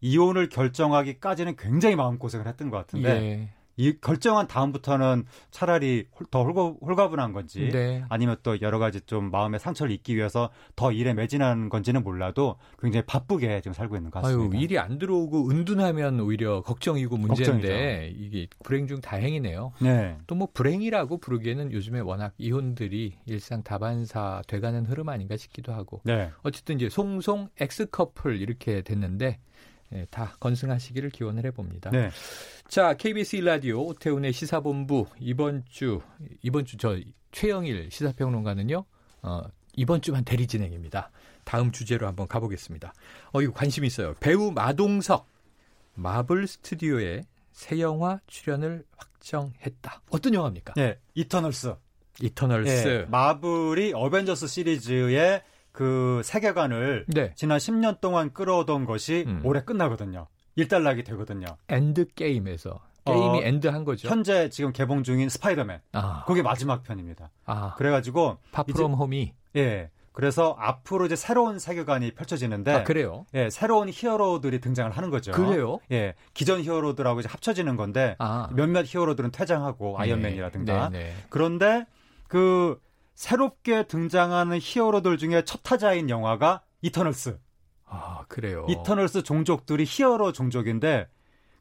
이혼을 0.00 0.48
결정하기까지는 0.48 1.56
굉장히 1.56 1.96
마음고생을 1.96 2.46
했던 2.46 2.70
것 2.70 2.76
같은데 2.78 3.08
예. 3.10 3.48
이 3.80 3.96
결정한 4.00 4.48
다음부터는 4.48 5.24
차라리 5.52 6.06
홀- 6.18 6.26
더 6.32 6.42
홀가, 6.42 6.62
홀가 6.84 7.10
분한 7.10 7.32
건지 7.32 7.70
네. 7.72 8.04
아니면 8.08 8.34
또 8.42 8.60
여러 8.60 8.80
가지 8.80 9.00
좀 9.02 9.30
마음의 9.30 9.60
상처를 9.60 9.92
잊기 9.92 10.16
위해서 10.16 10.50
더 10.74 10.90
일에 10.90 11.14
매진하는 11.14 11.68
건지는 11.68 12.02
몰라도 12.02 12.56
굉장히 12.80 13.06
바쁘게 13.06 13.60
지금 13.60 13.72
살고 13.74 13.94
있는 13.94 14.10
것 14.10 14.24
아유 14.24 14.34
같습니다. 14.36 14.58
일이 14.58 14.78
안 14.80 14.98
들어오고 14.98 15.50
은둔하면 15.50 16.18
오히려 16.18 16.60
걱정이고 16.62 17.18
문제인데 17.18 18.12
이게 18.16 18.48
불행 18.64 18.88
중 18.88 19.00
다행이네요. 19.00 19.72
네. 19.80 20.16
또 20.26 20.34
뭐 20.34 20.48
불행이라고 20.52 21.18
부르기에는 21.18 21.70
요즘에 21.70 22.00
워낙 22.00 22.32
이혼들이 22.36 23.14
일상 23.26 23.62
다반사 23.62 24.42
돼가는 24.48 24.86
흐름 24.86 25.08
아닌가 25.08 25.36
싶기도 25.36 25.72
하고 25.72 26.00
네. 26.02 26.30
어쨌든 26.42 26.74
이제 26.76 26.88
송송 26.88 27.50
엑스 27.60 27.86
커플 27.90 28.40
이렇게 28.40 28.82
됐는데 28.82 29.38
예, 29.94 30.06
다 30.10 30.34
건승하시기를 30.40 31.10
기원을 31.10 31.44
해봅니다. 31.46 31.90
네. 31.90 32.10
자, 32.68 32.94
KBS 32.94 33.38
1라디오 33.38 33.86
오태훈의 33.86 34.32
시사본부 34.32 35.06
이번 35.18 35.64
주 35.68 36.00
이번 36.42 36.64
주 36.64 36.76
저 36.76 36.98
최영일 37.32 37.88
시사평론가는요. 37.90 38.84
어, 39.22 39.42
이번 39.76 40.00
주만 40.02 40.24
대리 40.24 40.46
진행입니다. 40.46 41.10
다음 41.44 41.72
주제로 41.72 42.06
한번 42.06 42.26
가보겠습니다. 42.28 42.92
어, 43.32 43.42
이거 43.42 43.52
관심 43.52 43.84
있어요. 43.84 44.14
배우 44.20 44.50
마동석 44.50 45.26
마블 45.94 46.46
스튜디오에 46.46 47.22
새 47.52 47.80
영화 47.80 48.20
출연을 48.26 48.84
확정했다. 48.96 50.02
어떤 50.10 50.34
영화입니까? 50.34 50.74
네, 50.76 50.98
이터널스. 51.14 51.74
이터널스. 52.20 52.86
네, 52.88 53.04
마블이 53.06 53.92
어벤져스 53.94 54.46
시리즈의 54.46 55.42
그 55.78 56.22
세계관을 56.24 57.04
네. 57.06 57.30
지난 57.36 57.58
10년 57.58 58.00
동안 58.00 58.32
끌어오던 58.32 58.84
것이 58.84 59.22
음. 59.28 59.42
올해 59.44 59.60
끝나거든요. 59.62 60.26
일단락이 60.56 61.04
되거든요. 61.04 61.46
엔드 61.68 62.14
게임에서 62.16 62.80
게임이 63.04 63.38
어, 63.38 63.40
end한 63.44 63.84
거죠. 63.84 64.08
현재 64.08 64.48
지금 64.48 64.72
개봉 64.72 65.04
중인 65.04 65.28
스파이더맨. 65.28 65.78
아. 65.92 66.24
그게 66.26 66.42
마지막 66.42 66.82
편입니다. 66.82 67.30
아. 67.44 67.76
그래가지고 67.76 68.38
Far 68.50 68.69
From 68.69 68.94
Home이 68.94 69.34
예. 69.54 69.90
그래서 70.10 70.56
앞으로 70.58 71.06
이제 71.06 71.14
새로운 71.14 71.60
세계관이 71.60 72.10
펼쳐지는데 72.10 72.74
아, 72.74 72.82
그래요? 72.82 73.24
예, 73.34 73.48
새로운 73.48 73.88
히어로들이 73.88 74.60
등장을 74.60 74.90
하는 74.90 75.10
거죠. 75.10 75.30
그래요? 75.30 75.78
예, 75.92 76.14
기존 76.34 76.60
히어로들하고 76.60 77.20
이제 77.20 77.28
합쳐지는 77.28 77.76
건데 77.76 78.16
아. 78.18 78.48
몇몇 78.52 78.84
히어로들은 78.84 79.30
퇴장하고 79.30 79.94
네. 79.98 80.02
아이언맨이라든가 80.02 80.88
네, 80.88 80.98
네. 80.98 81.14
그런데 81.28 81.86
그 82.26 82.80
새롭게 83.18 83.88
등장하는 83.88 84.60
히어로들 84.62 85.18
중에 85.18 85.42
첫 85.44 85.62
타자인 85.64 86.08
영화가 86.08 86.62
이터널스. 86.82 87.36
아, 87.84 88.24
그래요. 88.28 88.64
이터널스 88.68 89.24
종족들이 89.24 89.84
히어로 89.88 90.30
종족인데 90.30 91.08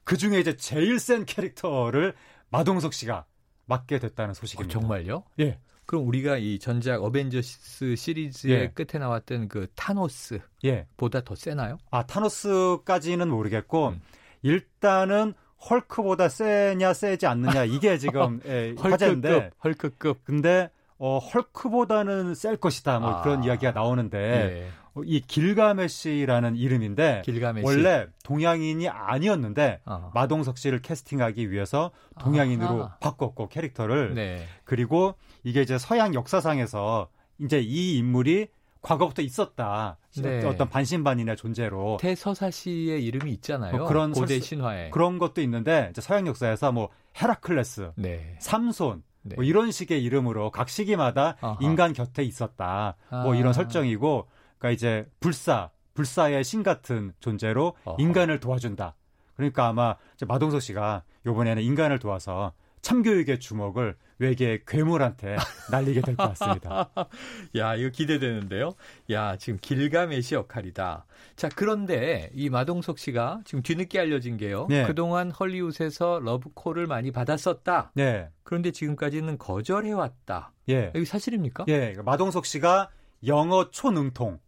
그 0.03 0.18
중에 0.18 0.39
이제 0.39 0.55
제일 0.55 0.99
센 0.99 1.26
캐릭터를 1.26 2.14
마동석 2.51 2.93
씨가 2.93 3.26
맡게 3.66 3.97
됐다는 3.97 4.36
소식입니다. 4.36 4.78
어, 4.78 4.82
정말요? 4.82 5.24
예. 5.39 5.58
그럼 5.88 6.08
우리가 6.08 6.38
이 6.38 6.60
전작 6.60 7.01
어벤져스 7.01 7.95
시리즈의 7.95 8.53
예. 8.53 8.68
끝에 8.68 8.99
나왔던 8.99 9.47
그 9.47 9.66
타노스 9.74 10.39
예. 10.66 10.86
보다 10.95 11.22
더 11.22 11.34
세나요? 11.34 11.80
아 11.89 12.05
타노스까지는 12.05 13.30
모르겠고 13.30 13.89
음. 13.89 14.01
일단은 14.43 15.34
헐크보다 15.68 16.30
세냐 16.30 16.93
세지 16.93 17.26
않느냐 17.26 17.66
이게 17.66 17.97
지금 17.97 18.41
예, 18.45 18.76
화제인데 18.78 19.49
헐크급. 19.64 20.24
근데 20.24 20.70
어, 20.99 21.19
헐크보다는 21.19 22.35
셀 22.35 22.57
것이다. 22.57 22.99
뭐 22.99 23.09
아. 23.09 23.21
그런 23.21 23.43
이야기가 23.43 23.71
나오는데 23.71 24.17
예. 24.17 24.67
어, 24.95 25.01
이 25.05 25.21
길가메시라는 25.21 26.55
이름인데 26.55 27.21
길가메시. 27.23 27.65
원래 27.65 28.07
동양인이 28.23 28.89
아니었는데 28.89 29.81
아. 29.85 30.11
마동석 30.13 30.57
씨를 30.57 30.81
캐스팅하기 30.81 31.51
위해서 31.51 31.91
동양인으로 32.19 32.85
아. 32.85 32.97
바꿨고 32.99 33.49
캐릭터를 33.49 34.15
네. 34.15 34.43
그리고 34.63 35.15
이게 35.43 35.61
이제 35.61 35.77
서양 35.77 36.13
역사상에서 36.13 37.09
이제 37.39 37.59
이 37.59 37.97
인물이 37.97 38.47
과거부터 38.81 39.21
있었다. 39.21 39.97
네. 40.21 40.45
어떤 40.45 40.69
반신반인의 40.69 41.35
존재로 41.35 41.97
태서사시의 41.99 43.03
이름이 43.03 43.31
있잖아요. 43.33 43.75
뭐 43.75 43.87
그런 43.87 44.13
고대 44.13 44.39
신화에 44.39 44.91
그런 44.91 45.19
것도 45.19 45.41
있는데 45.41 45.89
이제 45.91 46.01
서양 46.01 46.25
역사에서 46.25 46.71
뭐 46.71 46.89
헤라클레스, 47.21 47.91
네. 47.95 48.35
삼손 48.39 49.03
네. 49.30 49.36
뭐 49.36 49.43
이런 49.43 49.71
식의 49.71 50.03
이름으로 50.03 50.51
각 50.51 50.69
시기마다 50.69 51.38
아하. 51.41 51.57
인간 51.61 51.93
곁에 51.93 52.23
있었다. 52.23 52.95
뭐 53.09 53.19
아. 53.19 53.23
뭐 53.23 53.36
이런 53.36 53.53
설정이고, 53.53 54.28
그러니까 54.57 54.71
이제 54.75 55.07
불사, 55.19 55.69
불사의 55.93 56.43
신 56.43 56.63
같은 56.63 57.13
존재로 57.19 57.75
어허. 57.84 57.97
인간을 57.99 58.39
도와준다. 58.39 58.95
그러니까 59.36 59.67
아마 59.67 59.95
마동석 60.28 60.61
씨가 60.61 61.03
요번에는 61.25 61.61
인간을 61.61 61.99
도와서 61.99 62.53
참교육의 62.82 63.39
주먹을 63.39 63.95
외계 64.20 64.61
괴물한테 64.65 65.38
날리게 65.72 66.01
될 66.01 66.15
것 66.15 66.30
같습니다. 66.30 66.89
야, 67.55 67.76
이거 67.76 67.89
기대되는데요. 67.89 68.72
야, 69.11 69.36
지금 69.38 69.59
길가메시 69.61 70.36
역할이다. 70.36 71.05
자, 71.36 71.49
그런데 71.55 72.30
이 72.34 72.49
마동석 72.49 72.97
씨가 72.97 73.41
지금 73.45 73.61
뒤늦게 73.61 73.99
알려진 73.99 74.38
게요. 74.38 74.65
네. 74.70 74.86
그동안 74.88 75.30
헐리우드에서 75.32 76.20
러브콜을 76.24 76.88
많이 76.88 77.11
받았었다. 77.11 77.91
네. 77.93 78.30
그런데 78.43 78.72
지금까지는 78.72 79.38
거절해왔다. 79.38 80.53
예. 80.70 80.91
이게 80.95 81.05
사실입니까? 81.05 81.65
예. 81.68 81.95
마동석 82.03 82.45
씨가 82.45 82.89
영어 83.28 83.70
초능통. 83.70 84.39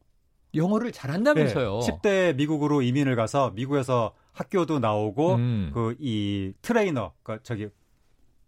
영어를 0.56 0.92
잘한다면서요. 0.92 1.80
네. 1.80 1.92
10대 1.92 2.36
미국으로 2.36 2.82
이민을 2.82 3.16
가서 3.16 3.52
미국에서 3.52 4.16
학교도 4.34 4.80
나오고 4.80 5.36
음. 5.36 5.72
그이 5.76 6.54
트레이너 6.64 7.14
그 7.22 7.38
저기 7.44 7.68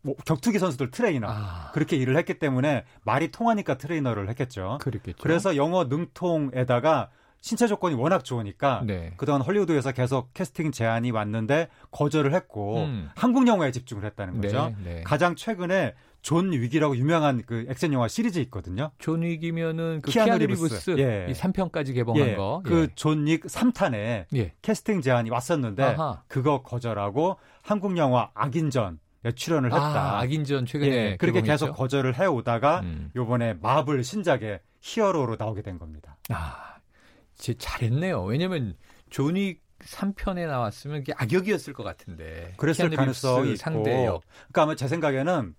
뭐 0.01 0.15
격투기 0.25 0.59
선수들 0.59 0.91
트레이너 0.91 1.27
아. 1.29 1.71
그렇게 1.73 1.95
일을 1.95 2.17
했기 2.17 2.39
때문에 2.39 2.85
말이 3.03 3.31
통하니까 3.31 3.77
트레이너를 3.77 4.29
했겠죠. 4.29 4.79
그렇겠죠. 4.81 5.17
그래서 5.21 5.55
영어 5.55 5.85
능통에다가 5.85 7.09
신체 7.41 7.67
조건이 7.67 7.95
워낙 7.95 8.23
좋으니까 8.23 8.83
네. 8.85 9.13
그동안 9.17 9.41
헐리우드에서 9.41 9.91
계속 9.91 10.31
캐스팅 10.33 10.71
제안이 10.71 11.09
왔는데 11.09 11.69
거절을 11.89 12.33
했고 12.35 12.83
음. 12.83 13.09
한국 13.15 13.47
영화에 13.47 13.71
집중을 13.71 14.05
했다는 14.05 14.41
거죠. 14.41 14.73
네, 14.83 14.95
네. 14.95 15.03
가장 15.03 15.35
최근에 15.35 15.95
존 16.21 16.51
윅이라고 16.51 16.95
유명한 16.97 17.41
그 17.47 17.65
액션 17.67 17.93
영화 17.93 18.07
시리즈 18.07 18.37
있거든요. 18.39 18.91
존 18.99 19.23
윅이면은 19.23 20.01
그 20.03 20.11
키아누 20.11 20.37
리브스 20.37 20.97
예. 20.99 21.25
이 21.29 21.33
3편까지 21.33 21.95
개봉한 21.95 22.27
예. 22.27 22.35
거. 22.35 22.61
그 22.63 22.88
존 22.88 23.14
윅 23.14 23.39
3탄에 23.41 24.25
예. 24.35 24.53
캐스팅 24.61 25.01
제안이 25.01 25.31
왔었는데 25.31 25.81
아하. 25.81 26.21
그거 26.27 26.61
거절하고 26.61 27.37
한국 27.63 27.97
영화 27.97 28.29
악인전 28.35 28.93
예, 28.93 29.10
출연을 29.35 29.71
했다. 29.71 30.15
아, 30.15 30.19
악인전 30.21 30.65
최근에 30.65 30.91
예, 30.91 31.17
그렇게 31.17 31.41
계속 31.41 31.73
거절을 31.73 32.17
해 32.17 32.25
오다가 32.25 32.79
음. 32.81 33.11
요번에 33.15 33.53
마블 33.53 34.03
신작의 34.03 34.61
히어로로 34.81 35.35
나오게 35.37 35.61
된 35.61 35.77
겁니다. 35.77 36.17
아, 36.29 36.77
진짜 37.35 37.57
잘했네요. 37.59 38.23
왜냐면 38.23 38.75
존 39.11 39.34
윅 39.34 39.57
3편에 39.79 40.47
나왔으면 40.47 41.01
그게 41.01 41.13
악역이었을 41.15 41.73
것 41.73 41.83
같은데. 41.83 42.53
그랬을 42.57 42.89
가능성이 42.89 43.57
상대역. 43.57 44.23
그러니까 44.47 44.63
아마 44.63 44.75
제 44.75 44.87
생각에는 44.87 45.55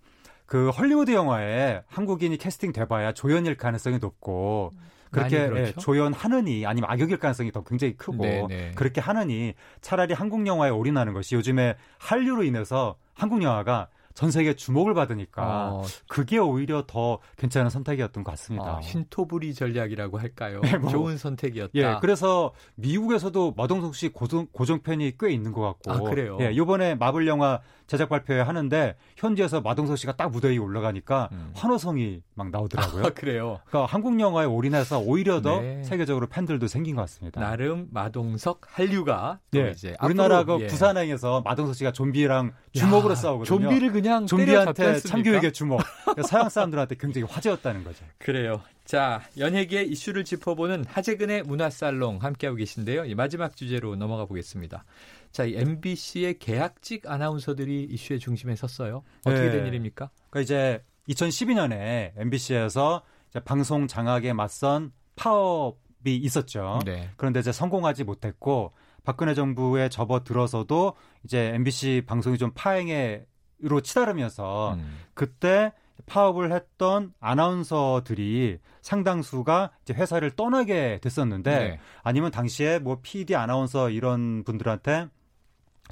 그 0.47 0.71
헐리우드 0.71 1.13
영화에 1.13 1.83
한국인이 1.87 2.37
캐스팅 2.37 2.73
돼봐야 2.73 3.13
조연일 3.13 3.57
가능성이 3.57 3.99
높고 3.99 4.73
그렇게 5.13 5.37
예, 5.37 5.73
조연하느니 5.73 6.67
아니면 6.67 6.91
악역일 6.91 7.19
가능성이 7.19 7.53
더 7.53 7.63
굉장히 7.63 7.97
크고 7.97 8.23
네네. 8.23 8.47
네. 8.49 8.73
그렇게 8.75 9.01
하느니 9.01 9.55
차라리 9.81 10.15
한국 10.15 10.47
영화에 10.47 10.71
올인하는 10.71 11.13
것이 11.13 11.35
요즘에 11.35 11.77
한류로 11.99 12.43
인해서 12.43 12.97
한국 13.15 13.43
영화가 13.43 13.89
전 14.15 14.31
세계 14.31 14.55
주목을 14.55 14.95
받으니까 14.95 15.71
어. 15.73 15.85
그게 16.09 16.39
오히려 16.39 16.85
더 16.87 17.19
괜찮은 17.39 17.71
선택이었던 17.71 18.25
것 18.25 18.33
같습니다. 18.33 18.77
아, 18.77 18.83
신토부리 18.83 19.55
전략이라고 19.55 20.19
할까요? 20.19 20.61
네, 20.63 20.77
뭐, 20.77 20.91
좋은 20.91 21.17
선택이었다. 21.17 21.73
예, 21.75 21.97
그래서 22.01 22.53
미국에서도 22.75 23.55
마동석 23.57 23.95
씨 23.95 24.09
고정, 24.09 24.47
고정 24.53 24.83
팬이 24.83 25.15
꽤 25.19 25.33
있는 25.33 25.53
것 25.53 25.63
같고. 25.63 25.93
아, 25.93 26.11
그래요? 26.11 26.37
예, 26.41 26.53
이번에 26.53 26.95
마블 26.95 27.27
영화 27.27 27.61
제작 27.93 28.09
발표회 28.09 28.41
하는데 28.41 28.97
현지에서 29.19 29.61
마동석 29.61 29.99
씨가 29.99 30.17
딱 30.17 30.31
무대 30.31 30.49
위에 30.49 30.57
올라가니까 30.57 31.29
음. 31.33 31.51
환호성이 31.55 32.23
막 32.35 32.51
나오더라고요. 32.51 33.05
아, 33.05 33.11
그래요? 33.11 33.61
그러니까 33.67 33.93
한국 33.93 34.19
영화에 34.19 34.47
올인해서 34.47 34.99
오히려 34.99 35.43
더 35.43 35.61
네. 35.61 35.83
세계적으로 35.85 36.27
팬들도 36.27 36.69
생긴 36.69 36.97
것 36.97 37.03
같습니다. 37.03 37.43
나름 37.43 37.89
마동석 37.91 38.63
한류가 38.65 39.41
예, 39.57 39.73
이제 39.73 39.95
우리나라 40.03 40.45
그 40.45 40.63
예. 40.63 40.67
부산행에서 40.69 41.43
마동석 41.43 41.77
씨가 41.77 41.93
좀비랑 41.93 42.55
주먹으로 42.73 43.15
싸우거든요. 43.15 43.45
좀비를 43.45 43.93
그냥 43.93 44.27
좀비한테 44.27 45.01
참교육의 45.01 45.53
주먹. 45.53 45.83
그러니까 46.05 46.23
서양 46.27 46.49
사람들한테 46.49 46.95
굉장히 46.99 47.27
화제였다는 47.27 47.85
거죠. 47.85 48.07
그래요. 48.17 48.63
자, 48.87 49.23
연예계 49.39 49.83
이슈를 49.83 50.25
짚어보는 50.25 50.87
하재근의 50.89 51.43
문화살롱 51.43 52.19
함께하고 52.23 52.57
계신데요. 52.57 53.05
마지막 53.17 53.55
주제로 53.55 53.97
넘어가 53.97 54.25
보겠습니다. 54.25 54.85
자, 55.33 55.45
이 55.45 55.55
MBC의 55.57 56.39
계약직 56.39 57.11
아나운서들이 57.11 57.85
이슈의 57.91 58.21
중심에 58.21 58.55
섰어요. 58.55 59.03
어떻게 59.25 59.47
네. 59.47 59.51
된 59.51 59.67
일입니까? 59.67 60.11
그러니까 60.31 60.41
이제 60.41 60.85
2012년에 61.09 62.13
MBC에서 62.17 63.03
방송 63.45 63.87
장악에 63.87 64.35
맞선 64.35 64.93
파업이 65.17 66.17
있었죠. 66.17 66.81
네. 66.85 67.11
그런데 67.17 67.41
이제 67.41 67.51
성공하지 67.51 68.05
못했고 68.05 68.73
박근혜 69.05 69.35
정부에 69.35 69.89
접어들어서도 69.89 70.95
이제 71.25 71.53
MBC 71.55 72.05
방송이 72.07 72.37
좀 72.39 72.53
파행에로 72.55 73.81
치달으면서 73.83 74.75
음. 74.75 74.99
그때 75.15 75.73
파업을 76.07 76.53
했던 76.53 77.13
아나운서들이 77.21 78.59
상당수가 78.83 79.71
이제 79.83 79.95
회사를 79.95 80.33
떠나게 80.33 80.99
됐었는데 81.03 81.51
네. 81.51 81.81
아니면 82.03 82.31
당시에 82.31 82.79
뭐 82.79 82.99
PD 83.03 83.35
아나운서 83.35 83.91
이런 83.91 84.45
분들한테 84.45 85.09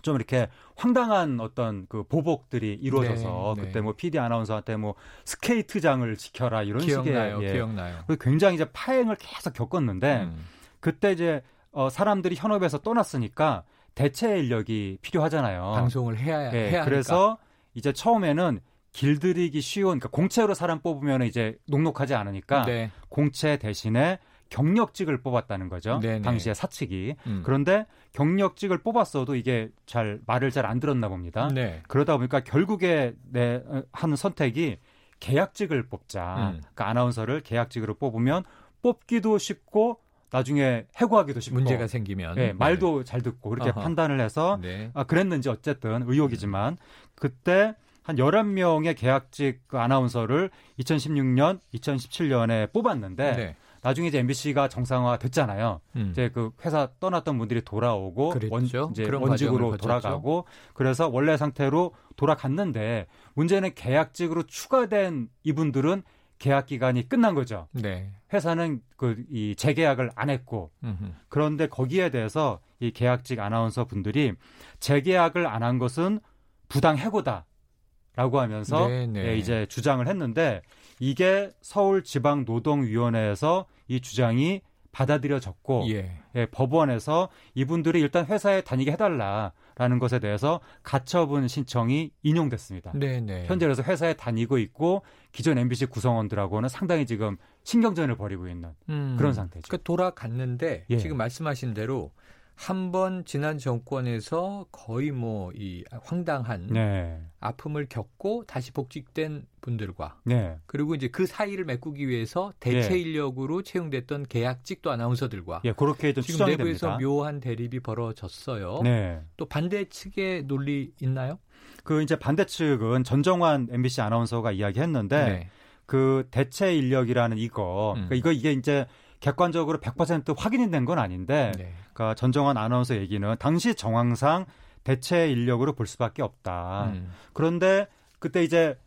좀 0.03 0.17
이렇게 0.17 0.49
황당한 0.77 1.41
어떤 1.41 1.87
그 1.89 2.03
보복들이 2.05 2.79
이루어져서 2.81 3.55
네, 3.57 3.63
네. 3.63 3.67
그때 3.69 3.81
뭐 3.81 3.95
PD 3.95 4.19
아나운서한테 4.19 4.77
뭐 4.77 4.95
스케이트장을 5.25 6.17
지켜라 6.17 6.63
이런 6.63 6.83
기억나요, 6.83 7.37
식의 7.37 7.49
예. 7.49 7.53
기억나요. 7.55 8.05
굉장히 8.21 8.55
이제 8.55 8.67
파행을 8.73 9.17
계속 9.17 9.53
겪었는데 9.53 10.23
음. 10.23 10.47
그때 10.81 11.13
이제 11.13 11.43
어, 11.73 11.89
사람들이 11.89 12.35
현업에서 12.37 12.79
떠났으니까 12.79 13.65
대체 13.95 14.39
인력이 14.39 14.99
필요하잖아요. 15.03 15.73
방송을 15.75 16.19
해야 16.19 16.51
네, 16.51 16.71
해야 16.71 16.85
그래서 16.85 17.29
하니까. 17.31 17.43
이제 17.75 17.93
처음에는 17.93 18.61
길들이기 18.93 19.61
쉬운 19.61 19.99
그러니까 19.99 20.09
공채로 20.09 20.55
사람 20.55 20.81
뽑으면 20.81 21.23
이제 21.23 21.57
녹록하지 21.67 22.15
않으니까 22.15 22.63
네. 22.63 22.91
공채 23.09 23.57
대신에 23.59 24.19
경력직을 24.51 25.23
뽑았다는 25.23 25.69
거죠. 25.69 26.01
네네. 26.01 26.23
당시에 26.23 26.53
사측이. 26.55 27.17
음. 27.27 27.43
그런데 27.45 27.87
경력직을 28.13 28.79
뽑았어도 28.79 29.37
이게 29.37 29.71
잘 29.87 30.21
말을 30.27 30.51
잘 30.51 30.67
안 30.67 30.79
들었나 30.79 31.09
봅니다. 31.09 31.49
네. 31.49 31.83
그러다 31.89 32.17
보니까 32.19 32.41
결국에 32.41 33.15
내 33.31 33.63
하는 33.93 34.17
선택이 34.17 34.79
계약직을 35.21 35.85
뽑자. 35.89 36.35
음. 36.37 36.61
그러니까 36.61 36.89
아나운서를 36.89 37.41
계약직으로 37.41 37.95
뽑으면 37.95 38.45
뽑기도 38.83 39.39
쉽고 39.39 39.99
나중에 40.31 40.87
해고하기도 40.97 41.41
쉽고 41.41 41.55
문제가 41.55 41.87
생기면 41.89 42.37
네, 42.37 42.53
말도 42.53 43.03
잘 43.05 43.21
듣고 43.21 43.51
그렇게 43.51 43.71
아하. 43.71 43.81
판단을 43.81 44.21
해서 44.21 44.59
네. 44.63 44.91
아, 44.95 45.03
그랬는지 45.05 45.49
어쨌든 45.49 46.05
의혹이지만 46.07 46.77
그때 47.17 47.75
한 48.03 48.17
11명의 48.17 48.97
계약직 48.97 49.63
그 49.67 49.79
아나운서를 49.79 50.51
2016년, 50.79 51.61
2017년에 51.75 52.73
뽑았는데 52.73 53.33
네. 53.37 53.57
나중에 53.83 54.09
이제 54.09 54.19
MBC가 54.19 54.69
정상화 54.69 55.19
됐잖아요. 55.19 55.81
음. 55.97 56.09
이제 56.11 56.29
그 56.29 56.51
회사 56.65 56.89
떠났던 57.01 57.39
분들이 57.39 57.63
돌아오고 57.63 58.31
그랬죠. 58.31 58.53
원, 58.53 58.65
이제 58.93 59.05
원직으로. 59.11 59.77
돌아가고 59.77 60.45
그래서 60.75 61.09
원래 61.09 61.37
상태로 61.37 61.95
돌아갔는데 62.17 63.07
문제는 63.35 63.75
계약직으로 63.75 64.43
추가된 64.45 65.29
이분들은 65.45 66.03
계약 66.39 66.67
기간이 66.67 67.07
끝난 67.09 67.35
거죠. 67.35 67.69
네. 67.73 68.11
회사는 68.33 68.81
그 68.97 69.25
이 69.31 69.55
재계약을 69.57 70.11
안 70.15 70.31
했고 70.31 70.71
음흠. 70.85 71.05
그런데 71.29 71.67
거기에 71.67 72.11
대해서 72.11 72.61
이 72.81 72.91
계약직 72.93 73.41
아나운서 73.41 73.85
분들이 73.85 74.33
재계약을 74.81 75.47
안 75.47 75.63
한 75.63 75.79
것은 75.79 76.21
부당 76.69 76.97
해고다라고 76.97 78.41
하면서 78.41 78.87
네 78.89 79.07
네. 79.07 79.27
예, 79.29 79.37
이제 79.37 79.67
주장을 79.69 80.07
했는데 80.07 80.63
이게 81.01 81.51
서울지방노동위원회에서 81.63 83.67
이 83.89 84.01
주장이 84.01 84.61
받아들여졌고 84.93 85.87
예. 85.89 86.21
예, 86.35 86.47
법원에서 86.47 87.29
이분들이 87.55 88.01
일단 88.01 88.27
회사에 88.27 88.61
다니게 88.61 88.93
해달라라는 88.93 89.99
것에 89.99 90.19
대해서 90.19 90.61
가처분 90.83 91.49
신청이 91.49 92.11
인용됐습니다. 92.23 92.93
네네. 92.93 93.47
현재 93.47 93.67
그래서 93.67 93.83
회사에 93.83 94.15
다니고 94.15 94.59
있고 94.59 95.03
기존 95.33 95.59
MBC 95.59 95.87
구성원들하고는 95.87 96.69
상당히 96.69 97.07
지금 97.07 97.37
신경전을 97.65 98.17
벌이고 98.17 98.49
있는 98.49 98.71
음. 98.89 99.17
그런 99.17 99.33
상태죠. 99.33 99.67
그러니까 99.69 99.85
돌아갔는데 99.85 100.87
예. 100.91 100.99
지금 100.99 101.17
말씀하신 101.17 101.75
대로 101.75 102.13
한 102.61 102.93
번 102.93 103.25
지난 103.25 103.57
정권에서 103.57 104.67
거의 104.71 105.13
뭐 105.13 105.51
이 105.55 105.83
황당한 106.03 106.67
네, 106.67 107.19
아픔을 107.41 107.87
겪고 107.89 108.45
다시 108.47 108.71
복직된 108.73 109.47
분들과 109.63 110.19
네, 110.25 110.57
그리고 110.67 110.95
이제 110.95 111.09
그 111.09 111.27
사이를 111.27 111.65
메꾸기 111.65 112.07
위해서 112.09 112.53
대체 112.61 112.95
예. 112.95 112.99
인력으로 112.99 113.63
채용됐던 113.63 114.27
계약직도 114.27 114.91
아나운서들과 114.91 115.63
예, 115.65 115.73
그렇게 115.73 116.13
좀 116.13 116.23
지금 116.23 116.47
내부에서 116.47 116.89
됩니다. 116.89 116.99
묘한 116.99 117.41
대립이 117.41 117.81
벌어졌어요. 117.81 118.81
네. 118.85 119.21
또 119.37 119.47
반대 119.47 119.85
측의 119.89 120.45
논리 120.45 120.93
있나요? 121.01 121.39
그 121.83 122.03
이제 122.03 122.17
반대 122.17 122.45
측은 122.45 123.05
전정환 123.05 123.69
MBC 123.71 124.03
아나운서가 124.03 124.53
이야기했는데 124.53 125.25
네. 125.25 125.49
그 125.87 126.29
대체 126.31 126.75
인력이라는 126.77 127.39
이거 127.39 127.95
음. 127.97 128.07
그러니까 128.09 128.15
이거 128.17 128.33
이게 128.33 128.53
이제 128.53 128.87
객관적으로 129.21 129.79
100% 129.79 130.35
확인이 130.39 130.71
된 130.71 130.85
건 130.85 130.99
아닌데 130.99 131.53
네. 131.57 131.73
그러니까 131.93 132.15
전정환 132.15 132.57
아나운서 132.57 132.97
얘기는 132.97 133.37
당시 133.39 133.75
정황상 133.75 134.47
대체 134.83 135.31
인력으로 135.31 135.75
볼 135.75 135.87
수밖에 135.87 136.23
없다. 136.23 136.87
음. 136.95 137.11
그런데 137.35 137.87
그때 138.19 138.43
이제 138.43 138.79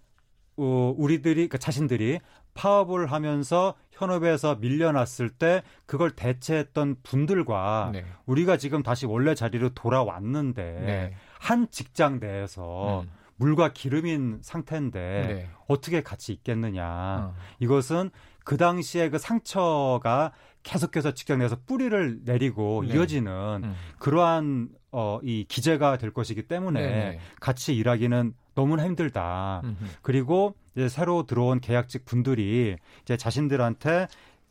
어, 0.58 0.94
우리들이 0.98 1.48
그 1.50 1.60
자신들이 1.60 2.20
파업을 2.56 3.12
하면서 3.12 3.76
현업에서 3.92 4.56
밀려났을 4.56 5.30
때 5.30 5.64
그걸 5.86 6.12
대체했던 6.12 6.98
분들과 7.04 7.92
네. 7.94 8.06
우리가 8.26 8.58
지금 8.58 8.84
다시 8.84 9.06
원래 9.06 9.34
자리로 9.36 9.70
돌아왔는데 9.70 10.64
네. 10.86 11.16
한 11.40 11.68
직장 11.72 12.20
내에서 12.20 13.02
음. 13.02 13.10
물과 13.38 13.74
기름인 13.74 14.40
상태인데 14.44 15.00
네. 15.00 15.50
어떻게 15.68 16.02
같이 16.04 16.32
있겠느냐. 16.34 16.86
어. 16.86 17.36
이것은 17.60 18.12
그 18.44 18.58
당시에 18.58 19.10
그 19.10 19.18
상처가 19.18 20.32
계속해서 20.64 21.14
직장 21.14 21.40
내에서 21.40 21.58
뿌리를 21.66 22.22
내리고 22.24 22.84
네. 22.88 22.94
이어지는 22.94 23.62
음. 23.64 23.76
그러한 24.00 24.70
어, 24.92 25.20
이 25.24 25.46
기재가 25.48 25.98
될 25.98 26.14
것이기 26.14 26.44
때문에 26.44 26.82
네네. 26.82 27.20
같이 27.40 27.76
일하기는 27.76 28.34
너무나 28.56 28.86
힘들다. 28.86 29.62
음흠. 29.64 29.86
그리고 30.02 30.56
이제 30.76 30.88
새로 30.88 31.26
들어온 31.26 31.60
계약직 31.60 32.06
분들이 32.06 32.78
이제 33.02 33.18
자신들한테 33.18 34.08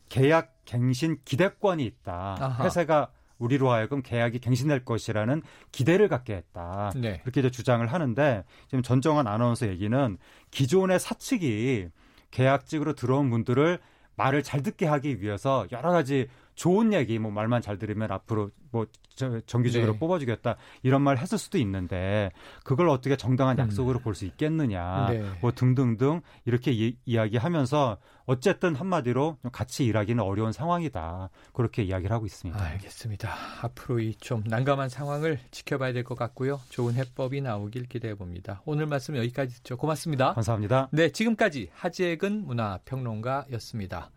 계약 0.09 0.53
갱신 0.65 1.17
기대권이 1.25 1.83
있다. 1.85 2.35
아하. 2.39 2.65
회사가 2.65 3.09
우리로 3.39 3.71
하여금 3.71 4.01
계약이 4.01 4.39
갱신될 4.39 4.85
것이라는 4.85 5.41
기대를 5.71 6.07
갖게 6.07 6.35
했다. 6.35 6.91
네. 6.95 7.21
이렇게 7.23 7.41
이제 7.41 7.49
주장을 7.49 7.85
하는데 7.85 8.43
지금 8.67 8.83
전정환 8.83 9.27
아나운서 9.27 9.67
얘기는 9.67 10.17
기존의 10.51 10.99
사측이 10.99 11.87
계약직으로 12.33 12.93
들어온 12.93 13.29
분들을 13.29 13.79
말을 14.15 14.43
잘 14.43 14.61
듣게 14.61 14.85
하기 14.85 15.21
위해서 15.21 15.65
여러 15.71 15.91
가지 15.91 16.27
좋은 16.55 16.93
얘기, 16.93 17.19
뭐 17.19 17.31
말만 17.31 17.61
잘 17.61 17.77
들으면 17.77 18.11
앞으로 18.11 18.51
뭐 18.71 18.85
저- 19.15 19.39
정기적으로 19.41 19.93
네. 19.93 19.99
뽑아주겠다 19.99 20.57
이런 20.81 21.03
말 21.03 21.17
했을 21.19 21.37
수도 21.37 21.59
있는데 21.59 22.31
그걸 22.63 22.89
어떻게 22.89 23.15
정당한 23.15 23.57
약속으로 23.59 23.99
볼수 23.99 24.25
있겠느냐, 24.25 25.07
네. 25.11 25.23
뭐 25.41 25.51
등등등 25.51 26.21
이렇게 26.45 26.71
이, 26.71 26.97
이야기하면서 27.05 27.97
어쨌든 28.25 28.73
한마디로 28.75 29.37
좀 29.41 29.51
같이 29.51 29.85
일하기는 29.85 30.23
어려운 30.23 30.51
상황이다 30.51 31.29
그렇게 31.53 31.83
이야기를 31.83 32.11
하고 32.15 32.25
있습니다. 32.25 32.59
알겠습니다. 32.63 33.29
앞으로 33.61 33.99
이 33.99 34.13
좀 34.19 34.43
난감한 34.45 34.89
상황을 34.89 35.39
지켜봐야 35.51 35.91
될 35.93 36.03
것 36.03 36.15
같고요. 36.17 36.59
좋은 36.69 36.93
해법이 36.95 37.41
나오길 37.41 37.83
기대해 37.87 38.15
봅니다. 38.15 38.61
오늘 38.65 38.85
말씀 38.87 39.15
여기까지 39.17 39.55
듣죠. 39.55 39.77
고맙습니다. 39.77 40.33
감사합니다. 40.33 40.89
네, 40.91 41.09
지금까지 41.11 41.69
하재근 41.73 42.45
문화평론가였습니다. 42.45 44.09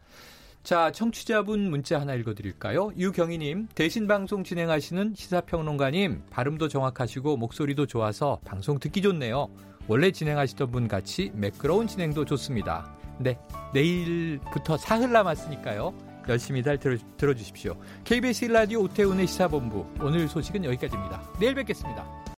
자, 0.66 0.90
청취자분 0.90 1.70
문자 1.70 2.00
하나 2.00 2.14
읽어드릴까요? 2.14 2.90
유경희님, 2.96 3.68
대신 3.76 4.08
방송 4.08 4.42
진행하시는 4.42 5.14
시사평론가님, 5.14 6.24
발음도 6.28 6.66
정확하시고 6.66 7.36
목소리도 7.36 7.86
좋아서 7.86 8.40
방송 8.44 8.80
듣기 8.80 9.00
좋네요. 9.00 9.48
원래 9.86 10.10
진행하시던 10.10 10.72
분 10.72 10.88
같이 10.88 11.30
매끄러운 11.34 11.86
진행도 11.86 12.24
좋습니다. 12.24 12.92
네, 13.20 13.38
내일부터 13.74 14.76
사흘 14.76 15.12
남았으니까요. 15.12 15.94
열심히 16.28 16.64
잘 16.64 16.78
들어, 16.78 16.96
들어주십시오. 17.16 17.76
KBS 18.02 18.48
1라디오 18.48 18.82
오태훈의 18.82 19.28
시사본부, 19.28 19.86
오늘 20.00 20.26
소식은 20.26 20.64
여기까지입니다. 20.64 21.22
내일 21.38 21.54
뵙겠습니다. 21.54 22.25